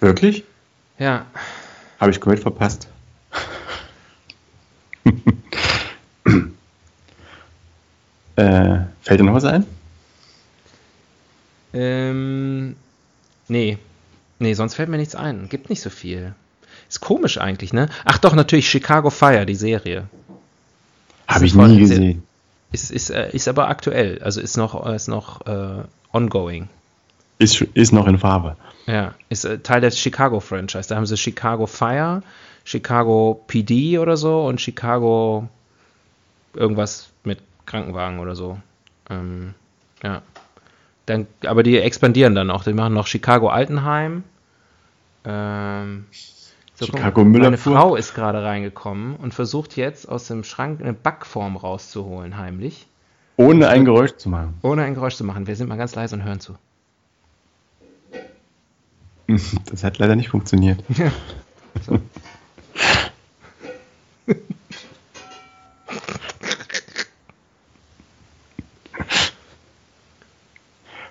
wirklich? 0.00 0.44
Ja. 0.98 1.26
Habe 1.98 2.10
ich 2.10 2.20
komplett 2.20 2.42
verpasst. 2.42 2.88
Äh, 8.40 8.80
fällt 9.02 9.20
dir 9.20 9.24
noch 9.24 9.34
was 9.34 9.44
ein? 9.44 9.66
Ähm, 11.72 12.76
nee. 13.48 13.78
Nee, 14.38 14.54
sonst 14.54 14.74
fällt 14.74 14.88
mir 14.88 14.96
nichts 14.96 15.14
ein. 15.14 15.48
Gibt 15.48 15.70
nicht 15.70 15.82
so 15.82 15.90
viel. 15.90 16.34
Ist 16.88 17.00
komisch 17.00 17.38
eigentlich, 17.38 17.72
ne? 17.72 17.88
Ach 18.04 18.18
doch, 18.18 18.34
natürlich 18.34 18.68
Chicago 18.68 19.10
Fire, 19.10 19.46
die 19.46 19.54
Serie. 19.54 20.08
Habe 21.28 21.46
ich 21.46 21.54
nie 21.54 21.78
gesehen. 21.78 22.22
Ist, 22.72 22.90
ist, 22.90 23.10
äh, 23.10 23.30
ist 23.30 23.48
aber 23.48 23.68
aktuell. 23.68 24.20
Also 24.22 24.40
ist 24.40 24.56
noch, 24.56 24.86
ist 24.86 25.08
noch 25.08 25.46
äh, 25.46 25.84
ongoing. 26.12 26.68
Ist, 27.38 27.60
ist 27.60 27.92
noch 27.92 28.06
in 28.06 28.18
Farbe. 28.18 28.56
Ja, 28.86 29.14
ist 29.28 29.44
äh, 29.44 29.58
Teil 29.58 29.80
des 29.80 29.98
Chicago-Franchise. 29.98 30.88
Da 30.88 30.96
haben 30.96 31.06
sie 31.06 31.16
Chicago 31.16 31.66
Fire, 31.66 32.22
Chicago 32.64 33.44
PD 33.46 33.98
oder 33.98 34.16
so 34.16 34.46
und 34.46 34.60
Chicago 34.60 35.48
irgendwas 36.54 37.09
Krankenwagen 37.70 38.18
oder 38.18 38.34
so. 38.34 38.58
Ähm, 39.08 39.54
ja. 40.02 40.22
Dann, 41.06 41.26
aber 41.46 41.62
die 41.62 41.78
expandieren 41.78 42.34
dann 42.34 42.50
auch. 42.50 42.64
Die 42.64 42.72
machen 42.72 42.94
noch 42.94 43.06
Chicago 43.06 43.48
Altenheim. 43.48 44.24
Ähm, 45.24 46.06
so, 46.74 46.86
Chicago 46.86 47.20
Meine 47.24 47.38
Müllerpur. 47.38 47.74
Frau 47.74 47.96
ist 47.96 48.14
gerade 48.14 48.42
reingekommen 48.42 49.16
und 49.16 49.34
versucht 49.34 49.76
jetzt 49.76 50.08
aus 50.08 50.26
dem 50.26 50.44
Schrank 50.44 50.80
eine 50.80 50.92
Backform 50.92 51.56
rauszuholen, 51.56 52.36
heimlich. 52.36 52.86
Ohne 53.36 53.68
ein 53.68 53.84
Geräusch 53.84 54.16
zu 54.16 54.28
machen. 54.28 54.54
Ohne 54.62 54.82
ein 54.82 54.94
Geräusch 54.94 55.14
zu 55.14 55.24
machen. 55.24 55.46
Wir 55.46 55.56
sind 55.56 55.68
mal 55.68 55.76
ganz 55.76 55.94
leise 55.94 56.16
und 56.16 56.24
hören 56.24 56.40
zu. 56.40 56.56
Das 59.70 59.84
hat 59.84 59.98
leider 59.98 60.16
nicht 60.16 60.28
funktioniert. 60.28 60.82
So. 61.86 62.00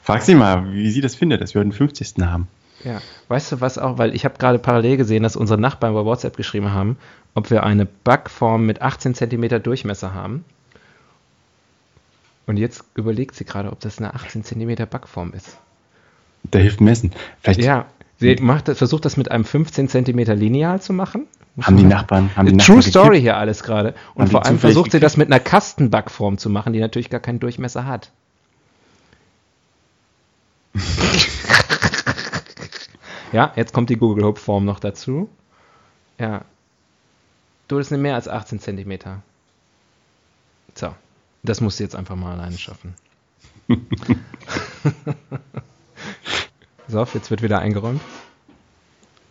Frag 0.10 0.24
sie 0.24 0.36
mal, 0.36 0.74
wie 0.74 0.90
sie 0.90 1.02
das 1.02 1.16
findet, 1.16 1.42
dass 1.42 1.54
wir 1.54 1.60
heute 1.60 1.70
den 1.70 1.78
50. 1.78 2.16
haben. 2.22 2.48
Ja, 2.84 3.02
weißt 3.28 3.52
du 3.52 3.62
was 3.62 3.78
auch, 3.78 3.98
weil 3.98 4.16
ich 4.16 4.26
habe 4.26 4.38
gerade 4.38 4.58
parallel 4.58 4.98
gesehen, 4.98 5.22
dass 5.22 5.36
unsere 5.36 5.60
Nachbarn 5.60 5.94
bei 5.94 6.04
WhatsApp 6.04 6.36
geschrieben 6.36 6.72
haben, 6.72 6.98
ob 7.36 7.52
wir 7.52 7.64
eine 7.64 7.86
Backform 7.86 8.66
mit 8.66 8.82
18 8.82 9.14
cm 9.14 9.62
Durchmesser 9.62 10.14
haben. 10.14 10.46
Und 12.48 12.58
jetzt 12.58 12.84
überlegt 12.96 13.36
sie 13.36 13.46
gerade, 13.46 13.72
ob 13.72 13.80
das 13.82 14.00
eine 14.00 14.14
18 14.16 14.44
cm 14.44 14.76
Backform 14.90 15.34
ist. 15.34 15.58
Der 16.44 16.62
hilft 16.62 16.82
messen. 16.82 17.12
Vielleicht 17.42 17.62
Ja, 17.62 17.86
sie 18.18 18.36
macht, 18.38 18.66
versucht 18.70 19.06
das 19.06 19.18
mit 19.18 19.30
einem 19.30 19.46
15 19.46 19.90
cm 19.90 20.18
Lineal 20.40 20.82
zu 20.82 20.94
machen. 20.94 21.28
haben 21.62 21.78
die 21.78 21.84
Nachbarn, 21.84 22.32
haben 22.36 22.48
die 22.48 22.58
True 22.58 22.78
Nachbarn 22.78 22.82
Story 22.82 23.08
gekippt? 23.08 23.22
hier 23.22 23.38
alles 23.38 23.62
gerade. 23.62 23.94
Und 24.16 24.32
vor 24.32 24.46
allem 24.46 24.58
versucht 24.58 24.92
sie 24.92 25.00
das 25.00 25.18
mit 25.18 25.28
einer 25.28 25.40
Kastenbackform 25.40 26.40
zu 26.40 26.50
machen, 26.50 26.74
die 26.74 26.80
natürlich 26.80 27.12
gar 27.12 27.20
keinen 27.20 27.40
Durchmesser 27.40 27.86
hat. 27.86 28.10
ja, 33.32 33.54
jetzt 33.56 33.74
kommt 33.74 33.90
die 33.90 33.98
Google 33.98 34.24
Hope 34.24 34.40
Form 34.40 34.66
noch 34.66 34.80
dazu. 34.80 35.30
Ja. 36.18 36.46
Du, 37.68 37.78
das 37.78 37.90
sind 37.90 38.02
mehr 38.02 38.16
als 38.16 38.28
18 38.28 38.60
Zentimeter. 38.60 39.22
So. 40.76 40.94
Das 41.44 41.62
musst 41.62 41.80
du 41.80 41.84
jetzt 41.84 41.96
einfach 41.96 42.16
mal 42.16 42.34
alleine 42.34 42.58
schaffen. 42.58 42.96
so, 46.88 47.08
jetzt 47.14 47.32
wird 47.32 47.42
wieder 47.42 47.60
eingeräumt. 47.60 48.02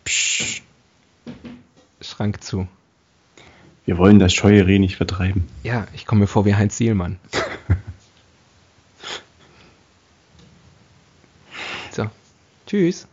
Psst. 0.05 0.63
Schrank 2.01 2.43
zu. 2.43 2.67
Wir 3.85 3.97
wollen 3.97 4.19
das 4.19 4.33
scheue 4.33 4.65
Reh 4.65 4.79
nicht 4.79 4.97
vertreiben. 4.97 5.47
Ja, 5.63 5.87
ich 5.93 6.05
komme 6.05 6.21
mir 6.21 6.27
vor 6.27 6.45
wie 6.45 6.55
Heinz 6.55 6.77
Sielmann. 6.77 7.19
so, 11.91 12.09
tschüss. 12.67 13.07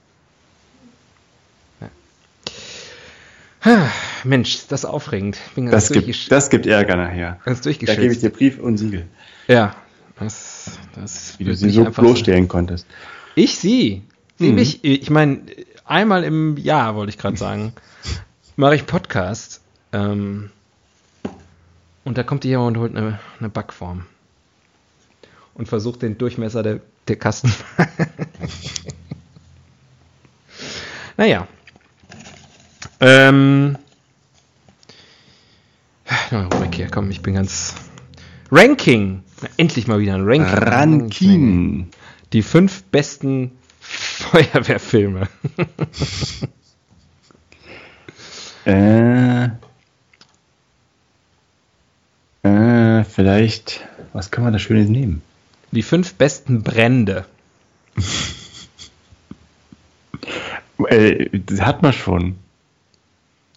Ja. 3.64 3.90
Mensch, 4.24 4.66
das 4.68 4.84
ist 4.84 4.90
aufregend. 4.90 5.38
Bin 5.54 5.66
ganz, 5.66 5.88
Das 5.88 5.92
gibt, 5.92 6.32
das 6.32 6.50
gibt 6.50 6.66
Ärger 6.66 6.96
nachher. 6.96 7.40
ganz 7.44 7.60
Da 7.60 7.70
gebe 7.70 8.12
ich 8.12 8.20
dir 8.20 8.30
Brief 8.30 8.58
und 8.58 8.78
Siegel, 8.78 9.06
Ja, 9.48 9.74
das, 10.18 10.78
das 10.94 11.38
wie 11.38 11.44
du 11.44 11.54
sie 11.54 11.70
so 11.70 11.84
bloßstellen 11.84 12.48
konntest. 12.48 12.86
Ich 13.34 13.58
sie. 13.58 14.02
Sie 14.38 14.48
Mhm. 14.50 14.54
mich. 14.54 14.84
Ich 14.84 15.10
meine, 15.10 15.42
einmal 15.84 16.24
im 16.24 16.56
Jahr, 16.56 16.94
wollte 16.94 17.10
ich 17.10 17.18
gerade 17.18 17.36
sagen, 17.36 17.72
mache 18.56 18.76
ich 18.76 18.86
Podcast. 18.86 19.60
Ähm, 19.92 20.50
und 22.04 22.18
da 22.18 22.22
kommt 22.22 22.44
jemand 22.44 22.76
und 22.76 22.82
holt 22.82 22.96
eine, 22.96 23.18
eine 23.40 23.48
Backform. 23.48 24.06
Und 25.54 25.68
versucht 25.68 26.02
den 26.02 26.18
Durchmesser 26.18 26.62
der, 26.62 26.80
der 27.08 27.16
Kasten. 27.16 27.52
naja. 31.16 31.46
Ähm. 33.00 33.78
Hier, 36.72 36.88
komm, 36.90 37.10
ich 37.10 37.22
bin 37.22 37.34
ganz. 37.34 37.74
Ranking! 38.50 39.22
Na, 39.42 39.48
endlich 39.56 39.86
mal 39.86 39.98
wieder 39.98 40.14
ein 40.14 40.24
Ranking. 40.24 40.58
Rankin. 40.58 41.90
Die 42.32 42.42
fünf 42.42 42.84
besten 42.84 43.52
Feuerwehrfilme. 43.80 45.28
Äh, 48.66 49.44
äh, 52.42 53.04
vielleicht, 53.04 53.86
was 54.12 54.32
kann 54.32 54.42
man 54.42 54.52
da 54.52 54.58
Schönes 54.58 54.88
nehmen? 54.88 55.22
Die 55.72 55.82
fünf 55.82 56.14
besten 56.14 56.62
Brände. 56.62 57.24
Äh, 60.88 61.30
das 61.32 61.62
hat 61.62 61.82
man 61.82 61.92
schon. 61.92 62.36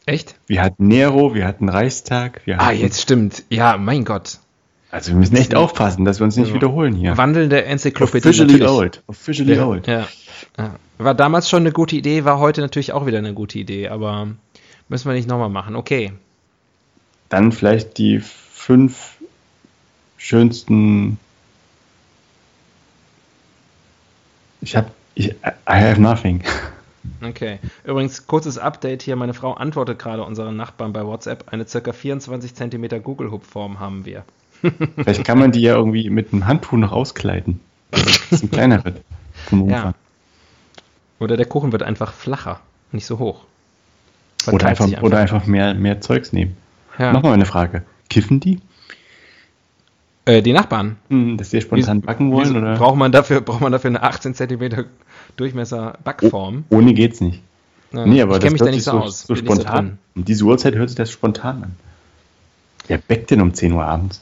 Echt? 0.05 0.36
Wir 0.47 0.62
hatten 0.62 0.88
Nero, 0.88 1.36
wir 1.36 1.45
hatten 1.45 1.70
Reichstag. 1.70 2.41
Wir 2.45 2.60
Ah, 2.60 2.68
hatten, 2.68 2.80
jetzt 2.80 3.01
stimmt. 3.01 3.43
Ja, 3.49 3.78
mein 3.78 4.05
Gott. 4.05 4.39
Also 4.89 5.12
wir 5.12 5.18
müssen 5.20 5.36
echt 5.36 5.53
aufpassen, 5.53 6.05
dass 6.05 6.20
wir 6.20 6.24
uns 6.24 6.38
nicht 6.38 6.47
Ja. 6.49 6.53
wiederholen 6.55 6.95
hier. 6.95 7.18
Wandelnde 7.18 7.64
Enzyklopädie. 7.66 8.28
Officially 8.30 8.53
natürlich. 8.53 8.70
old. 8.72 9.03
Officially 9.07 9.55
Ja, 9.55 9.66
old. 9.68 9.86
ja. 9.88 10.07
War 10.97 11.14
damals 11.14 11.47
schon 11.49 11.64
eine 11.64 11.72
gute 11.72 11.95
Idee, 11.95 12.24
war 12.24 12.39
heute 12.39 12.62
natürlich 12.62 12.93
auch 12.93 13.05
wieder 13.05 13.20
eine 13.20 13.34
gute 13.34 13.60
Idee, 13.60 13.89
aber 13.89 14.30
müssen 14.88 15.07
wir 15.10 15.14
nicht 15.14 15.28
nochmal 15.28 15.49
machen. 15.49 15.76
Okay. 15.76 16.14
Dann 17.28 17.51
vielleicht 17.51 17.97
die 17.99 18.20
fünf 18.22 19.18
schönsten. 20.18 21.20
Ich 24.62 24.76
hab. 24.76 24.91
Ich, 25.16 25.30
I 25.30 25.34
have 25.66 26.01
nothing. 26.01 26.43
Okay. 27.22 27.60
Übrigens, 27.84 28.28
kurzes 28.28 28.57
Update 28.57 29.01
hier. 29.01 29.16
Meine 29.16 29.34
Frau 29.34 29.53
antwortet 29.53 29.99
gerade 29.99 30.24
unseren 30.24 30.55
Nachbarn 30.55 30.93
bei 30.93 31.05
WhatsApp. 31.05 31.45
Eine 31.51 31.66
ca. 31.66 31.93
24 31.93 32.55
cm 32.55 33.03
Google-Hub-Form 33.03 33.80
haben 33.80 34.05
wir. 34.05 34.24
Vielleicht 34.95 35.24
kann 35.24 35.39
man 35.39 35.51
die 35.51 35.62
ja 35.62 35.76
irgendwie 35.76 36.10
mit 36.10 36.34
einem 36.34 36.45
Handtuch 36.45 36.74
noch 36.74 36.91
auskleiden. 36.91 37.60
Das 37.91 38.32
ist 38.32 38.43
ein 38.43 38.51
kleineres. 38.51 38.93
vom 39.45 39.70
Ja. 39.70 39.93
Oder 41.20 41.38
der 41.38 41.45
Kuchen 41.45 41.72
wird 41.72 41.84
einfach 41.84 42.14
flacher, 42.14 42.60
nicht 42.91 43.05
so 43.05 43.20
hoch. 43.20 43.43
Oder 44.47 44.68
einfach, 44.68 44.86
sich 44.86 45.01
oder 45.01 45.20
einfach 45.20 45.45
mehr, 45.45 45.74
mehr 45.74 46.01
Zeugs 46.01 46.32
nehmen. 46.32 46.55
Ja. 46.97 47.12
Nochmal 47.12 47.34
eine 47.34 47.45
Frage. 47.45 47.84
Kiffen 48.10 48.39
die? 48.39 48.60
Äh, 50.26 50.42
die 50.42 50.54
Nachbarn. 50.54 50.98
Hm, 51.10 51.38
dass 51.38 51.52
wir 51.54 51.62
spontan 51.62 52.02
backen 52.02 52.32
wollen? 52.32 52.56
Oder? 52.56 52.76
Braucht, 52.78 52.98
man 52.98 53.12
dafür, 53.12 53.42
braucht 53.42 53.62
man 53.62 53.72
dafür 53.72 53.90
eine 53.90 54.04
18 54.04 54.36
cm 54.36 54.86
Durchmesser 55.38 55.98
Backform? 56.04 56.66
Ohne 56.70 56.94
geht's 56.94 57.22
nicht. 57.22 57.42
Ja, 57.92 58.06
Nee, 58.06 58.22
aber 58.22 58.36
ich 58.36 58.42
kenne 58.42 58.52
mich 58.54 58.60
das 58.62 58.66
da 58.66 58.66
hört 58.66 58.76
nicht 58.76 58.84
so 58.84 58.92
aus. 58.92 59.22
so 59.22 59.34
bin 59.34 59.44
nicht 59.46 59.56
so 59.56 59.62
spontan. 59.62 59.98
um 60.16 60.26
diese 60.26 60.44
Uhrzeit 60.44 60.76
hört 60.76 60.90
sich 60.90 60.98
das 60.98 61.10
spontan 61.12 61.64
an. 61.64 61.76
Wer 62.88 62.98
backt 63.00 63.32
denn 63.32 63.42
um 63.42 63.54
10 63.54 63.72
Uhr 63.74 63.84
abends? 63.86 64.22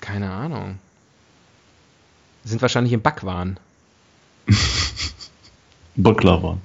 Keine 0.00 0.30
Ahnung. 0.30 0.78
Sind 2.44 2.60
wahrscheinlich 2.60 2.92
im 2.92 3.00
Backwahn. 3.02 3.58
Baklava. 5.96 6.56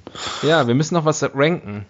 Ja, 0.42 0.66
wir 0.66 0.74
müssen 0.74 0.94
noch 0.94 1.04
was 1.04 1.22
ranken. 1.34 1.84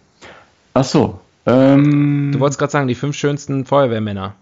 Ach 0.74 0.84
so. 0.84 1.20
Ähm, 1.46 2.32
Du 2.32 2.40
wolltest 2.40 2.58
gerade 2.58 2.72
sagen, 2.72 2.88
die 2.88 2.94
fünf 2.94 3.16
schönsten 3.16 3.64
Feuerwehrmänner. 3.64 4.34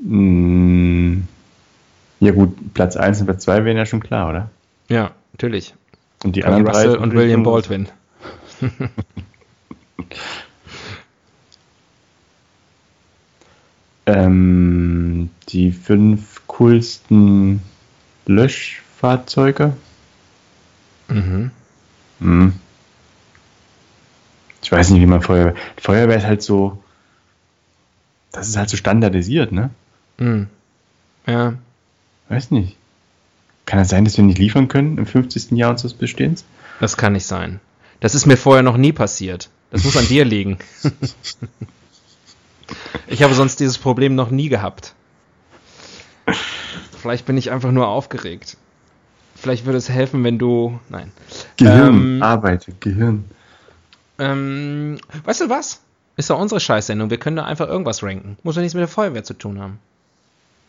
Mh, 0.00 1.22
ja 2.20 2.32
gut, 2.32 2.74
Platz 2.74 2.96
1 2.96 3.20
und 3.20 3.26
Platz 3.26 3.44
2 3.44 3.64
wären 3.64 3.76
ja 3.76 3.86
schon 3.86 4.00
klar, 4.00 4.28
oder? 4.28 4.50
Ja, 4.88 5.12
natürlich. 5.32 5.74
Und 6.24 6.34
die 6.36 6.40
Kurt 6.40 6.52
anderen 6.52 6.74
Russell 6.74 6.96
und 6.96 7.14
William 7.14 7.42
Baldwin. 7.42 7.88
Ähm, 14.08 15.28
die 15.50 15.70
fünf 15.70 16.40
coolsten 16.46 17.60
Löschfahrzeuge. 18.24 19.74
Mhm. 21.08 21.50
Hm. 22.20 22.54
Ich 24.62 24.72
weiß 24.72 24.90
nicht, 24.90 25.02
wie 25.02 25.06
man 25.06 25.20
Feuerwehr. 25.20 25.54
Feuerwehr 25.76 26.16
ist 26.16 26.24
halt 26.24 26.42
so. 26.42 26.82
Das 28.32 28.48
ist 28.48 28.56
halt 28.56 28.70
so 28.70 28.78
standardisiert, 28.78 29.52
ne? 29.52 29.68
Mhm. 30.18 30.48
Ja, 31.26 31.54
Weiß 32.28 32.50
nicht. 32.50 32.76
Kann 33.64 33.78
es 33.78 33.88
sein, 33.88 34.04
dass 34.04 34.16
wir 34.16 34.24
nicht 34.24 34.38
liefern 34.38 34.68
können 34.68 34.98
im 34.98 35.06
50. 35.06 35.52
Jahr 35.52 35.70
unseres 35.70 35.94
Bestehens? 35.94 36.44
das 36.80 36.96
kann 36.96 37.12
nicht 37.14 37.26
sein. 37.26 37.60
Das 38.00 38.14
ist 38.14 38.26
mir 38.26 38.36
vorher 38.36 38.62
noch 38.62 38.76
nie 38.76 38.92
passiert. 38.92 39.50
Das 39.70 39.84
muss 39.84 39.96
an 39.96 40.06
dir 40.06 40.24
liegen. 40.26 40.58
ich 43.06 43.22
habe 43.22 43.34
sonst 43.34 43.60
dieses 43.60 43.78
Problem 43.78 44.14
noch 44.14 44.30
nie 44.30 44.48
gehabt. 44.48 44.94
Vielleicht 47.00 47.26
bin 47.26 47.36
ich 47.36 47.50
einfach 47.50 47.70
nur 47.72 47.88
aufgeregt. 47.88 48.56
Vielleicht 49.34 49.64
würde 49.66 49.78
es 49.78 49.88
helfen, 49.88 50.24
wenn 50.24 50.38
du. 50.38 50.78
Nein. 50.88 51.12
Gehirn, 51.56 52.16
Ähm, 52.16 52.22
arbeitet, 52.22 52.80
Gehirn. 52.80 53.24
Ähm, 54.18 54.98
weißt 55.24 55.42
du 55.42 55.48
was? 55.48 55.80
Ist 56.16 56.30
doch 56.30 56.38
unsere 56.40 56.60
Scheißsendung. 56.60 57.10
Wir 57.10 57.18
können 57.18 57.36
da 57.36 57.44
einfach 57.44 57.68
irgendwas 57.68 58.02
ranken. 58.02 58.36
Muss 58.42 58.56
ja 58.56 58.62
nichts 58.62 58.74
mit 58.74 58.80
der 58.80 58.88
Feuerwehr 58.88 59.22
zu 59.24 59.34
tun 59.34 59.60
haben. 59.60 59.78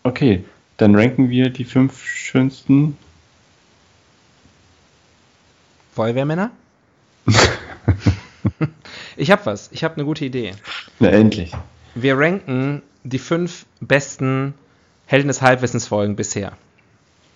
Okay, 0.04 0.44
dann 0.78 0.96
ranken 0.96 1.30
wir 1.30 1.50
die 1.50 1.66
fünf 1.66 2.06
schönsten. 2.06 2.98
Feuerwehrmänner? 5.94 6.52
ich 9.18 9.32
hab 9.32 9.46
was. 9.46 9.70
Ich 9.72 9.84
habe 9.84 9.96
eine 9.96 10.06
gute 10.06 10.26
Idee. 10.26 10.54
Na, 11.00 11.10
endlich. 11.10 11.52
Wir 11.96 12.18
ranken 12.18 12.82
die 13.04 13.20
fünf 13.20 13.66
besten 13.82 14.54
Helden 15.06 15.28
des 15.28 15.42
Halbwissensfolgen 15.42 16.16
bisher, 16.16 16.54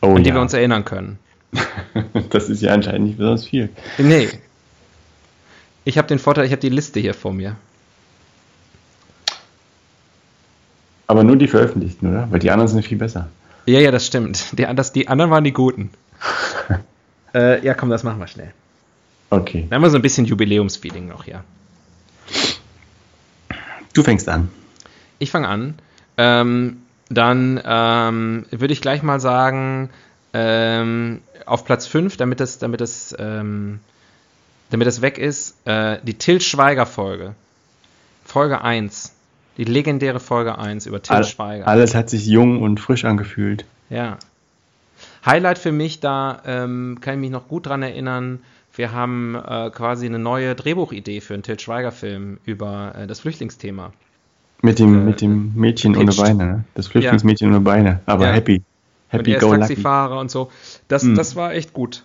Oh 0.02 0.16
an 0.16 0.24
die 0.24 0.30
ja. 0.30 0.36
wir 0.36 0.42
uns 0.42 0.54
erinnern 0.54 0.86
können. 0.86 1.20
das 2.30 2.50
ist 2.50 2.62
ja 2.62 2.74
anscheinend 2.74 3.08
nicht 3.08 3.18
besonders 3.18 3.48
viel. 3.48 3.70
Nee. 3.98 4.30
Ich 5.86 5.98
habe 5.98 6.08
den 6.08 6.20
Vorteil, 6.20 6.46
ich 6.46 6.52
habe 6.52 6.62
die 6.62 6.70
Liste 6.70 7.00
hier 7.00 7.14
vor 7.14 7.34
mir. 7.34 7.58
Aber 11.08 11.24
nur 11.24 11.36
die 11.36 11.48
veröffentlichten, 11.48 12.10
oder? 12.10 12.28
Weil 12.32 12.40
die 12.40 12.52
anderen 12.52 12.68
sind 12.68 12.86
viel 12.86 12.98
besser. 12.98 13.28
Ja, 13.66 13.80
ja, 13.80 13.92
das 13.92 14.06
stimmt. 14.06 14.58
Die, 14.58 14.66
das, 14.76 14.92
die 14.92 15.08
anderen 15.08 15.32
waren 15.32 15.44
die 15.44 15.54
guten. 15.54 15.90
äh, 17.34 17.64
ja, 17.66 17.74
komm, 17.74 17.90
das 17.90 18.04
machen 18.04 18.20
wir 18.20 18.28
schnell. 18.28 18.54
Okay. 19.30 19.68
Da 19.70 19.76
haben 19.76 19.82
wir 19.82 19.90
so 19.90 19.98
ein 19.98 20.02
bisschen 20.02 20.26
Jubiläumsfeeling 20.26 21.08
noch 21.08 21.24
hier. 21.24 21.44
Du 23.94 24.04
fängst 24.04 24.28
an. 24.30 24.50
Ich 25.20 25.32
fange 25.32 25.48
an. 25.48 25.76
Ähm, 26.18 26.78
dann 27.10 27.62
ähm, 27.64 28.46
würde 28.52 28.74
ich 28.74 28.82
gleich 28.82 29.04
mal 29.04 29.20
sagen, 29.20 29.90
ähm, 30.34 31.22
auf 31.46 31.66
Platz 31.66 31.88
5, 31.88 32.18
damit 32.18 32.40
das, 32.40 32.60
damit 32.60 32.82
das, 32.82 33.16
ähm, 33.20 33.80
damit 34.70 34.88
das 34.88 35.02
weg 35.02 35.18
ist, 35.18 35.56
äh, 35.66 36.00
die 36.04 36.16
Till 36.16 36.42
Schweiger 36.42 36.86
Folge. 36.86 37.36
Folge 38.26 38.62
1. 38.62 39.14
Die 39.58 39.64
legendäre 39.66 40.20
Folge 40.20 40.58
1 40.58 40.86
über 40.88 41.02
Till 41.02 41.16
All, 41.16 41.24
Schweiger. 41.24 41.68
alles 41.68 41.94
hat 41.96 42.10
sich 42.10 42.26
jung 42.26 42.62
und 42.62 42.80
frisch 42.80 43.06
angefühlt. 43.06 43.66
Ja. 43.90 44.18
Highlight 45.26 45.58
für 45.60 45.72
mich, 45.72 46.00
da 46.00 46.42
ähm, 46.46 46.98
kann 47.02 47.16
ich 47.16 47.20
mich 47.20 47.30
noch 47.32 47.48
gut 47.48 47.68
dran 47.68 47.84
erinnern. 47.84 48.40
Wir 48.76 48.92
haben 48.92 49.36
äh, 49.36 49.70
quasi 49.70 50.08
eine 50.08 50.18
neue 50.20 50.56
Drehbuchidee 50.56 51.22
für 51.22 51.36
einen 51.36 51.44
Till 51.44 51.60
Schweiger-Film 51.60 52.40
über 52.46 52.96
äh, 52.98 53.08
das 53.08 53.20
Flüchtlingsthema. 53.20 53.94
Mit 54.64 54.80
dem, 54.80 55.02
Äh, 55.02 55.06
mit 55.06 55.22
dem 55.22 55.54
Mädchen 55.56 55.94
pitched. 55.94 56.02
ohne 56.04 56.16
Beine, 56.16 56.46
ne? 56.52 56.64
Das 56.74 56.88
Flüchtlingsmädchen 56.88 57.50
ohne 57.50 57.60
Beine. 57.60 58.00
Aber 58.08 58.26
Ja. 58.28 58.32
happy. 58.34 58.64
Und 59.12 59.20
Happy 59.20 59.32
er 59.34 59.38
ist 59.38 59.44
go 59.44 59.54
lucky. 59.54 59.60
Taxifahrer 59.68 60.20
und 60.20 60.32
so. 60.32 60.50
Das, 60.88 61.04
Hm. 61.04 61.14
das 61.16 61.36
war 61.36 61.54
echt 61.54 61.74
gut. 61.74 62.04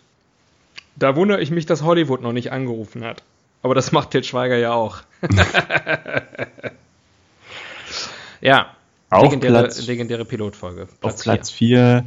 Da 0.96 1.16
wundere 1.16 1.40
ich 1.40 1.50
mich, 1.50 1.64
dass 1.64 1.82
Hollywood 1.82 2.20
noch 2.20 2.32
nicht 2.32 2.52
angerufen 2.52 3.04
hat. 3.04 3.22
Aber 3.62 3.74
das 3.74 3.92
macht 3.92 4.10
Til 4.10 4.22
Schweiger 4.24 4.56
ja 4.58 4.72
auch. 4.72 4.98
ja. 8.40 8.68
Auf 9.10 9.22
legendäre, 9.24 9.60
Platz- 9.60 9.86
legendäre 9.86 10.24
Pilotfolge. 10.24 10.88
Auf 11.00 11.12
vier. 11.14 11.22
Platz 11.22 11.50
4 11.50 12.04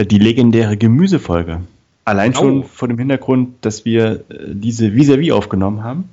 die 0.00 0.18
legendäre 0.18 0.76
Gemüsefolge. 0.76 1.60
Allein 2.04 2.34
schon 2.34 2.60
Oh. 2.60 2.62
vor 2.64 2.88
dem 2.88 2.98
Hintergrund, 2.98 3.54
dass 3.64 3.84
wir 3.84 4.24
äh, 4.28 4.48
diese 4.48 4.94
Vis-a-vis 4.96 5.30
aufgenommen 5.30 5.84
haben. 5.84 6.08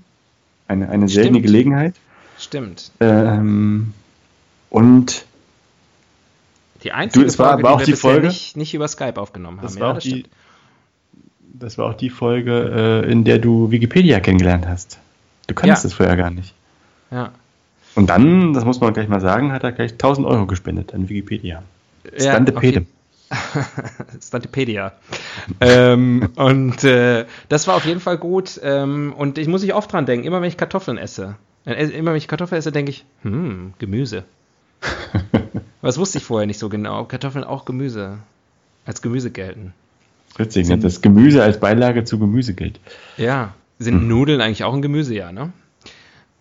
Eine, 0.68 0.89
eine 0.89 1.07
seltene 1.07 1.39
Stimmt. 1.39 1.45
Gelegenheit. 1.47 1.95
Stimmt. 2.38 2.91
Ähm, 2.99 3.93
und 4.70 5.26
Die 6.84 6.91
einzige 6.91 7.24
Du, 7.24 7.28
es 7.28 7.39
war 7.39 7.53
Folge, 7.53 7.68
aber 7.68 7.76
auch 7.76 7.80
wir 7.80 7.86
die 7.88 7.93
Folge- 7.93 8.28
Nicht, 8.28 8.55
nicht 8.55 8.74
über 8.76 8.88
Skype 8.88 9.20
aufgenommen 9.20 9.57
haben. 9.57 9.66
das 9.66 9.76
ja, 9.76 9.82
war, 9.82 9.89
auch 9.91 9.95
das 9.95 10.03
die, 10.03 10.26
das 11.53 11.78
war 11.80 11.88
auch 11.89 11.95
die 11.95 12.12
Folge, 12.12 13.03
äh, 13.05 13.12
in 13.12 13.24
der 13.24 13.39
du 13.39 13.72
Wikipedia 13.72 14.20
kennengelernt 14.20 14.68
hast. 14.68 14.99
Du 15.47 15.55
kanntest 15.55 15.84
Ja. 15.84 15.89
das 15.89 15.93
vorher 15.97 16.16
gar 16.16 16.30
nicht. 16.30 16.53
Ja. 17.10 17.32
Und 17.99 18.09
dann, 18.09 18.53
das 18.53 18.63
muss 18.63 18.79
man 18.79 18.93
gleich 18.93 19.09
mal 19.09 19.19
sagen, 19.19 19.51
hat 19.51 19.65
er 19.65 19.73
gleich 19.73 19.91
1000 19.91 20.25
Euro 20.25 20.45
gespendet 20.45 20.93
an 20.93 21.09
Wikipedia. 21.09 21.63
Ja, 22.17 22.31
Stante 22.31 22.55
auf 22.55 22.61
Pede. 22.61 22.85
Stantipedia. 24.21 24.93
ähm, 25.59 26.29
und 26.37 26.81
äh, 26.85 27.25
das 27.49 27.67
war 27.67 27.75
auf 27.75 27.83
jeden 27.83 27.99
Fall 27.99 28.17
gut. 28.17 28.57
Ähm, 28.63 29.13
und 29.17 29.37
ich 29.37 29.49
muss 29.49 29.63
ich 29.63 29.73
oft 29.73 29.91
dran 29.91 30.05
denken, 30.05 30.25
immer 30.25 30.39
wenn 30.39 30.47
ich 30.47 30.55
Kartoffeln 30.55 30.97
esse. 30.97 31.35
Immer 31.65 32.11
wenn 32.11 32.17
ich 32.17 32.29
Kartoffeln 32.29 32.57
esse, 32.57 32.71
denke 32.71 32.91
ich, 32.91 33.03
hm, 33.23 33.73
Gemüse. 33.79 34.23
Was 35.81 35.97
wusste 35.97 36.19
ich 36.19 36.23
vorher 36.23 36.47
nicht 36.47 36.57
so 36.57 36.69
genau. 36.69 37.01
ob 37.01 37.09
Kartoffeln 37.09 37.43
auch 37.43 37.65
Gemüse. 37.65 38.19
Als 38.85 39.01
Gemüse 39.01 39.29
gelten. 39.29 39.73
Witzig, 40.37 40.69
ne? 40.69 40.77
Das 40.77 41.01
Gemüse 41.01 41.43
als 41.43 41.59
Beilage 41.59 42.05
zu 42.05 42.17
Gemüse 42.17 42.53
gilt. 42.53 42.79
Ja. 43.17 43.55
Sind 43.77 44.07
Nudeln 44.07 44.39
eigentlich 44.39 44.63
auch 44.63 44.73
ein 44.73 44.81
Gemüse, 44.81 45.15
ja, 45.15 45.33
ne? 45.33 45.51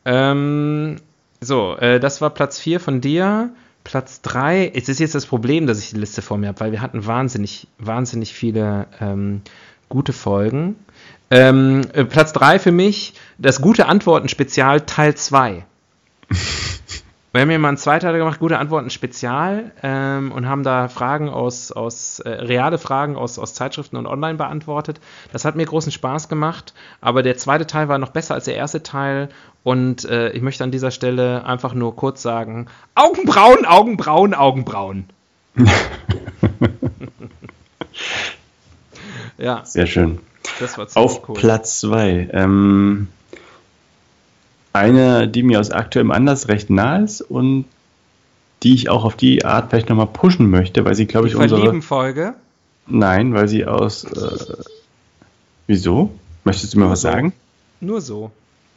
Ähm, 0.05 0.97
so, 1.41 1.77
äh, 1.77 2.01
das 2.01 2.21
war 2.21 2.31
Platz 2.31 2.59
4 2.59 2.81
von 2.81 3.01
dir. 3.01 3.51
Platz 3.85 4.21
3, 4.23 4.73
es 4.75 4.89
ist 4.89 5.01
jetzt 5.01 5.15
das 5.15 5.25
Problem, 5.25 5.67
dass 5.67 5.79
ich 5.79 5.91
die 5.91 5.99
Liste 5.99 6.21
vor 6.21 6.37
mir 6.37 6.49
habe, 6.49 6.61
weil 6.61 6.73
wir 6.73 6.83
hatten 6.83 7.07
wahnsinnig, 7.07 7.69
wahnsinnig 7.79 8.35
viele 8.35 8.87
ähm, 9.01 9.41
gute 9.89 10.13
Folgen. 10.13 10.77
Ähm, 11.31 11.83
äh, 11.93 12.05
Platz 12.05 12.33
3 12.33 12.59
für 12.59 12.73
mich, 12.73 13.15
das 13.39 13.63
gute 13.63 13.87
Antworten-Spezial 13.87 14.83
Teil 14.83 15.15
2. 15.15 15.65
Wir 17.31 17.43
haben 17.43 17.51
hier 17.51 17.59
mal 17.59 17.69
einen 17.69 17.77
Zweiteiler 17.77 18.17
gemacht, 18.17 18.41
gute 18.41 18.59
Antworten 18.59 18.89
Spezial 18.89 19.73
ähm, 19.83 20.33
und 20.33 20.49
haben 20.49 20.63
da 20.63 20.89
Fragen 20.89 21.29
aus, 21.29 21.73
aus 21.73 22.21
äh, 22.21 22.31
reale 22.31 22.79
Fragen 22.79 23.17
aus, 23.17 23.39
aus 23.39 23.53
Zeitschriften 23.53 23.97
und 23.97 24.07
online 24.07 24.39
beantwortet. 24.39 24.99
Das 25.31 25.45
hat 25.45 25.55
mir 25.55 25.67
großen 25.67 25.93
Spaß 25.93 26.31
gemacht, 26.31 26.73
aber 27.03 27.23
der 27.23 27.37
zweite 27.37 27.67
Teil 27.67 27.89
war 27.89 27.99
noch 27.99 28.13
besser 28.13 28.33
als 28.33 28.47
der 28.47 28.57
erste 28.57 28.83
Teil 28.83 29.29
und 29.63 30.07
äh, 30.07 30.31
ich 30.31 30.41
möchte 30.41 30.65
an 30.65 30.71
dieser 30.71 30.91
Stelle 30.91 31.45
einfach 31.45 31.75
nur 31.75 31.95
kurz 31.97 32.23
sagen, 32.23 32.69
Augenbrauen, 32.95 33.67
Augenbrauen, 33.67 34.33
Augenbrauen. 34.33 35.05
ja, 39.37 39.67
Sehr 39.67 39.87
schön. 39.87 40.21
Das 40.61 40.79
war 40.79 40.87
Auf 40.95 41.23
Platz 41.35 41.81
2. 41.81 42.31
Ähm, 42.33 43.09
eine, 44.79 45.29
die 45.29 45.43
mir 45.43 45.61
aus 45.61 45.71
aktuellem 45.71 46.11
Anlass 46.11 46.49
recht 46.49 46.71
nah 46.71 46.99
ist 46.99 47.21
und 47.21 47.65
die 48.63 48.75
ich 48.75 48.89
auch 48.89 49.05
auf 49.05 49.17
die 49.17 49.45
Art 49.45 49.71
vielleicht 49.71 49.89
nochmal 49.89 50.09
pushen 50.09 50.51
möchte, 50.51 50.85
weil 50.85 50.95
sie, 50.95 51.07
glaube 51.07 51.29
ich, 51.29 51.37
unsere. 51.37 51.61
Verlieben-Folge. 51.61 52.35
Nein, 52.87 53.35
weil 53.35 53.49
sie 53.49 53.67
aus. 53.67 54.05
Äh, 54.05 54.57
wieso? 55.67 56.11
Möchtest 56.45 56.75
du 56.75 56.81
mir 56.81 56.89
was 56.89 57.03
so. 57.03 57.09
sagen? 57.09 57.33
Nur 57.81 58.01
so. 58.01 58.31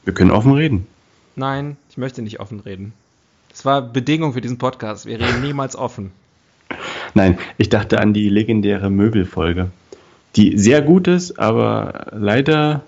Wir 0.04 0.14
können 0.14 0.32
offen 0.32 0.54
reden. 0.54 0.88
Nein, 1.36 1.78
ich 1.89 1.97
möchte 1.97 2.22
nicht 2.22 2.39
offen 2.39 2.60
reden. 2.60 2.93
Das 3.49 3.66
war 3.66 3.82
Bedingung 3.82 4.34
für 4.34 4.41
diesen 4.41 4.58
Podcast. 4.58 5.06
Wir 5.06 5.20
reden 5.20 5.41
niemals 5.41 5.76
offen. 5.76 6.12
Nein, 7.14 7.38
ich 7.58 7.70
dachte 7.70 7.99
an 7.99 8.14
die 8.14 8.30
legendäre 8.30 8.89
Möbelfolge, 8.89 9.72
die 10.36 10.58
sehr 10.58 10.82
gut 10.82 11.08
ist, 11.08 11.39
aber 11.39 12.08
leider 12.12 12.84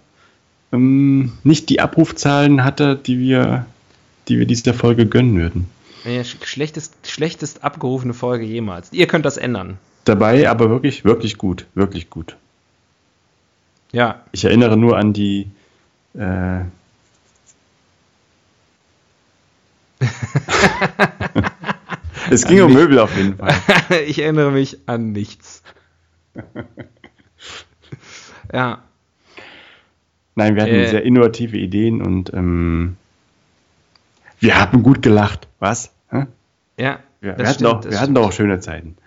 ähm, 0.74 1.32
nicht 1.44 1.70
die 1.70 1.80
Abrufzahlen 1.80 2.64
hatte, 2.66 2.96
die 2.98 3.20
wir, 3.20 3.66
die 4.28 4.40
wir 4.40 4.46
dieser 4.46 4.74
Folge 4.74 5.06
gönnen 5.06 5.38
würden. 5.40 5.70
Ja, 6.04 6.22
sch- 6.22 6.44
schlechtest, 6.46 6.94
schlechtest 7.08 7.64
abgerufene 7.64 8.14
Folge 8.14 8.44
jemals. 8.46 8.92
Ihr 8.92 9.08
könnt 9.08 9.26
das 9.26 9.38
ändern. 9.38 9.78
Dabei 10.04 10.50
aber 10.50 10.70
wirklich, 10.70 11.06
wirklich 11.06 11.38
gut, 11.38 11.66
wirklich 11.76 12.10
gut. 12.10 12.36
Ja, 13.94 14.22
Ich 14.34 14.44
erinnere 14.44 14.76
nur 14.76 14.98
an 14.98 15.14
die. 15.14 15.48
Äh, 16.16 16.62
es 22.30 22.46
ging 22.46 22.60
An 22.60 22.66
um 22.66 22.74
mich. 22.74 22.82
Möbel 22.82 23.00
auf 23.00 23.16
jeden 23.16 23.38
Fall. 23.38 23.54
ich 24.08 24.20
erinnere 24.22 24.52
mich 24.52 24.78
an 24.88 25.12
nichts. 25.12 25.64
ja, 28.54 28.82
Nein, 30.36 30.56
wir 30.56 30.64
hatten 30.64 30.74
Äh. 30.74 30.88
sehr 30.88 31.04
innovative 31.04 31.58
Ideen 31.58 32.02
und 32.02 32.34
ähm, 32.34 32.98
wir 34.40 34.60
haben 34.60 34.84
gut 34.84 35.02
gelacht. 35.02 35.48
Was? 35.60 35.92
Hä? 36.10 36.26
ja. 36.78 37.00
Wir, 37.22 37.34
das 37.34 37.40
wir, 37.40 37.48
hatten 37.48 37.54
stimmt, 37.54 37.86
auch, 37.86 37.92
wir 37.92 38.00
hatten 38.02 38.16
doch 38.16 38.28
auch 38.28 38.32
schöne 38.34 38.60
Zeiten. 38.60 38.98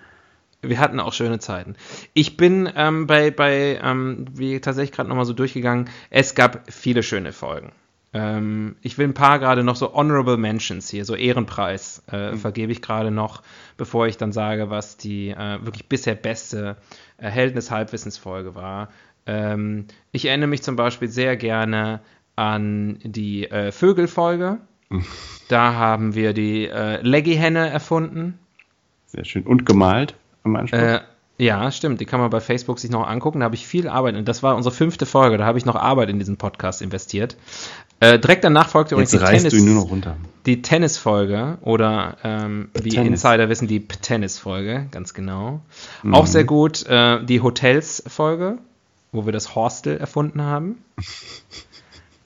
Wir 0.62 0.78
hatten 0.80 1.00
auch 1.00 1.12
schöne 1.12 1.38
Zeiten. 1.38 1.76
Ich 2.14 2.38
bin 2.38 2.68
ähm, 2.74 3.06
bei, 3.06 3.30
bei 3.30 3.78
ähm, 3.82 4.24
wie 4.32 4.58
tatsächlich 4.60 4.92
gerade 4.92 5.08
nochmal 5.08 5.26
so 5.26 5.34
durchgegangen, 5.34 5.90
es 6.08 6.34
gab 6.34 6.72
viele 6.72 7.02
schöne 7.02 7.32
Folgen. 7.32 7.72
Ähm, 8.14 8.76
ich 8.80 8.96
will 8.96 9.06
ein 9.06 9.14
paar 9.14 9.38
gerade 9.38 9.62
noch 9.62 9.76
so 9.76 9.92
Honorable 9.92 10.38
Mentions 10.38 10.88
hier, 10.88 11.04
so 11.04 11.14
Ehrenpreis 11.14 12.02
äh, 12.10 12.34
vergebe 12.36 12.72
ich 12.72 12.80
gerade 12.80 13.10
noch, 13.10 13.42
bevor 13.76 14.06
ich 14.06 14.16
dann 14.16 14.32
sage, 14.32 14.70
was 14.70 14.96
die 14.96 15.28
äh, 15.28 15.58
wirklich 15.62 15.86
bisher 15.86 16.14
beste 16.14 16.76
äh, 17.18 17.28
Helden 17.28 17.56
des 17.56 17.70
Halbwissens-Folge 17.70 18.54
war. 18.54 18.88
Ähm, 19.26 19.86
ich 20.12 20.26
erinnere 20.26 20.48
mich 20.48 20.62
zum 20.62 20.76
Beispiel 20.76 21.08
sehr 21.08 21.36
gerne 21.36 22.00
an 22.36 22.98
die 23.02 23.50
äh, 23.50 23.72
Vögel-Folge. 23.72 24.58
Da 25.48 25.74
haben 25.74 26.16
wir 26.16 26.32
die 26.32 26.66
äh, 26.66 27.00
Leggy-Henne 27.02 27.70
erfunden. 27.70 28.36
Sehr 29.06 29.24
schön. 29.24 29.44
Und 29.44 29.64
gemalt 29.64 30.16
am 30.42 30.56
Anfang. 30.56 30.80
Äh, 30.80 31.00
ja, 31.38 31.70
stimmt. 31.70 32.00
Die 32.00 32.04
kann 32.04 32.18
man 32.18 32.30
bei 32.30 32.40
Facebook 32.40 32.78
sich 32.78 32.90
noch 32.90 33.06
angucken. 33.06 33.40
Da 33.40 33.44
habe 33.44 33.54
ich 33.54 33.66
viel 33.66 33.88
Arbeit. 33.88 34.16
Und 34.16 34.26
das 34.26 34.42
war 34.42 34.56
unsere 34.56 34.74
fünfte 34.74 35.06
Folge. 35.06 35.36
Da 35.36 35.44
habe 35.44 35.58
ich 35.58 35.64
noch 35.64 35.76
Arbeit 35.76 36.08
in 36.08 36.18
diesen 36.18 36.36
Podcast 36.36 36.82
investiert. 36.82 37.36
Äh, 38.00 38.18
direkt 38.18 38.44
danach 38.44 38.68
folgte 38.68 38.94
übrigens 38.94 39.10
die, 39.10 39.18
Tennis, 39.18 39.54
die 40.44 40.62
Tennisfolge 40.62 41.56
oder 41.62 42.18
ähm, 42.24 42.68
wie 42.74 42.90
Tennis. 42.90 43.24
Insider 43.24 43.48
wissen, 43.48 43.68
die 43.68 43.86
Tennisfolge, 43.86 44.86
ganz 44.90 45.14
genau. 45.14 45.60
Mhm. 46.02 46.14
Auch 46.14 46.26
sehr 46.26 46.44
gut 46.44 46.84
äh, 46.86 47.24
die 47.24 47.40
Hotels-Folge, 47.40 48.58
wo 49.12 49.24
wir 49.26 49.32
das 49.32 49.54
Hostel 49.54 49.96
erfunden 49.96 50.42
haben. 50.42 50.76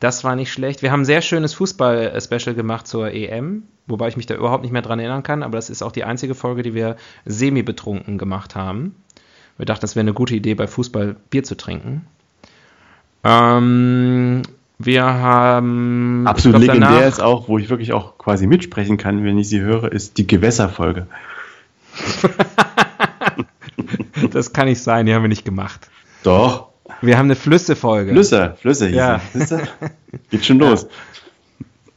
Das 0.01 0.24
war 0.24 0.35
nicht 0.35 0.53
schlecht. 0.53 0.83
Wir 0.83 0.93
haben 0.93 1.03
ein 1.03 1.07
sehr 1.07 1.20
schönes 1.22 1.55
Fußball-Special 1.55 2.55
gemacht 2.55 2.87
zur 2.87 3.11
EM, 3.12 3.64
wobei 3.87 4.09
ich 4.09 4.16
mich 4.16 4.26
da 4.26 4.35
überhaupt 4.35 4.62
nicht 4.62 4.72
mehr 4.72 4.83
dran 4.83 4.99
erinnern 4.99 5.22
kann, 5.22 5.43
aber 5.43 5.57
das 5.59 5.68
ist 5.70 5.83
auch 5.83 5.93
die 5.93 6.05
einzige 6.05 6.35
Folge, 6.35 6.62
die 6.62 6.74
wir 6.74 6.97
semi-betrunken 7.26 8.16
gemacht 8.18 8.55
haben. 8.57 8.95
Wir 9.59 9.66
dachten, 9.66 9.83
das 9.83 9.95
wäre 9.95 10.05
eine 10.05 10.14
gute 10.14 10.35
Idee, 10.35 10.55
bei 10.55 10.66
Fußball 10.66 11.16
Bier 11.28 11.45
zu 11.45 11.55
trinken. 11.55 12.07
Ähm, 13.24 14.41
wir 14.78 15.05
haben. 15.05 16.26
Absolut 16.26 16.62
glaub, 16.62 16.74
legendär 16.74 16.91
danach- 17.01 17.09
ist 17.09 17.20
auch, 17.20 17.49
wo 17.49 17.59
ich 17.59 17.68
wirklich 17.68 17.93
auch 17.93 18.16
quasi 18.16 18.47
mitsprechen 18.47 18.97
kann, 18.97 19.22
wenn 19.22 19.37
ich 19.37 19.51
sie 19.51 19.61
höre, 19.61 19.93
ist 19.93 20.16
die 20.16 20.26
Gewässerfolge. 20.26 21.07
Das 24.31 24.53
kann 24.53 24.66
nicht 24.66 24.83
sein, 24.83 25.07
die 25.07 25.14
haben 25.14 25.22
wir 25.22 25.28
nicht 25.28 25.45
gemacht. 25.45 25.89
Doch. 26.22 26.70
Wir 27.01 27.16
haben 27.18 27.26
eine 27.26 27.36
Flüsse-Folge. 27.36 28.12
Flüsse, 28.12 28.55
Flüsse 28.61 28.86
hieß 28.88 28.97
Ja. 28.97 29.20
du? 29.34 29.59
Geht 30.30 30.45
schon 30.45 30.59
los. 30.59 30.86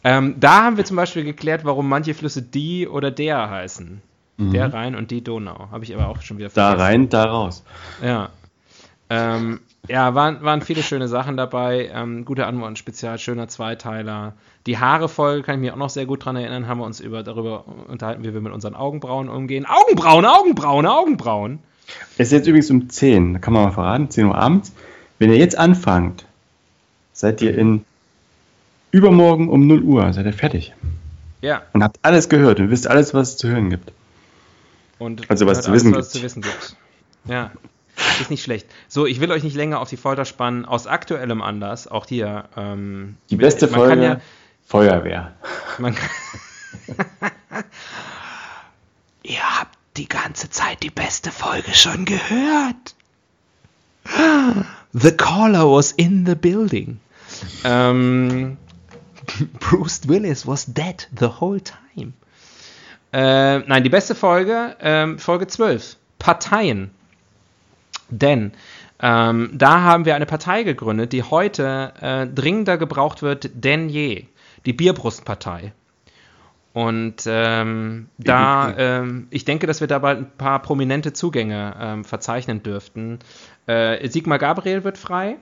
Ähm, 0.04 0.36
da 0.40 0.64
haben 0.64 0.78
wir 0.78 0.86
zum 0.86 0.98
Beispiel 0.98 1.24
geklärt, 1.24 1.62
warum 1.64 1.88
manche 1.88 2.14
Flüsse 2.14 2.42
die 2.42 2.88
oder 2.88 3.12
der 3.12 3.50
heißen. 3.50 4.02
Der 4.40 4.74
Rhein 4.74 4.96
und 4.96 5.12
die 5.12 5.24
Donau. 5.24 5.70
Habe 5.72 5.84
ich 5.86 5.94
aber 5.96 6.08
auch 6.10 6.22
schon 6.22 6.38
wieder 6.40 6.50
Da 6.50 6.70
vergessen. 6.72 6.82
rein, 6.82 7.10
da 7.10 7.24
raus. 7.26 7.64
Ja. 8.04 8.30
Ähm, 9.10 9.60
ja, 9.88 10.16
waren, 10.16 10.42
waren 10.44 10.62
viele 10.62 10.82
schöne 10.82 11.08
Sachen 11.08 11.38
dabei. 11.38 11.92
Ähm, 11.94 12.26
gute 12.26 12.48
Antworten-Spezial, 12.48 13.20
schöner 13.20 13.48
Zweiteiler. 13.48 14.34
Die 14.66 14.80
Haare-Folge 14.80 15.44
kann 15.44 15.56
ich 15.56 15.62
mich 15.62 15.72
auch 15.72 15.76
noch 15.78 15.90
sehr 15.92 16.06
gut 16.08 16.26
dran 16.26 16.36
erinnern. 16.36 16.68
Haben 16.68 16.80
wir 16.80 16.86
uns 16.86 17.00
über, 17.00 17.22
darüber 17.22 17.66
unterhalten, 17.88 18.24
wie 18.24 18.34
wir 18.34 18.42
mit 18.42 18.52
unseren 18.54 18.74
Augenbrauen 18.76 19.30
umgehen. 19.30 19.66
Augenbrauen, 19.68 20.26
Augenbrauen, 20.26 20.86
Augenbrauen. 20.88 21.60
Es 22.18 22.28
ist 22.28 22.32
jetzt 22.32 22.48
übrigens 22.48 22.70
um 22.70 22.90
10, 22.90 23.42
kann 23.42 23.54
man 23.54 23.64
mal 23.64 23.72
verraten, 23.72 24.10
10 24.10 24.26
Uhr 24.26 24.36
abends. 24.36 24.72
Wenn 25.20 25.32
ihr 25.32 25.38
jetzt 25.38 25.58
anfangt, 25.58 26.26
seid 27.14 27.42
ihr 27.42 27.58
in 27.58 27.86
übermorgen 28.92 29.50
um 29.50 29.68
0 29.68 29.82
Uhr, 29.82 30.14
seid 30.14 30.26
ihr 30.26 30.34
fertig. 30.34 30.74
Ja. 31.42 31.64
Und 31.74 31.84
habt 31.84 32.00
alles 32.04 32.30
gehört 32.30 32.60
und 32.60 32.70
wisst 32.70 32.88
alles, 32.88 33.14
was 33.14 33.30
es 33.32 33.38
zu 33.38 33.50
hören 33.50 33.70
gibt. 33.70 33.92
Und 35.00 35.30
Also, 35.30 35.46
was 35.46 35.62
zu 35.62 35.72
alles, 35.72 35.84
wissen 35.84 35.96
was 35.96 36.10
zu 36.12 36.22
wissen 36.22 36.42
gibt. 36.42 36.76
Ja. 37.26 37.52
Ist 38.20 38.32
nicht 38.32 38.44
schlecht. 38.44 38.68
So, 38.88 39.06
ich 39.06 39.20
will 39.20 39.32
euch 39.32 39.44
nicht 39.44 39.56
länger 39.56 39.80
auf 39.80 39.90
die 39.90 39.98
Folter 39.98 40.26
spannen. 40.26 40.66
Aus 40.66 40.88
aktuellem 40.88 41.42
Anlass, 41.42 41.88
auch 41.88 42.06
hier. 42.06 42.46
Ähm, 42.58 43.18
Die 43.30 43.36
beste 43.36 43.68
man 43.68 43.76
Folge, 43.76 44.04
ja, 44.04 44.22
Feuerwehr. 44.66 45.34
man 45.78 45.96
kann 45.96 46.10
Ihr 49.24 49.40
habt 49.60 49.78
die 49.98 50.08
ganze 50.08 50.50
Zeit 50.50 50.84
die 50.84 50.90
beste 50.90 51.32
Folge 51.32 51.74
schon 51.74 52.06
gehört. 52.06 52.96
The 54.94 55.12
caller 55.12 55.70
was 55.70 55.92
in 55.92 56.26
the 56.26 56.36
building. 56.36 57.00
Ähm, 57.64 58.58
Bruce 59.60 60.08
Willis 60.08 60.46
was 60.46 60.66
dead 60.66 61.08
the 61.18 61.30
whole 61.40 61.62
time. 61.62 62.14
Äh, 63.12 63.60
nein, 63.60 63.84
die 63.84 63.90
beste 63.90 64.16
Folge, 64.16 64.76
ähm, 64.80 65.20
Folge 65.20 65.48
12. 65.48 65.98
Parteien. 66.20 66.92
Denn 68.10 68.54
ähm, 69.00 69.52
da 69.54 69.82
haben 69.82 70.06
wir 70.06 70.16
eine 70.16 70.26
Partei 70.26 70.64
gegründet, 70.64 71.14
die 71.14 71.24
heute 71.24 71.94
äh, 72.02 72.28
dringender 72.28 72.78
gebraucht 72.78 73.22
wird 73.22 73.50
denn 73.54 73.90
je. 73.90 74.26
Die 74.66 74.74
Bierbrustpartei. 74.74 75.74
Und 76.74 77.16
ähm, 77.28 78.08
da, 78.18 78.74
ähm, 78.78 79.28
ich 79.30 79.46
denke, 79.46 79.68
dass 79.68 79.80
wir 79.80 79.88
da 79.88 80.00
bald 80.00 80.20
ein 80.20 80.32
paar 80.38 80.60
prominente 80.60 81.14
Zugänge 81.14 81.76
ähm, 81.80 82.04
verzeichnen 82.04 82.64
dürften. 82.64 83.20
Äh, 83.68 84.08
Sigmar 84.10 84.40
Gabriel 84.40 84.84
wird 84.84 84.98
frei. 84.98 85.36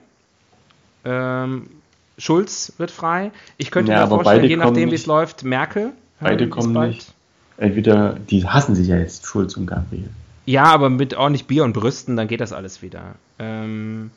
Ähm, 1.04 1.70
Schulz 2.18 2.74
wird 2.76 2.90
frei. 2.90 3.32
Ich 3.56 3.70
könnte 3.70 3.92
Ja, 3.92 4.02
mir 4.02 4.08
vorstellen, 4.08 4.42
beide 4.42 4.48
je 4.48 4.56
nachdem, 4.56 4.90
wie 4.90 4.94
es 4.94 5.06
läuft, 5.06 5.42
Merkel. 5.42 5.92
Beide 6.20 6.44
ähm, 6.44 6.50
ist 6.50 6.54
kommen 6.54 6.74
bald. 6.74 6.92
nicht. 6.92 7.14
Entweder, 7.56 8.14
die 8.30 8.46
hassen 8.46 8.74
sich 8.74 8.88
ja 8.88 8.98
jetzt, 8.98 9.26
Schulz 9.26 9.56
und 9.56 9.66
Gabriel. 9.66 10.10
Ja, 10.44 10.64
aber 10.64 10.90
mit 10.90 11.14
ordentlich 11.14 11.46
Bier 11.46 11.64
und 11.64 11.72
Brüsten, 11.72 12.16
dann 12.16 12.28
geht 12.28 12.40
das 12.40 12.52
alles 12.52 12.82
wieder. 12.82 13.14
Ähm, 13.38 14.10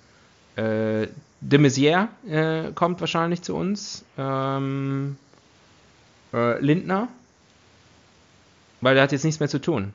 äh, 0.56 1.08
de 1.42 1.60
Maizière 1.60 2.08
äh, 2.28 2.72
kommt 2.74 3.00
wahrscheinlich 3.00 3.42
zu 3.42 3.56
uns. 3.56 4.04
Ähm, 4.18 5.18
äh, 6.36 6.60
Lindner. 6.60 7.08
Weil 8.82 8.96
der 8.96 9.04
hat 9.04 9.12
jetzt 9.12 9.24
nichts 9.24 9.40
mehr 9.40 9.50
zu 9.50 9.60
tun. 9.60 9.94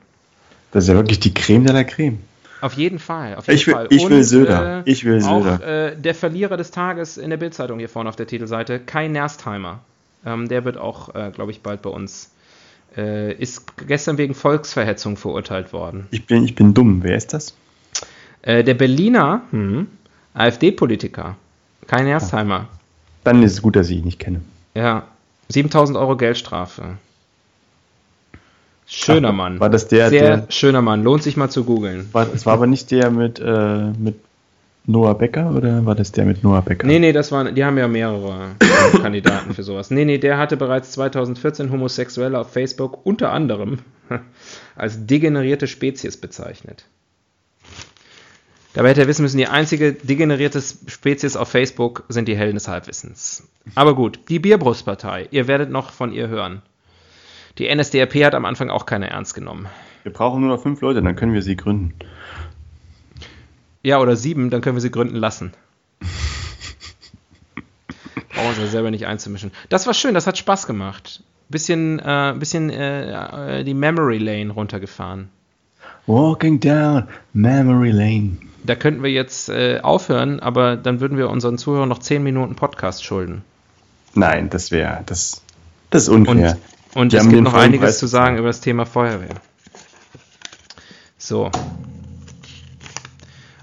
Das 0.71 0.83
ist 0.85 0.87
ja 0.89 0.95
wirklich 0.95 1.19
die 1.19 1.33
Creme 1.33 1.65
de 1.65 1.73
la 1.73 1.83
Creme. 1.83 2.19
Auf 2.61 2.73
jeden 2.73 2.99
Fall. 2.99 3.35
Auf 3.35 3.47
jeden 3.47 3.57
Ich 3.59 3.67
will- 3.67 3.73
Fall. 3.73 3.87
ich 3.89 4.09
will 4.09 4.23
Söder. 4.23 4.83
Äh, 4.85 4.91
Ich 4.91 5.03
will 5.05 5.23
auch, 5.23 5.43
Söder. 5.43 5.91
Äh, 5.93 5.95
der 5.97 6.13
Verlierer 6.15 6.57
des 6.57 6.71
Tages 6.71 7.17
in 7.17 7.29
der 7.29 7.37
Bildzeitung 7.37 7.79
hier 7.79 7.89
vorne 7.89 8.09
auf 8.09 8.15
der 8.15 8.27
Titelseite, 8.27 8.79
Kai 8.79 9.07
Nerstheimer. 9.07 9.79
Ähm, 10.25 10.47
der 10.47 10.63
wird 10.65 10.77
auch, 10.77 11.15
äh, 11.15 11.31
glaube 11.33 11.51
ich, 11.51 11.61
bald 11.61 11.81
bei 11.81 11.89
uns. 11.89 12.29
Äh, 12.95 13.33
ist 13.35 13.63
gestern 13.87 14.17
wegen 14.17 14.35
Volksverhetzung 14.35 15.15
verurteilt 15.17 15.71
worden. 15.73 16.07
Ich 16.11 16.25
bin, 16.27 16.43
ich 16.43 16.55
bin 16.55 16.73
dumm. 16.73 17.01
Wer 17.03 17.15
ist 17.15 17.33
das? 17.33 17.55
Äh, 18.41 18.63
der 18.63 18.73
Berliner 18.73 19.41
hm, 19.51 19.87
AfD-Politiker, 20.33 21.35
Kai 21.87 22.03
Nerstheimer, 22.03 22.67
Dann 23.23 23.41
ist 23.43 23.53
es 23.53 23.61
gut, 23.61 23.75
dass 23.75 23.89
ich 23.89 23.97
ihn 23.99 24.05
nicht 24.05 24.19
kenne. 24.19 24.41
ja, 24.75 25.07
7000 25.51 25.97
Euro 25.97 26.17
Geldstrafe. 26.17 26.97
Schöner 28.87 29.29
Ach, 29.29 29.33
Mann. 29.33 29.59
war 29.59 29.69
das 29.69 29.87
der, 29.87 30.09
Sehr 30.09 30.37
der- 30.37 30.51
schöner 30.51 30.81
Mann. 30.81 31.03
Lohnt 31.03 31.23
sich 31.23 31.37
mal 31.37 31.49
zu 31.49 31.63
googeln. 31.63 32.09
War, 32.11 32.27
es 32.33 32.45
war 32.45 32.53
aber 32.53 32.67
nicht 32.67 32.91
der 32.91 33.09
mit, 33.09 33.39
äh, 33.39 33.91
mit 33.97 34.15
Noah 34.85 35.17
Becker 35.17 35.51
oder 35.55 35.85
war 35.85 35.95
das 35.95 36.11
der 36.11 36.25
mit 36.25 36.43
Noah 36.43 36.61
Becker? 36.61 36.85
Nee, 36.87 36.99
nee, 36.99 37.13
das 37.13 37.31
waren, 37.31 37.55
die 37.55 37.63
haben 37.63 37.77
ja 37.77 37.87
mehrere 37.87 38.55
Kandidaten 39.01 39.53
für 39.53 39.63
sowas. 39.63 39.91
Nee, 39.91 40.03
nee, 40.05 40.17
der 40.17 40.37
hatte 40.37 40.57
bereits 40.57 40.91
2014 40.91 41.71
Homosexuelle 41.71 42.37
auf 42.37 42.51
Facebook 42.51 43.05
unter 43.05 43.31
anderem 43.31 43.79
als 44.75 45.05
degenerierte 45.05 45.67
Spezies 45.67 46.17
bezeichnet. 46.17 46.83
Dabei 48.73 48.89
hätte 48.89 49.01
er 49.01 49.07
wissen 49.07 49.23
müssen, 49.23 49.37
die 49.37 49.47
einzige 49.47 49.93
degenerierte 49.93 50.61
Spezies 50.61 51.35
auf 51.35 51.49
Facebook 51.49 52.05
sind 52.07 52.27
die 52.27 52.37
Helden 52.37 52.55
des 52.55 52.69
Halbwissens. 52.69 53.49
Aber 53.75 53.95
gut, 53.95 54.19
die 54.29 54.39
Bierbrustpartei, 54.39 55.27
ihr 55.31 55.47
werdet 55.47 55.69
noch 55.69 55.91
von 55.91 56.13
ihr 56.13 56.29
hören. 56.29 56.61
Die 57.57 57.73
NSDAP 57.73 58.15
hat 58.23 58.33
am 58.33 58.45
Anfang 58.45 58.69
auch 58.69 58.85
keine 58.85 59.09
ernst 59.09 59.33
genommen. 59.33 59.67
Wir 60.03 60.13
brauchen 60.13 60.41
nur 60.41 60.55
noch 60.55 60.63
fünf 60.63 60.79
Leute, 60.81 61.01
dann 61.01 61.15
können 61.17 61.33
wir 61.33 61.41
sie 61.41 61.57
gründen. 61.57 61.93
Ja, 63.83 63.99
oder 63.99 64.15
sieben, 64.15 64.49
dann 64.49 64.61
können 64.61 64.77
wir 64.77 64.81
sie 64.81 64.91
gründen 64.91 65.17
lassen. 65.17 65.51
Brauchen 68.33 68.49
uns 68.49 68.57
ja 68.57 68.67
selber 68.67 68.89
nicht 68.89 69.05
einzumischen. 69.05 69.51
Das 69.69 69.85
war 69.85 69.93
schön, 69.93 70.13
das 70.13 70.27
hat 70.27 70.37
Spaß 70.37 70.65
gemacht. 70.65 71.23
Bisschen, 71.49 71.99
äh, 71.99 72.33
bisschen 72.39 72.69
äh, 72.69 73.65
die 73.65 73.73
Memory 73.73 74.19
Lane 74.19 74.51
runtergefahren. 74.51 75.27
Walking 76.07 76.59
down 76.59 77.07
Memory 77.33 77.91
Lane. 77.91 78.37
Da 78.63 78.75
könnten 78.75 79.01
wir 79.03 79.11
jetzt 79.11 79.49
äh, 79.49 79.79
aufhören, 79.81 80.39
aber 80.39 80.75
dann 80.75 80.99
würden 80.99 81.17
wir 81.17 81.29
unseren 81.29 81.57
Zuhörern 81.57 81.89
noch 81.89 81.99
zehn 81.99 82.21
Minuten 82.21 82.55
Podcast 82.55 83.03
schulden. 83.03 83.43
Nein, 84.13 84.49
das 84.49 84.71
wäre, 84.71 85.01
das, 85.05 85.41
das 85.89 86.03
ist 86.03 86.09
unfair. 86.09 86.57
Und, 86.93 87.01
und 87.01 87.13
es 87.13 87.27
gibt 87.27 87.41
noch 87.41 87.53
einiges 87.53 87.81
Preis 87.81 87.99
zu 87.99 88.07
sagen 88.07 88.37
über 88.37 88.47
das 88.47 88.61
Thema 88.61 88.85
Feuerwehr. 88.85 89.35
So. 91.17 91.49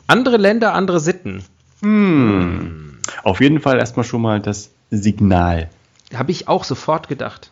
Andere 0.06 0.36
Länder, 0.36 0.74
andere 0.74 1.00
Sitten. 1.00 1.44
Hm. 1.80 2.98
Auf 3.24 3.40
jeden 3.40 3.60
Fall 3.60 3.78
erstmal 3.78 4.04
schon 4.04 4.22
mal 4.22 4.40
das 4.40 4.70
Signal. 4.90 5.68
Habe 6.14 6.30
ich 6.30 6.48
auch 6.48 6.64
sofort 6.64 7.08
gedacht. 7.08 7.50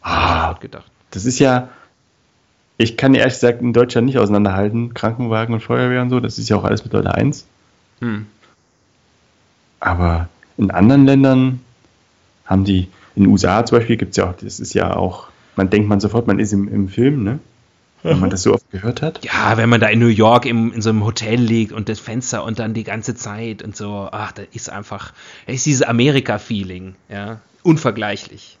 Ah, 0.00 0.40
Sofort 0.40 0.60
gedacht. 0.62 0.90
das 1.10 1.24
ist 1.24 1.38
ja, 1.38 1.68
ich 2.78 2.96
kann 2.96 3.12
ja 3.12 3.20
ehrlich 3.20 3.34
gesagt 3.34 3.60
in 3.60 3.72
Deutschland 3.72 4.06
nicht 4.06 4.18
auseinanderhalten, 4.18 4.94
Krankenwagen 4.94 5.52
und 5.52 5.60
Feuerwehr 5.60 6.00
und 6.00 6.10
so, 6.10 6.20
das 6.20 6.38
ist 6.38 6.48
ja 6.48 6.56
auch 6.56 6.64
alles 6.64 6.84
mit 6.84 6.92
Leute 6.92 7.12
1. 7.12 7.44
Hm. 8.00 8.26
Aber 9.80 10.28
in 10.56 10.70
anderen 10.70 11.04
Ländern 11.04 11.60
haben 12.46 12.64
die, 12.64 12.88
in 13.16 13.24
den 13.24 13.26
USA 13.32 13.66
zum 13.66 13.78
Beispiel 13.78 13.96
gibt 13.96 14.12
es 14.12 14.16
ja 14.16 14.30
auch, 14.30 14.34
das 14.34 14.60
ist 14.60 14.74
ja 14.74 14.96
auch, 14.96 15.28
man 15.56 15.70
denkt 15.70 15.88
man 15.88 15.98
sofort, 15.98 16.28
man 16.28 16.38
ist 16.38 16.52
im, 16.52 16.68
im 16.72 16.88
Film, 16.88 17.24
ne? 17.24 17.40
Wenn 18.04 18.20
man 18.20 18.30
das 18.30 18.44
so 18.44 18.54
oft 18.54 18.70
gehört 18.70 19.02
hat. 19.02 19.24
Ja, 19.24 19.56
wenn 19.56 19.68
man 19.68 19.80
da 19.80 19.88
in 19.88 19.98
New 19.98 20.06
York 20.06 20.46
im, 20.46 20.72
in 20.72 20.80
so 20.80 20.90
einem 20.90 21.04
Hotel 21.04 21.40
liegt 21.40 21.72
und 21.72 21.88
das 21.88 21.98
Fenster 21.98 22.44
und 22.44 22.60
dann 22.60 22.72
die 22.72 22.84
ganze 22.84 23.16
Zeit 23.16 23.60
und 23.60 23.76
so, 23.76 24.08
ach, 24.12 24.30
da 24.30 24.44
ist 24.52 24.70
einfach, 24.70 25.12
da 25.46 25.52
ist 25.52 25.66
dieses 25.66 25.82
Amerika-Feeling, 25.82 26.94
ja, 27.08 27.40
unvergleichlich. 27.64 28.56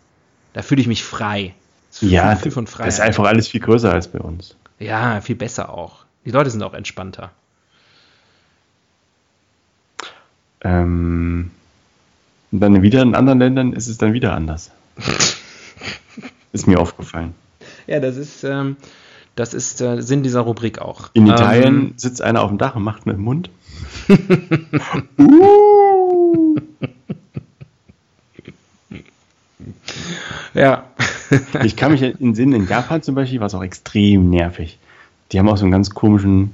Da 0.54 0.62
fühle 0.62 0.80
ich 0.80 0.88
mich 0.88 1.04
frei. 1.04 1.54
Das 2.00 2.10
Ja, 2.10 2.34
Gefühl 2.34 2.52
von 2.52 2.64
das 2.66 2.74
Freiheit. 2.74 2.88
ist 2.92 3.00
einfach 3.00 3.24
alles 3.24 3.48
viel 3.48 3.60
größer 3.60 3.92
als 3.92 4.08
bei 4.08 4.18
uns. 4.20 4.56
Ja, 4.78 5.20
viel 5.20 5.36
besser 5.36 5.70
auch. 5.70 6.04
Die 6.24 6.30
Leute 6.30 6.50
sind 6.50 6.62
auch 6.62 6.74
entspannter. 6.74 7.30
Ähm, 10.60 11.50
und 12.50 12.60
dann 12.60 12.82
wieder 12.82 13.02
in 13.02 13.14
anderen 13.14 13.38
Ländern 13.38 13.72
ist 13.72 13.88
es 13.88 13.98
dann 13.98 14.12
wieder 14.12 14.32
anders. 14.34 14.70
ist 16.52 16.66
mir 16.66 16.80
aufgefallen. 16.80 17.34
Ja, 17.86 18.00
das 18.00 18.16
ist, 18.16 18.42
ähm, 18.44 18.76
das 19.36 19.54
ist 19.54 19.80
äh, 19.80 20.00
Sinn 20.02 20.22
dieser 20.22 20.40
Rubrik 20.40 20.80
auch. 20.80 21.10
In 21.14 21.26
Ähm, 21.26 21.32
Italien 21.32 21.92
sitzt 21.96 22.22
einer 22.22 22.42
auf 22.42 22.48
dem 22.48 22.58
Dach 22.58 22.74
und 22.76 22.82
macht 22.82 23.06
mit 23.06 23.16
dem 23.16 23.22
Mund. 23.22 23.50
uh, 25.18 26.56
ja. 30.54 30.84
Ich 31.64 31.76
kann 31.76 31.92
mich 31.92 32.02
in 32.02 32.16
den 32.18 32.34
Sinn, 32.34 32.52
in 32.52 32.66
Japan 32.66 33.02
zum 33.02 33.14
Beispiel 33.14 33.40
war 33.40 33.46
es 33.46 33.54
auch 33.54 33.62
extrem 33.62 34.30
nervig. 34.30 34.78
Die 35.32 35.38
haben 35.38 35.48
auch 35.48 35.56
so 35.56 35.64
einen 35.64 35.72
ganz 35.72 35.90
komischen. 35.90 36.52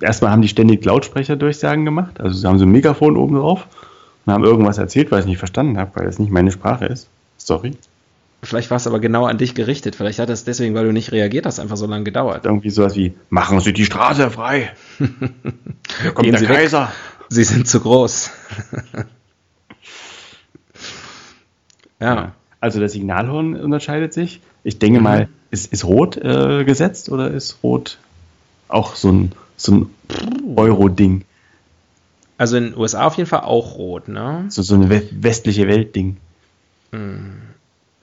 Erstmal 0.00 0.30
haben 0.30 0.42
die 0.42 0.48
ständig 0.48 0.84
Lautsprecherdurchsagen 0.84 1.84
gemacht. 1.84 2.20
Also 2.20 2.38
sie 2.38 2.46
haben 2.46 2.58
so 2.58 2.64
ein 2.64 2.72
Megafon 2.72 3.16
oben 3.16 3.36
drauf 3.36 3.66
und 4.26 4.32
haben 4.32 4.44
irgendwas 4.44 4.78
erzählt, 4.78 5.10
weil 5.10 5.20
ich 5.20 5.26
nicht 5.26 5.38
verstanden 5.38 5.78
habe, 5.78 5.92
weil 5.94 6.06
das 6.06 6.18
nicht 6.18 6.30
meine 6.30 6.50
Sprache 6.50 6.86
ist. 6.86 7.08
Sorry. 7.36 7.76
Vielleicht 8.42 8.70
war 8.70 8.76
es 8.76 8.86
aber 8.86 9.00
genau 9.00 9.26
an 9.26 9.38
dich 9.38 9.54
gerichtet. 9.54 9.96
Vielleicht 9.96 10.18
hat 10.18 10.28
es 10.28 10.44
deswegen, 10.44 10.74
weil 10.74 10.84
du 10.84 10.92
nicht 10.92 11.12
reagiert 11.12 11.46
hast, 11.46 11.60
einfach 11.60 11.76
so 11.76 11.86
lange 11.86 12.04
gedauert. 12.04 12.44
Irgendwie 12.44 12.70
sowas 12.70 12.94
wie: 12.94 13.14
Machen 13.30 13.60
Sie 13.60 13.72
die 13.72 13.86
Straße 13.86 14.30
frei. 14.30 14.72
Hier 14.98 15.08
kommt 16.12 16.24
Gehen 16.24 16.32
der 16.32 16.40
Sie 16.40 16.48
weg. 16.48 16.56
Kaiser. 16.56 16.92
Sie 17.30 17.44
sind 17.44 17.66
zu 17.66 17.80
groß. 17.80 18.30
ja. 22.00 22.32
Also 22.64 22.80
das 22.80 22.92
Signalhorn 22.92 23.56
unterscheidet 23.56 24.14
sich. 24.14 24.40
Ich 24.62 24.78
denke 24.78 24.98
mal, 24.98 25.28
ist, 25.50 25.70
ist 25.70 25.84
rot 25.84 26.16
äh, 26.16 26.64
gesetzt 26.64 27.10
oder 27.10 27.30
ist 27.30 27.58
rot 27.62 27.98
auch 28.68 28.96
so 28.96 29.12
ein, 29.12 29.32
so 29.58 29.72
ein 29.74 29.90
Euro-Ding? 30.56 31.26
Also 32.38 32.56
in 32.56 32.70
den 32.70 32.78
USA 32.78 33.04
auf 33.04 33.18
jeden 33.18 33.28
Fall 33.28 33.40
auch 33.40 33.76
rot, 33.76 34.08
ne? 34.08 34.46
So, 34.48 34.62
so 34.62 34.76
ein 34.76 34.88
we 34.88 35.02
westliche 35.10 35.68
Welt-Ding. 35.68 36.16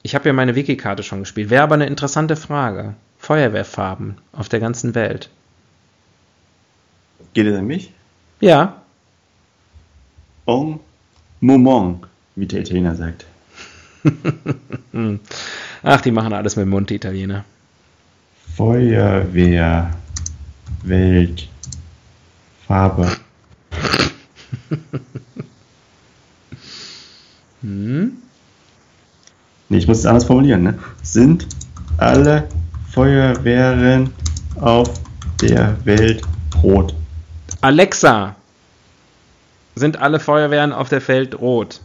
Ich 0.04 0.14
habe 0.14 0.28
ja 0.28 0.32
meine 0.32 0.54
Wiki-Karte 0.54 1.02
schon 1.02 1.18
gespielt. 1.18 1.50
Wäre 1.50 1.64
aber 1.64 1.74
eine 1.74 1.86
interessante 1.86 2.36
Frage. 2.36 2.94
Feuerwehrfarben 3.18 4.18
auf 4.32 4.48
der 4.48 4.60
ganzen 4.60 4.94
Welt. 4.94 5.28
Geht 7.34 7.48
es 7.48 7.58
an 7.58 7.66
mich? 7.66 7.92
Ja, 8.38 8.80
En 10.46 10.78
moment, 11.40 12.06
wie 12.36 12.46
der 12.46 12.60
Italiener 12.60 12.94
sagt. 12.94 13.26
ach, 15.82 16.00
die 16.00 16.10
machen 16.10 16.32
alles 16.32 16.56
mit 16.56 16.64
dem 16.64 16.70
Mund, 16.70 16.90
die 16.90 16.96
Italiener. 16.96 17.44
Feuerwehr, 18.56 19.90
Welt, 20.82 21.48
Farbe. 22.66 23.10
Hm? 27.62 28.16
Nee, 29.68 29.78
ich 29.78 29.86
muss 29.86 29.98
es 29.98 30.06
anders 30.06 30.24
formulieren, 30.24 30.64
ne? 30.64 30.78
Sind 31.02 31.46
alle 31.96 32.48
Feuerwehren 32.90 34.12
auf 34.60 34.90
der 35.40 35.76
Welt 35.84 36.22
rot? 36.62 36.94
Alexa, 37.60 38.34
sind 39.76 39.96
alle 39.96 40.18
Feuerwehren 40.18 40.72
auf 40.72 40.88
der 40.88 41.06
Welt 41.06 41.38
rot? 41.40 41.80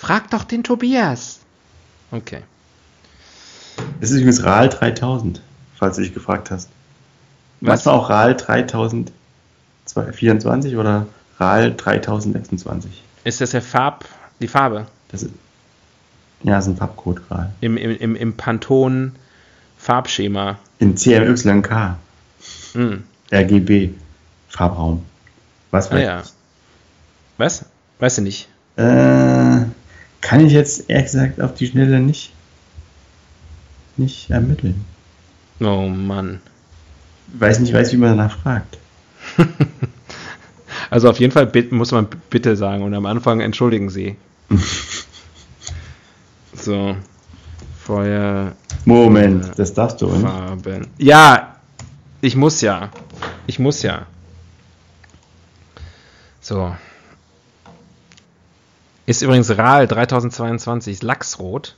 Frag 0.00 0.30
doch 0.30 0.44
den 0.44 0.64
Tobias. 0.64 1.40
Okay. 2.10 2.40
Es 4.00 4.10
ist 4.10 4.16
übrigens 4.16 4.42
RAL 4.42 4.70
3000, 4.70 5.42
falls 5.76 5.96
du 5.96 6.02
dich 6.02 6.14
gefragt 6.14 6.50
hast. 6.50 6.70
Was? 7.60 7.84
Manchmal 7.84 7.94
auch 7.96 8.08
RAL 8.08 8.34
3024 8.34 10.76
oder 10.76 11.06
RAL 11.38 11.74
3026. 11.76 13.02
Ist 13.24 13.42
das 13.42 13.50
der 13.50 13.60
Farb, 13.60 14.06
die 14.40 14.48
Farbe 14.48 14.86
Das 15.08 15.22
ist, 15.22 15.32
ja, 16.44 16.58
ist 16.58 16.66
ein 16.68 16.78
Farbcode 16.78 17.20
RAL. 17.30 17.52
im, 17.60 17.76
im, 17.76 17.90
im, 17.96 18.16
im 18.16 18.34
Pantone-Farbschema? 18.38 20.58
In 20.78 20.96
CMYK, 20.96 21.96
Hm. 22.72 23.04
RGB, 23.30 23.90
Farbraum. 24.48 25.04
Was 25.70 25.90
Ah, 25.90 25.94
weiß 25.94 26.02
ja. 26.04 26.22
Was? 27.36 27.66
Weißt 27.98 28.16
du 28.18 28.22
nicht? 28.22 28.48
ich? 28.76 28.82
Äh, 28.82 29.64
kann 30.20 30.46
ich 30.46 30.52
jetzt 30.52 30.88
ehrlich 30.88 31.06
gesagt 31.06 31.40
auf 31.40 31.54
die 31.54 31.66
Schnelle 31.66 32.00
nicht, 32.00 32.32
nicht 33.96 34.30
ermitteln. 34.30 34.84
Oh 35.60 35.88
Mann. 35.88 36.40
Ich 37.34 37.58
nicht 37.60 37.72
weiß, 37.72 37.92
wie 37.92 37.96
man 37.96 38.16
danach 38.16 38.38
fragt. 38.40 38.78
Also 40.90 41.08
auf 41.08 41.20
jeden 41.20 41.32
Fall 41.32 41.50
muss 41.70 41.92
man 41.92 42.08
bitte 42.30 42.56
sagen 42.56 42.82
und 42.82 42.94
am 42.94 43.06
Anfang 43.06 43.40
entschuldigen 43.40 43.90
Sie. 43.90 44.16
so. 46.54 46.96
Feuerfarben. 47.78 48.54
Moment, 48.84 49.50
das 49.56 49.72
darfst 49.72 50.02
du, 50.02 50.10
nicht? 50.10 50.88
Ja, 50.98 51.56
ich 52.20 52.36
muss 52.36 52.60
ja. 52.60 52.90
Ich 53.46 53.58
muss 53.58 53.82
ja. 53.82 54.06
So. 56.40 56.74
Ist 59.10 59.22
übrigens 59.22 59.50
RAL 59.50 59.88
3022 59.88 61.02
Lachsrot. 61.02 61.74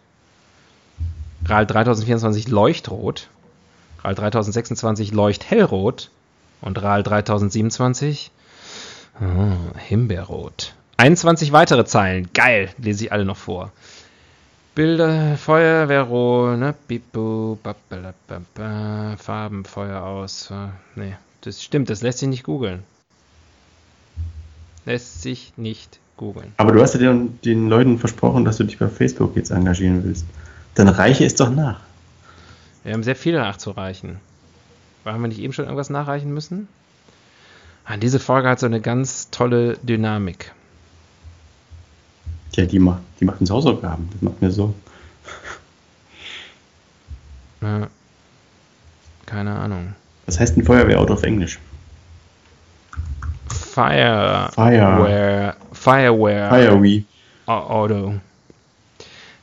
RAL 1.46 1.66
3024 1.66 2.48
Leuchtrot. 2.48 3.28
RAL 4.04 4.14
3026 4.14 5.12
Leuchthellrot. 5.12 6.10
Und 6.60 6.82
RAL 6.82 7.02
3027 7.02 8.30
oh, 9.18 9.78
Himbeerrot. 9.78 10.74
21 10.98 11.52
weitere 11.52 11.86
Zeilen. 11.86 12.28
Geil. 12.34 12.68
Lese 12.76 13.06
ich 13.06 13.12
alle 13.12 13.24
noch 13.24 13.38
vor. 13.38 13.72
Bilder, 14.74 15.38
Feuerwehrrot, 15.38 16.58
ne? 16.58 16.74
Bipu, 16.86 17.56
Farben, 19.16 19.64
Feuer 19.64 20.02
aus. 20.02 20.52
Nee, 20.96 21.14
Das 21.40 21.62
stimmt, 21.62 21.88
das 21.88 22.02
lässt 22.02 22.18
sich 22.18 22.28
nicht 22.28 22.44
googeln. 22.44 22.82
Lässt 24.84 25.22
sich 25.22 25.54
nicht 25.56 26.01
googeln. 26.22 26.52
Aber 26.56 26.72
du 26.72 26.80
hast 26.80 26.94
ja 26.94 27.00
den, 27.00 27.40
den 27.42 27.68
Leuten 27.68 27.98
versprochen, 27.98 28.44
dass 28.44 28.56
du 28.56 28.64
dich 28.64 28.78
bei 28.78 28.88
Facebook 28.88 29.36
jetzt 29.36 29.50
engagieren 29.50 30.04
willst. 30.04 30.24
Dann 30.74 30.88
reiche 30.88 31.24
es 31.24 31.34
doch 31.34 31.50
nach. 31.50 31.80
Wir 32.84 32.92
haben 32.94 33.02
sehr 33.02 33.16
viel 33.16 33.34
nachzureichen. 33.34 34.16
Haben 35.04 35.22
wir 35.22 35.28
nicht 35.28 35.40
eben 35.40 35.52
schon 35.52 35.64
irgendwas 35.64 35.90
nachreichen 35.90 36.32
müssen? 36.32 36.68
Ah, 37.84 37.96
diese 37.96 38.20
Folge 38.20 38.48
hat 38.48 38.60
so 38.60 38.66
eine 38.66 38.80
ganz 38.80 39.30
tolle 39.30 39.76
Dynamik. 39.82 40.52
Ja, 42.52 42.66
die 42.66 42.78
macht, 42.78 43.02
die 43.18 43.24
macht 43.24 43.40
uns 43.40 43.50
Hausaufgaben. 43.50 44.08
Das 44.12 44.22
macht 44.22 44.40
mir 44.40 44.50
so. 44.50 44.74
Ja. 47.62 47.86
Keine 49.24 49.54
Ahnung. 49.54 49.94
Was 50.26 50.40
heißt 50.40 50.56
ein 50.56 50.64
Feuerwehrauto 50.64 51.12
auf 51.12 51.22
Englisch? 51.22 51.60
Fire. 53.52 54.50
Fire. 54.52 55.56
Fireware. 55.72 56.48
Firewee. 56.50 57.04
Auto. 57.46 58.14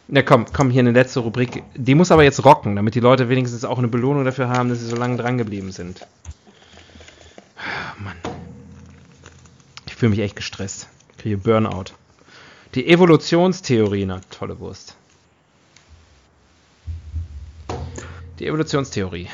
Na 0.08 0.24
komm, 0.24 0.46
komm, 0.52 0.72
hier 0.72 0.80
eine 0.80 0.92
letzte 0.92 1.20
Rubrik. 1.20 1.64
Die 1.76 1.94
muss 1.94 2.12
aber 2.12 2.24
jetzt 2.24 2.44
rocken, 2.44 2.76
damit 2.76 2.96
die 2.96 3.00
Leute 3.00 3.30
wenigstens 3.30 3.64
auch 3.64 3.78
eine 3.78 3.88
Belohnung 3.88 4.26
dafür 4.26 4.50
haben, 4.50 4.70
dass 4.70 4.80
sie 4.80 4.88
so 4.88 4.96
lange 4.96 5.18
dran 5.18 5.38
geblieben 5.38 5.72
sind. 5.72 6.06
Mann. 8.00 8.16
Ich 9.86 9.96
fühle 9.96 10.12
mich 10.12 10.20
echt 10.20 10.36
gestresst. 10.36 10.88
Ich 11.12 11.24
kriege 11.24 11.38
Burnout. 11.38 11.94
Die 12.76 12.88
Evolutionstheorie, 12.88 14.06
na, 14.06 14.22
tolle 14.32 14.60
Wurst. 14.60 14.96
Die 18.40 18.48
Evolutionstheorie. 18.48 19.28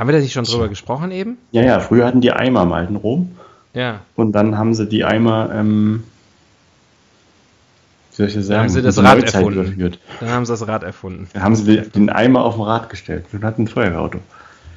Haben 0.00 0.08
wir 0.08 0.12
da 0.14 0.20
nicht 0.20 0.32
schon 0.32 0.44
drüber 0.44 0.70
gesprochen 0.70 1.10
eben? 1.10 1.36
Ja, 1.52 1.60
ja, 1.60 1.78
früher 1.78 2.06
hatten 2.06 2.22
die 2.22 2.32
Eimer 2.32 2.62
im 2.62 2.72
alten 2.72 2.96
Rom. 2.96 3.36
Ja. 3.74 4.00
Und 4.16 4.32
dann 4.32 4.56
haben 4.56 4.72
sie 4.72 4.86
die 4.86 5.04
Eimer, 5.04 5.50
ähm, 5.52 6.04
wie 8.08 8.16
soll 8.16 8.28
ich 8.28 8.34
das 8.34 8.46
sagen, 8.46 8.60
haben 8.60 8.68
sie 8.70 8.80
das 8.80 8.96
Rad 8.96 9.18
Neuzeit 9.18 9.34
erfunden. 9.34 9.60
überführt. 9.60 9.98
Dann 10.20 10.30
haben 10.30 10.46
sie 10.46 10.52
das 10.54 10.66
Rad 10.66 10.84
erfunden. 10.84 11.28
Dann 11.34 11.42
haben 11.42 11.54
sie 11.54 11.82
den 11.82 12.08
Eimer 12.08 12.46
auf 12.46 12.54
dem 12.54 12.62
Rad 12.62 12.88
gestellt 12.88 13.26
und 13.34 13.44
hatten 13.44 13.64
ein 13.64 13.68
Feuerwehrauto. 13.68 14.20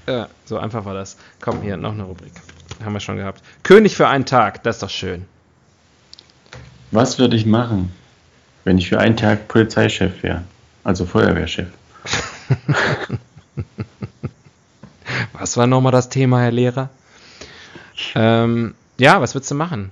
Ja, 0.10 0.28
so 0.44 0.58
einfach 0.58 0.84
war 0.84 0.94
das. 0.94 1.16
Komm, 1.40 1.62
hier, 1.62 1.78
noch 1.78 1.94
eine 1.94 2.04
Rubrik. 2.04 2.34
Haben 2.84 2.92
wir 2.92 3.00
schon 3.00 3.16
gehabt. 3.16 3.42
König 3.64 3.96
für 3.96 4.10
einen 4.10 4.26
Tag, 4.26 4.62
das 4.64 4.76
ist 4.76 4.84
doch 4.84 4.90
schön. 4.90 5.24
Was 6.92 7.18
würde 7.18 7.38
ich 7.38 7.46
machen, 7.46 7.94
wenn 8.66 8.78
ich 8.78 8.90
für 8.90 9.00
einen 9.00 9.16
Tag 9.16 9.48
Polizeichef 9.48 10.22
wäre? 10.22 10.44
Also 10.84 11.06
Feuerwehrchef. 11.06 11.70
Was 15.34 15.58
war 15.58 15.68
nochmal 15.68 15.92
das 15.92 16.10
Thema, 16.10 16.42
Herr 16.42 16.52
Lehrer? 16.52 16.90
Ähm, 18.16 18.76
ja, 18.98 19.20
was 19.22 19.36
würdest 19.36 19.52
du 19.52 19.56
machen? 19.56 19.92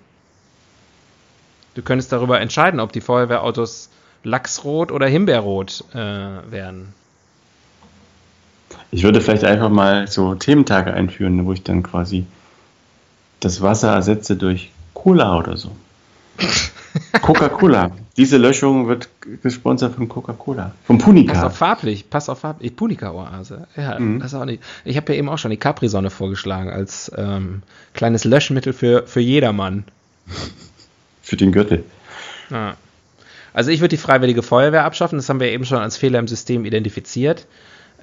Du 1.73 1.81
könntest 1.81 2.11
darüber 2.11 2.39
entscheiden, 2.39 2.79
ob 2.79 2.91
die 2.91 3.01
Feuerwehrautos 3.01 3.89
Lachsrot 4.23 4.91
oder 4.91 5.07
Himbeerrot 5.07 5.83
äh, 5.93 5.97
werden. 5.97 6.93
Ich 8.91 9.03
würde 9.03 9.21
vielleicht 9.21 9.45
einfach 9.45 9.69
mal 9.69 10.07
so 10.07 10.35
Thementage 10.35 10.93
einführen, 10.93 11.45
wo 11.45 11.53
ich 11.53 11.63
dann 11.63 11.81
quasi 11.81 12.25
das 13.39 13.61
Wasser 13.61 13.93
ersetze 13.93 14.35
durch 14.35 14.71
Cola 14.93 15.37
oder 15.37 15.57
so. 15.57 15.71
Coca-Cola. 17.21 17.91
Diese 18.17 18.37
Löschung 18.37 18.87
wird 18.87 19.09
gesponsert 19.41 19.95
von 19.95 20.07
Coca-Cola. 20.09 20.73
Pass 20.87 20.97
Punica. 20.97 21.45
auf 21.47 21.57
farblich, 21.57 22.09
pass 22.09 22.29
auf 22.29 22.39
farblich. 22.39 22.75
Punika-Oase. 22.75 23.67
Ja, 23.75 23.99
Mhm. 23.99 24.19
das 24.19 24.33
ist 24.33 24.39
auch 24.39 24.45
nicht. 24.45 24.61
Ich 24.85 24.97
habe 24.97 25.13
ja 25.13 25.19
eben 25.19 25.29
auch 25.29 25.37
schon 25.37 25.51
die 25.51 25.57
Capri-Sonne 25.57 26.09
vorgeschlagen 26.09 26.69
als 26.69 27.11
ähm, 27.17 27.61
kleines 27.93 28.23
Löschmittel 28.25 28.73
für, 28.73 29.07
für 29.07 29.19
jedermann. 29.21 29.83
Für 31.21 31.35
den 31.37 31.51
Gürtel. 31.51 31.83
Ja. 32.49 32.75
Also 33.53 33.71
ich 33.71 33.79
würde 33.81 33.89
die 33.89 34.01
freiwillige 34.01 34.43
Feuerwehr 34.43 34.85
abschaffen, 34.85 35.17
das 35.17 35.27
haben 35.29 35.39
wir 35.39 35.47
eben 35.51 35.65
schon 35.65 35.79
als 35.79 35.97
Fehler 35.97 36.19
im 36.19 36.27
System 36.27 36.65
identifiziert. 36.65 37.47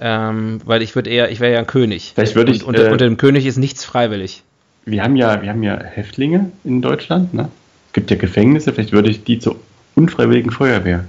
Ähm, 0.01 0.61
weil 0.65 0.83
ich 0.83 0.95
würde 0.95 1.11
eher, 1.11 1.31
ich 1.33 1.41
wäre 1.41 1.53
ja 1.55 1.59
ein 1.59 1.67
König. 1.67 2.13
Vielleicht 2.15 2.37
würde 2.37 2.53
ich, 2.53 2.63
Und 2.63 2.77
unter, 2.77 2.89
äh, 2.89 2.93
unter 2.93 3.05
dem 3.05 3.17
König 3.17 3.47
ist 3.47 3.57
nichts 3.57 3.85
freiwillig. 3.85 4.45
Wir 4.85 5.03
haben 5.03 5.17
ja, 5.17 5.43
wir 5.43 5.51
haben 5.51 5.63
ja 5.65 5.77
Häftlinge 5.83 6.53
in 6.63 6.81
Deutschland, 6.83 7.35
ne? 7.35 7.49
Es 7.89 7.95
gibt 7.95 8.11
ja 8.11 8.17
Gefängnisse, 8.17 8.73
vielleicht 8.73 8.93
würde 8.93 9.11
ich 9.11 9.25
die 9.25 9.41
zur 9.41 9.57
unfreiwilligen 9.97 10.53
Feuerwehr 10.53 11.05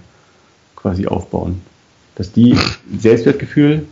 quasi 0.82 1.08
aufbauen. 1.08 1.62
Dass 2.16 2.32
die 2.32 2.54
ein 2.54 3.00
Selbstwertgefühl 3.00 3.86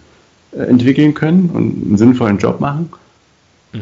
äh, 0.52 0.60
entwickeln 0.60 1.14
können 1.14 1.50
und 1.50 1.86
einen 1.86 1.98
sinnvollen 1.98 2.38
Job 2.38 2.60
machen. 2.60 2.90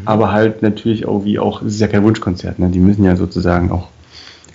Aber 0.03 0.31
halt 0.31 0.61
natürlich 0.61 1.05
auch 1.05 1.23
wie 1.23 1.39
auch, 1.39 1.61
es 1.61 1.75
ist 1.75 1.79
ja 1.79 1.87
kein 1.87 2.03
Wunschkonzert, 2.03 2.59
ne? 2.59 2.69
Die 2.69 2.79
müssen 2.79 3.03
ja 3.05 3.15
sozusagen 3.15 3.71
auch 3.71 3.89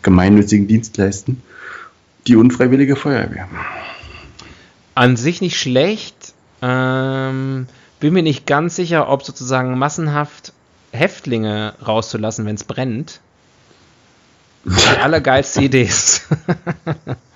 gemeinnützigen 0.03 0.67
Dienst 0.67 0.97
leisten. 0.97 1.43
Die 2.27 2.37
unfreiwillige 2.37 2.97
Feuerwehr. 2.97 3.49
An 4.95 5.17
sich 5.17 5.41
nicht 5.41 5.59
schlecht. 5.59 6.35
Ähm, 6.61 7.67
bin 8.01 8.13
mir 8.13 8.23
nicht 8.23 8.47
ganz 8.47 8.77
sicher, 8.77 9.09
ob 9.09 9.23
sozusagen 9.23 9.79
massenhaft 9.79 10.53
Häftlinge 10.93 11.75
rauszulassen, 11.87 12.45
wenn 12.45 12.57
es 12.57 12.65
brennt. 12.65 13.21
Die 14.65 14.99
allergeilste 15.01 15.63
Idee 15.63 15.85
ist. 15.85 16.29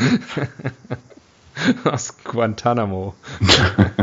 Aus 1.84 2.14
Guantanamo. 2.24 3.14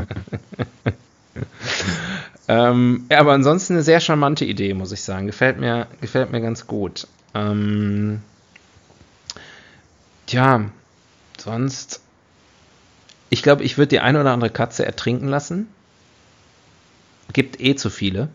ähm, 2.47 3.05
ja, 3.09 3.19
aber 3.19 3.33
ansonsten 3.33 3.73
eine 3.73 3.83
sehr 3.83 3.99
charmante 3.99 4.45
Idee, 4.45 4.73
muss 4.73 4.91
ich 4.91 5.03
sagen. 5.03 5.27
Gefällt 5.27 5.59
mir, 5.59 5.87
gefällt 6.01 6.31
mir 6.31 6.41
ganz 6.41 6.67
gut. 6.67 7.07
Ähm, 7.33 8.21
tja, 10.27 10.65
sonst. 11.37 12.01
Ich 13.29 13.43
glaube, 13.43 13.63
ich 13.63 13.77
würde 13.77 13.89
die 13.89 13.99
eine 13.99 14.21
oder 14.21 14.31
andere 14.31 14.51
Katze 14.51 14.85
ertrinken 14.85 15.27
lassen. 15.27 15.67
Gibt 17.33 17.59
eh 17.59 17.75
zu 17.75 17.89
viele. 17.89 18.29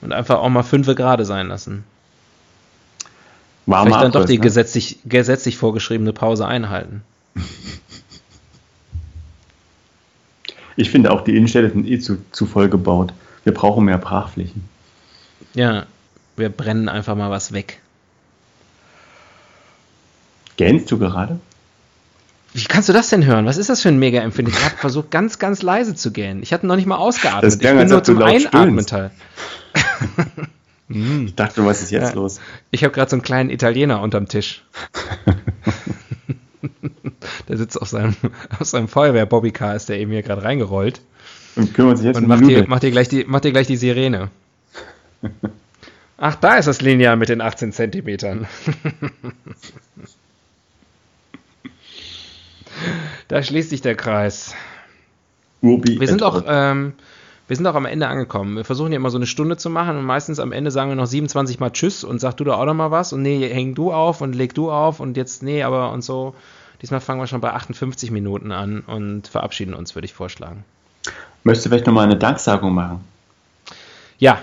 Und 0.00 0.12
einfach 0.12 0.38
auch 0.38 0.48
mal 0.48 0.64
fünfe 0.64 0.96
gerade 0.96 1.24
sein 1.24 1.46
lassen. 1.46 1.84
Warmer 3.66 3.84
Vielleicht 3.84 4.04
dann 4.04 4.12
doch 4.12 4.20
Abriss, 4.20 4.30
die 4.30 4.38
ne? 4.38 4.42
gesetzlich, 4.42 4.98
gesetzlich 5.04 5.56
vorgeschriebene 5.56 6.12
Pause 6.12 6.46
einhalten. 6.46 7.02
Ich 10.76 10.90
finde 10.90 11.10
auch, 11.10 11.22
die 11.22 11.36
Innenstädte 11.36 11.70
sind 11.70 11.86
eh 11.86 11.98
zu, 11.98 12.18
zu 12.32 12.46
voll 12.46 12.68
gebaut. 12.68 13.12
Wir 13.44 13.54
brauchen 13.54 13.84
mehr 13.84 13.98
Brachflächen. 13.98 14.64
Ja, 15.54 15.86
wir 16.36 16.48
brennen 16.48 16.88
einfach 16.88 17.14
mal 17.14 17.30
was 17.30 17.52
weg. 17.52 17.80
Gähnst 20.56 20.90
du 20.90 20.98
gerade? 20.98 21.40
Wie 22.54 22.64
kannst 22.64 22.88
du 22.88 22.92
das 22.92 23.08
denn 23.08 23.24
hören? 23.24 23.46
Was 23.46 23.56
ist 23.56 23.70
das 23.70 23.80
für 23.80 23.88
ein 23.88 23.98
Mega-Empfinden? 23.98 24.52
Ich 24.52 24.64
habe 24.64 24.76
versucht, 24.76 25.10
ganz, 25.10 25.38
ganz 25.38 25.62
leise 25.62 25.94
zu 25.94 26.10
gähnen. 26.12 26.42
Ich 26.42 26.52
hatte 26.52 26.66
noch 26.66 26.76
nicht 26.76 26.86
mal 26.86 26.96
ausgeatmet. 26.96 27.44
Das 27.44 27.54
ich 27.54 27.60
bin 27.60 27.88
nur 27.88 28.04
zum 28.04 28.18
laut 28.18 28.54
Einatmen. 28.54 28.84
teil. 30.92 31.24
Ich 31.26 31.34
dachte, 31.34 31.64
was 31.64 31.82
ist 31.82 31.90
jetzt 31.90 32.10
Ja. 32.10 32.14
los? 32.14 32.40
Ich 32.70 32.84
habe 32.84 32.92
gerade 32.92 33.10
so 33.10 33.16
einen 33.16 33.22
kleinen 33.22 33.50
Italiener 33.50 34.00
unterm 34.00 34.28
Tisch. 34.28 34.64
Der 37.48 37.56
sitzt 37.56 37.80
auf 37.80 37.88
seinem, 37.88 38.14
auf 38.58 38.66
seinem 38.66 38.88
Feuerwehr-Bobbycar, 38.88 39.74
ist 39.76 39.88
der 39.88 39.98
eben 39.98 40.10
hier 40.12 40.22
gerade 40.22 40.42
reingerollt 40.44 41.00
Und 41.56 41.74
kümmern 41.74 41.96
sich 41.96 42.06
jetzt 42.06 42.16
und 42.16 42.24
um 42.24 42.28
macht 42.28 42.46
dir, 42.46 42.66
macht, 42.68 42.82
dir 42.82 42.90
gleich 42.90 43.08
die, 43.08 43.24
macht 43.24 43.44
dir 43.44 43.52
gleich 43.52 43.66
die 43.66 43.76
Sirene. 43.76 44.30
Ach, 46.18 46.34
da 46.36 46.56
ist 46.56 46.66
das 46.66 46.80
Lineal 46.80 47.16
mit 47.16 47.28
den 47.28 47.40
18 47.40 47.72
Zentimetern. 47.72 48.46
da 53.28 53.42
schließt 53.42 53.70
sich 53.70 53.80
der 53.82 53.96
Kreis. 53.96 54.54
Urbi 55.60 55.98
Wir 56.00 56.08
sind 56.08 56.22
auch, 56.22 56.44
ähm, 56.46 56.92
wir 57.52 57.56
sind 57.56 57.66
auch 57.66 57.74
am 57.74 57.84
Ende 57.84 58.08
angekommen. 58.08 58.56
Wir 58.56 58.64
versuchen 58.64 58.92
ja 58.92 58.96
immer 58.96 59.10
so 59.10 59.18
eine 59.18 59.26
Stunde 59.26 59.58
zu 59.58 59.68
machen 59.68 59.98
und 59.98 60.06
meistens 60.06 60.40
am 60.40 60.52
Ende 60.52 60.70
sagen 60.70 60.88
wir 60.88 60.96
noch 60.96 61.04
27 61.04 61.60
Mal 61.60 61.68
Tschüss 61.68 62.02
und 62.02 62.18
sag 62.18 62.34
du 62.38 62.44
da 62.44 62.54
auch 62.54 62.64
noch 62.64 62.72
mal 62.72 62.90
was 62.90 63.12
und 63.12 63.20
nee, 63.20 63.46
häng 63.46 63.74
du 63.74 63.92
auf 63.92 64.22
und 64.22 64.34
leg 64.34 64.54
du 64.54 64.70
auf 64.70 65.00
und 65.00 65.18
jetzt 65.18 65.42
nee, 65.42 65.62
aber 65.62 65.92
und 65.92 66.00
so. 66.00 66.34
Diesmal 66.80 67.02
fangen 67.02 67.20
wir 67.20 67.26
schon 67.26 67.42
bei 67.42 67.52
58 67.52 68.10
Minuten 68.10 68.52
an 68.52 68.80
und 68.80 69.28
verabschieden 69.28 69.74
uns, 69.74 69.94
würde 69.94 70.06
ich 70.06 70.14
vorschlagen. 70.14 70.64
Möchtest 71.44 71.66
du 71.66 71.68
vielleicht 71.68 71.86
nochmal 71.86 72.06
eine 72.06 72.16
Danksagung 72.16 72.72
machen? 72.72 73.04
Ja, 74.16 74.38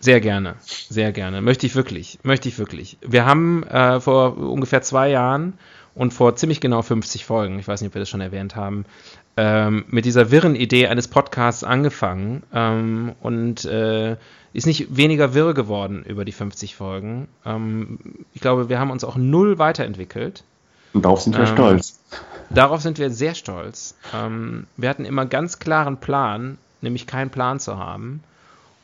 sehr 0.00 0.20
gerne, 0.20 0.56
sehr 0.64 1.12
gerne. 1.12 1.42
Möchte 1.42 1.66
ich 1.66 1.76
wirklich, 1.76 2.18
möchte 2.24 2.48
ich 2.48 2.58
wirklich. 2.58 2.98
Wir 3.02 3.24
haben 3.24 3.62
äh, 3.68 4.00
vor 4.00 4.36
ungefähr 4.36 4.82
zwei 4.82 5.10
Jahren 5.10 5.52
und 5.94 6.12
vor 6.12 6.34
ziemlich 6.34 6.60
genau 6.60 6.82
50 6.82 7.24
Folgen, 7.24 7.60
ich 7.60 7.68
weiß 7.68 7.82
nicht, 7.82 7.90
ob 7.90 7.94
wir 7.94 8.00
das 8.00 8.08
schon 8.08 8.20
erwähnt 8.20 8.56
haben, 8.56 8.84
ähm, 9.36 9.84
mit 9.88 10.04
dieser 10.04 10.30
wirren 10.30 10.54
Idee 10.54 10.88
eines 10.88 11.08
Podcasts 11.08 11.64
angefangen 11.64 12.42
ähm, 12.52 13.12
und 13.20 13.64
äh, 13.64 14.16
ist 14.52 14.66
nicht 14.66 14.96
weniger 14.96 15.34
wirr 15.34 15.54
geworden 15.54 16.04
über 16.06 16.24
die 16.24 16.32
50 16.32 16.76
Folgen. 16.76 17.28
Ähm, 17.44 17.98
ich 18.34 18.40
glaube, 18.40 18.68
wir 18.68 18.78
haben 18.78 18.90
uns 18.90 19.04
auch 19.04 19.16
null 19.16 19.58
weiterentwickelt. 19.58 20.44
Und 20.92 21.04
darauf 21.04 21.22
sind 21.22 21.36
wir 21.36 21.46
Ähm, 21.46 21.54
stolz. 21.54 22.00
Darauf 22.50 22.82
sind 22.82 22.98
wir 22.98 23.10
sehr 23.10 23.34
stolz. 23.34 23.94
Ähm, 24.14 24.66
wir 24.76 24.90
hatten 24.90 25.06
immer 25.06 25.24
ganz 25.24 25.58
klaren 25.58 25.96
Plan, 25.96 26.58
nämlich 26.82 27.06
keinen 27.06 27.30
Plan 27.30 27.60
zu 27.60 27.78
haben. 27.78 28.22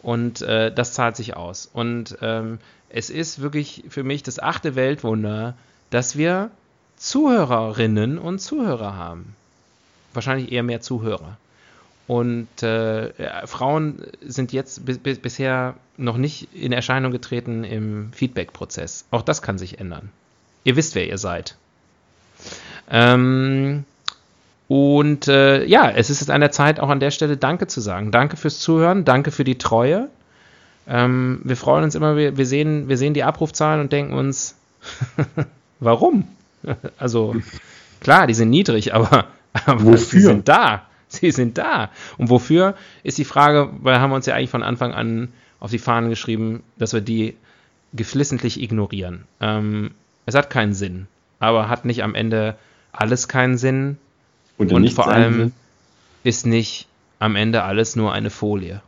Und 0.01 0.41
äh, 0.43 0.73
das 0.73 0.95
zahlt 0.95 1.17
sich 1.17 1.37
aus. 1.37 1.69
Und 1.71 2.17
ähm, 2.23 2.59
es 2.89 3.11
ist 3.11 3.43
wirklich 3.43 3.85
für 3.91 4.05
mich 4.05 4.23
das 4.23 4.39
achte 4.39 4.75
Weltwunder, 4.75 5.55
dass 5.91 6.17
wir 6.17 6.51
Zuhörerinnen 6.97 8.19
und 8.19 8.39
Zuhörer 8.39 8.97
haben. 8.97 9.35
Wahrscheinlich 10.15 10.53
eher 10.53 10.63
mehr 10.63 10.81
Zuhörer. 10.81 11.37
Und 12.07 12.49
äh, 12.63 13.23
ja, 13.23 13.47
Frauen 13.47 14.03
sind 14.23 14.53
jetzt 14.53 14.87
bis, 14.87 14.99
bis, 14.99 15.19
bisher 15.19 15.75
noch 15.99 16.17
nicht 16.17 16.49
in 16.55 16.73
Erscheinung 16.73 17.13
getreten 17.13 17.65
im 17.65 18.13
Feedback-Prozess. 18.13 19.05
Auch 19.11 19.23
das 19.23 19.43
kann 19.43 19.59
sich 19.59 19.79
ändern. 19.79 20.09
Ihr 20.65 20.77
wisst, 20.77 20.95
wer 20.95 21.07
ihr 21.07 21.19
seid. 21.19 21.57
Ähm, 22.91 23.85
und 24.69 25.29
äh, 25.29 25.65
ja, 25.65 25.91
es 25.91 26.09
ist 26.09 26.21
jetzt 26.21 26.31
an 26.31 26.41
der 26.41 26.51
Zeit, 26.51 26.81
auch 26.81 26.89
an 26.89 27.01
der 27.01 27.11
Stelle 27.11 27.37
Danke 27.37 27.67
zu 27.67 27.81
sagen. 27.81 28.11
Danke 28.11 28.37
fürs 28.37 28.59
Zuhören, 28.59 29.05
danke 29.05 29.31
für 29.31 29.45
die 29.45 29.59
Treue. 29.59 30.09
Ähm, 30.89 31.41
wir 31.45 31.57
freuen 31.57 31.85
uns 31.85 31.95
immer, 31.95 32.17
wir, 32.17 32.39
wir, 32.39 32.47
sehen, 32.47 32.89
wir 32.89 32.97
sehen 32.97 33.13
die 33.13 33.25
Abrufzahlen 33.25 33.81
und 33.81 33.93
denken 33.93 34.15
uns, 34.15 34.57
warum? 35.81 36.27
Also 36.99 37.37
klar, 38.01 38.27
die 38.27 38.35
sind 38.35 38.51
niedrig, 38.51 38.93
aber, 38.93 39.27
aber 39.53 39.81
sie 39.81 39.87
Wofür? 39.87 40.21
sind 40.21 40.49
da. 40.49 40.83
Sie 41.09 41.31
sind 41.31 41.57
da. 41.59 41.91
Und 42.19 42.29
wofür 42.29 42.75
ist 43.03 43.17
die 43.19 43.25
Frage, 43.25 43.71
weil 43.81 43.99
haben 43.99 44.11
wir 44.11 44.17
uns 44.17 44.27
ja 44.27 44.35
eigentlich 44.35 44.51
von 44.51 44.63
Anfang 44.63 44.93
an 44.93 45.33
auf 45.59 45.71
die 45.71 45.79
Fahnen 45.79 46.11
geschrieben, 46.11 46.63
dass 46.77 46.93
wir 46.93 47.01
die 47.01 47.35
geflissentlich 47.95 48.61
ignorieren. 48.61 49.25
Ähm, 49.41 49.93
es 50.27 50.35
hat 50.35 50.51
keinen 50.51 50.75
Sinn, 50.75 51.07
aber 51.41 51.69
hat 51.71 51.87
nicht 51.87 52.03
am 52.03 52.15
Ende 52.15 52.57
alles 52.93 53.27
keinen 53.29 53.57
Sinn 53.57 53.97
Und, 54.59 54.73
und 54.73 54.91
vor 54.93 55.09
allem 55.09 55.39
will. 55.39 55.53
ist 56.25 56.45
nicht 56.45 56.87
am 57.19 57.37
Ende 57.37 57.63
alles 57.63 57.97
nur 57.97 58.13
eine 58.13 58.29
Folie. 58.31 58.83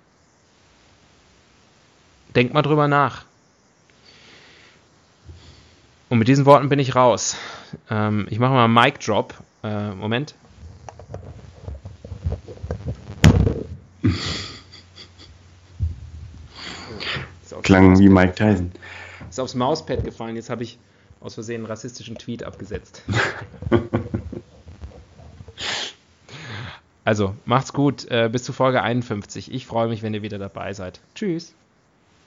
Denkt 2.36 2.52
mal 2.54 2.62
drüber 2.62 2.86
nach. 2.86 3.24
Und 6.10 6.18
mit 6.18 6.28
diesen 6.28 6.44
Worten 6.44 6.68
bin 6.68 6.78
ich 6.78 6.94
raus. 6.94 7.36
Ähm, 7.88 8.26
ich 8.30 8.38
mache 8.38 8.52
mal 8.52 8.64
einen 8.64 8.74
Mic 8.74 8.98
Drop. 9.04 9.34
Äh, 9.62 9.90
Moment. 9.92 10.34
Klang 17.62 17.98
wie 17.98 18.08
Mike 18.08 18.34
Tyson. 18.34 18.72
Ist 19.28 19.38
aufs 19.38 19.54
Mauspad 19.54 20.04
gefallen. 20.04 20.36
Jetzt 20.36 20.50
habe 20.50 20.62
ich 20.62 20.78
aus 21.20 21.34
Versehen 21.34 21.56
einen 21.56 21.66
rassistischen 21.66 22.16
Tweet 22.16 22.42
abgesetzt. 22.42 23.02
Also, 27.02 27.34
macht's 27.44 27.72
gut. 27.72 28.08
Äh, 28.10 28.28
bis 28.30 28.44
zu 28.44 28.52
Folge 28.52 28.82
51. 28.82 29.52
Ich 29.52 29.66
freue 29.66 29.88
mich, 29.88 30.02
wenn 30.02 30.14
ihr 30.14 30.22
wieder 30.22 30.38
dabei 30.38 30.74
seid. 30.74 31.00
Tschüss. 31.16 31.54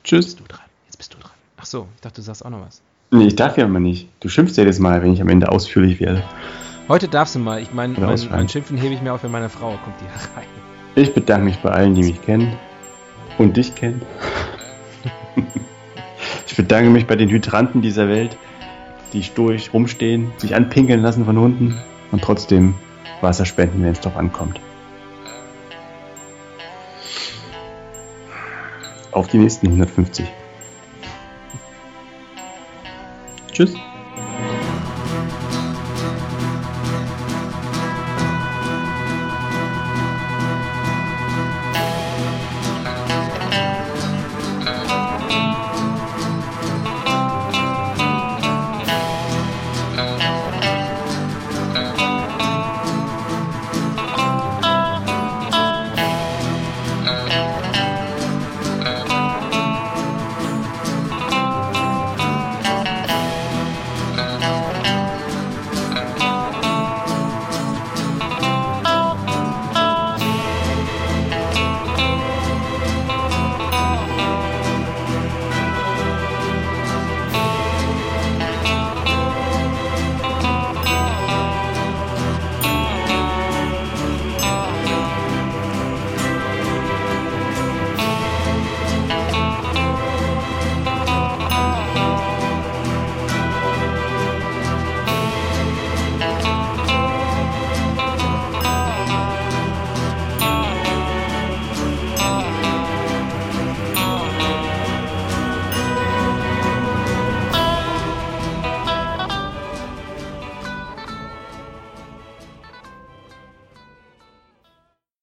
Tschüss. 0.03 0.35
Du 0.35 0.43
dran. 0.45 0.65
Jetzt 0.87 0.97
bist 0.97 1.13
du 1.13 1.19
dran. 1.19 1.31
Ach 1.55 1.65
so, 1.65 1.87
ich 1.95 2.01
dachte, 2.01 2.17
du 2.17 2.21
sagst 2.23 2.43
auch 2.43 2.49
noch 2.49 2.65
was. 2.65 2.81
Nee, 3.11 3.27
ich 3.27 3.35
darf 3.35 3.57
ja 3.57 3.65
immer 3.65 3.79
nicht. 3.79 4.09
Du 4.19 4.27
schimpfst 4.27 4.57
jedes 4.57 4.79
Mal, 4.79 5.01
wenn 5.01 5.13
ich 5.13 5.21
am 5.21 5.29
Ende 5.29 5.49
ausführlich 5.49 5.99
werde. 5.99 6.23
Heute 6.89 7.07
darfst 7.07 7.35
du 7.35 7.39
mal. 7.39 7.61
Ich 7.61 7.73
meine, 7.73 7.97
mein, 7.97 8.19
mein 8.29 8.49
Schimpfen 8.49 8.77
hebe 8.77 8.93
ich 8.93 9.01
mir 9.01 9.13
auf, 9.13 9.23
wenn 9.23 9.31
meine 9.31 9.49
Frau 9.49 9.69
kommt 9.69 9.99
hier 9.99 10.09
rein. 10.35 10.47
Ich 10.95 11.11
bedanke 11.15 11.45
mich 11.45 11.57
bei 11.57 11.71
allen, 11.71 11.95
die 11.95 12.03
mich 12.03 12.21
kennen 12.21 12.55
und 13.39 13.57
dich 13.57 13.73
kennen. 13.73 14.03
ich 16.45 16.55
bedanke 16.55 16.91
mich 16.91 17.07
bei 17.07 17.15
den 17.15 17.29
Hydranten 17.29 17.81
dieser 17.81 18.07
Welt, 18.07 18.37
die 19.11 19.23
stoisch 19.23 19.73
rumstehen, 19.73 20.31
sich 20.37 20.53
anpinkeln 20.53 21.01
lassen 21.01 21.25
von 21.25 21.39
Hunden 21.39 21.81
und 22.11 22.21
trotzdem 22.21 22.75
Wasser 23.21 23.45
spenden, 23.45 23.81
wenn 23.81 23.93
es 23.93 24.01
drauf 24.01 24.15
ankommt. 24.15 24.59
Auf 29.11 29.29
die 29.29 29.39
nächsten 29.39 29.65
150. 29.65 30.27
Tschüss. 33.51 33.73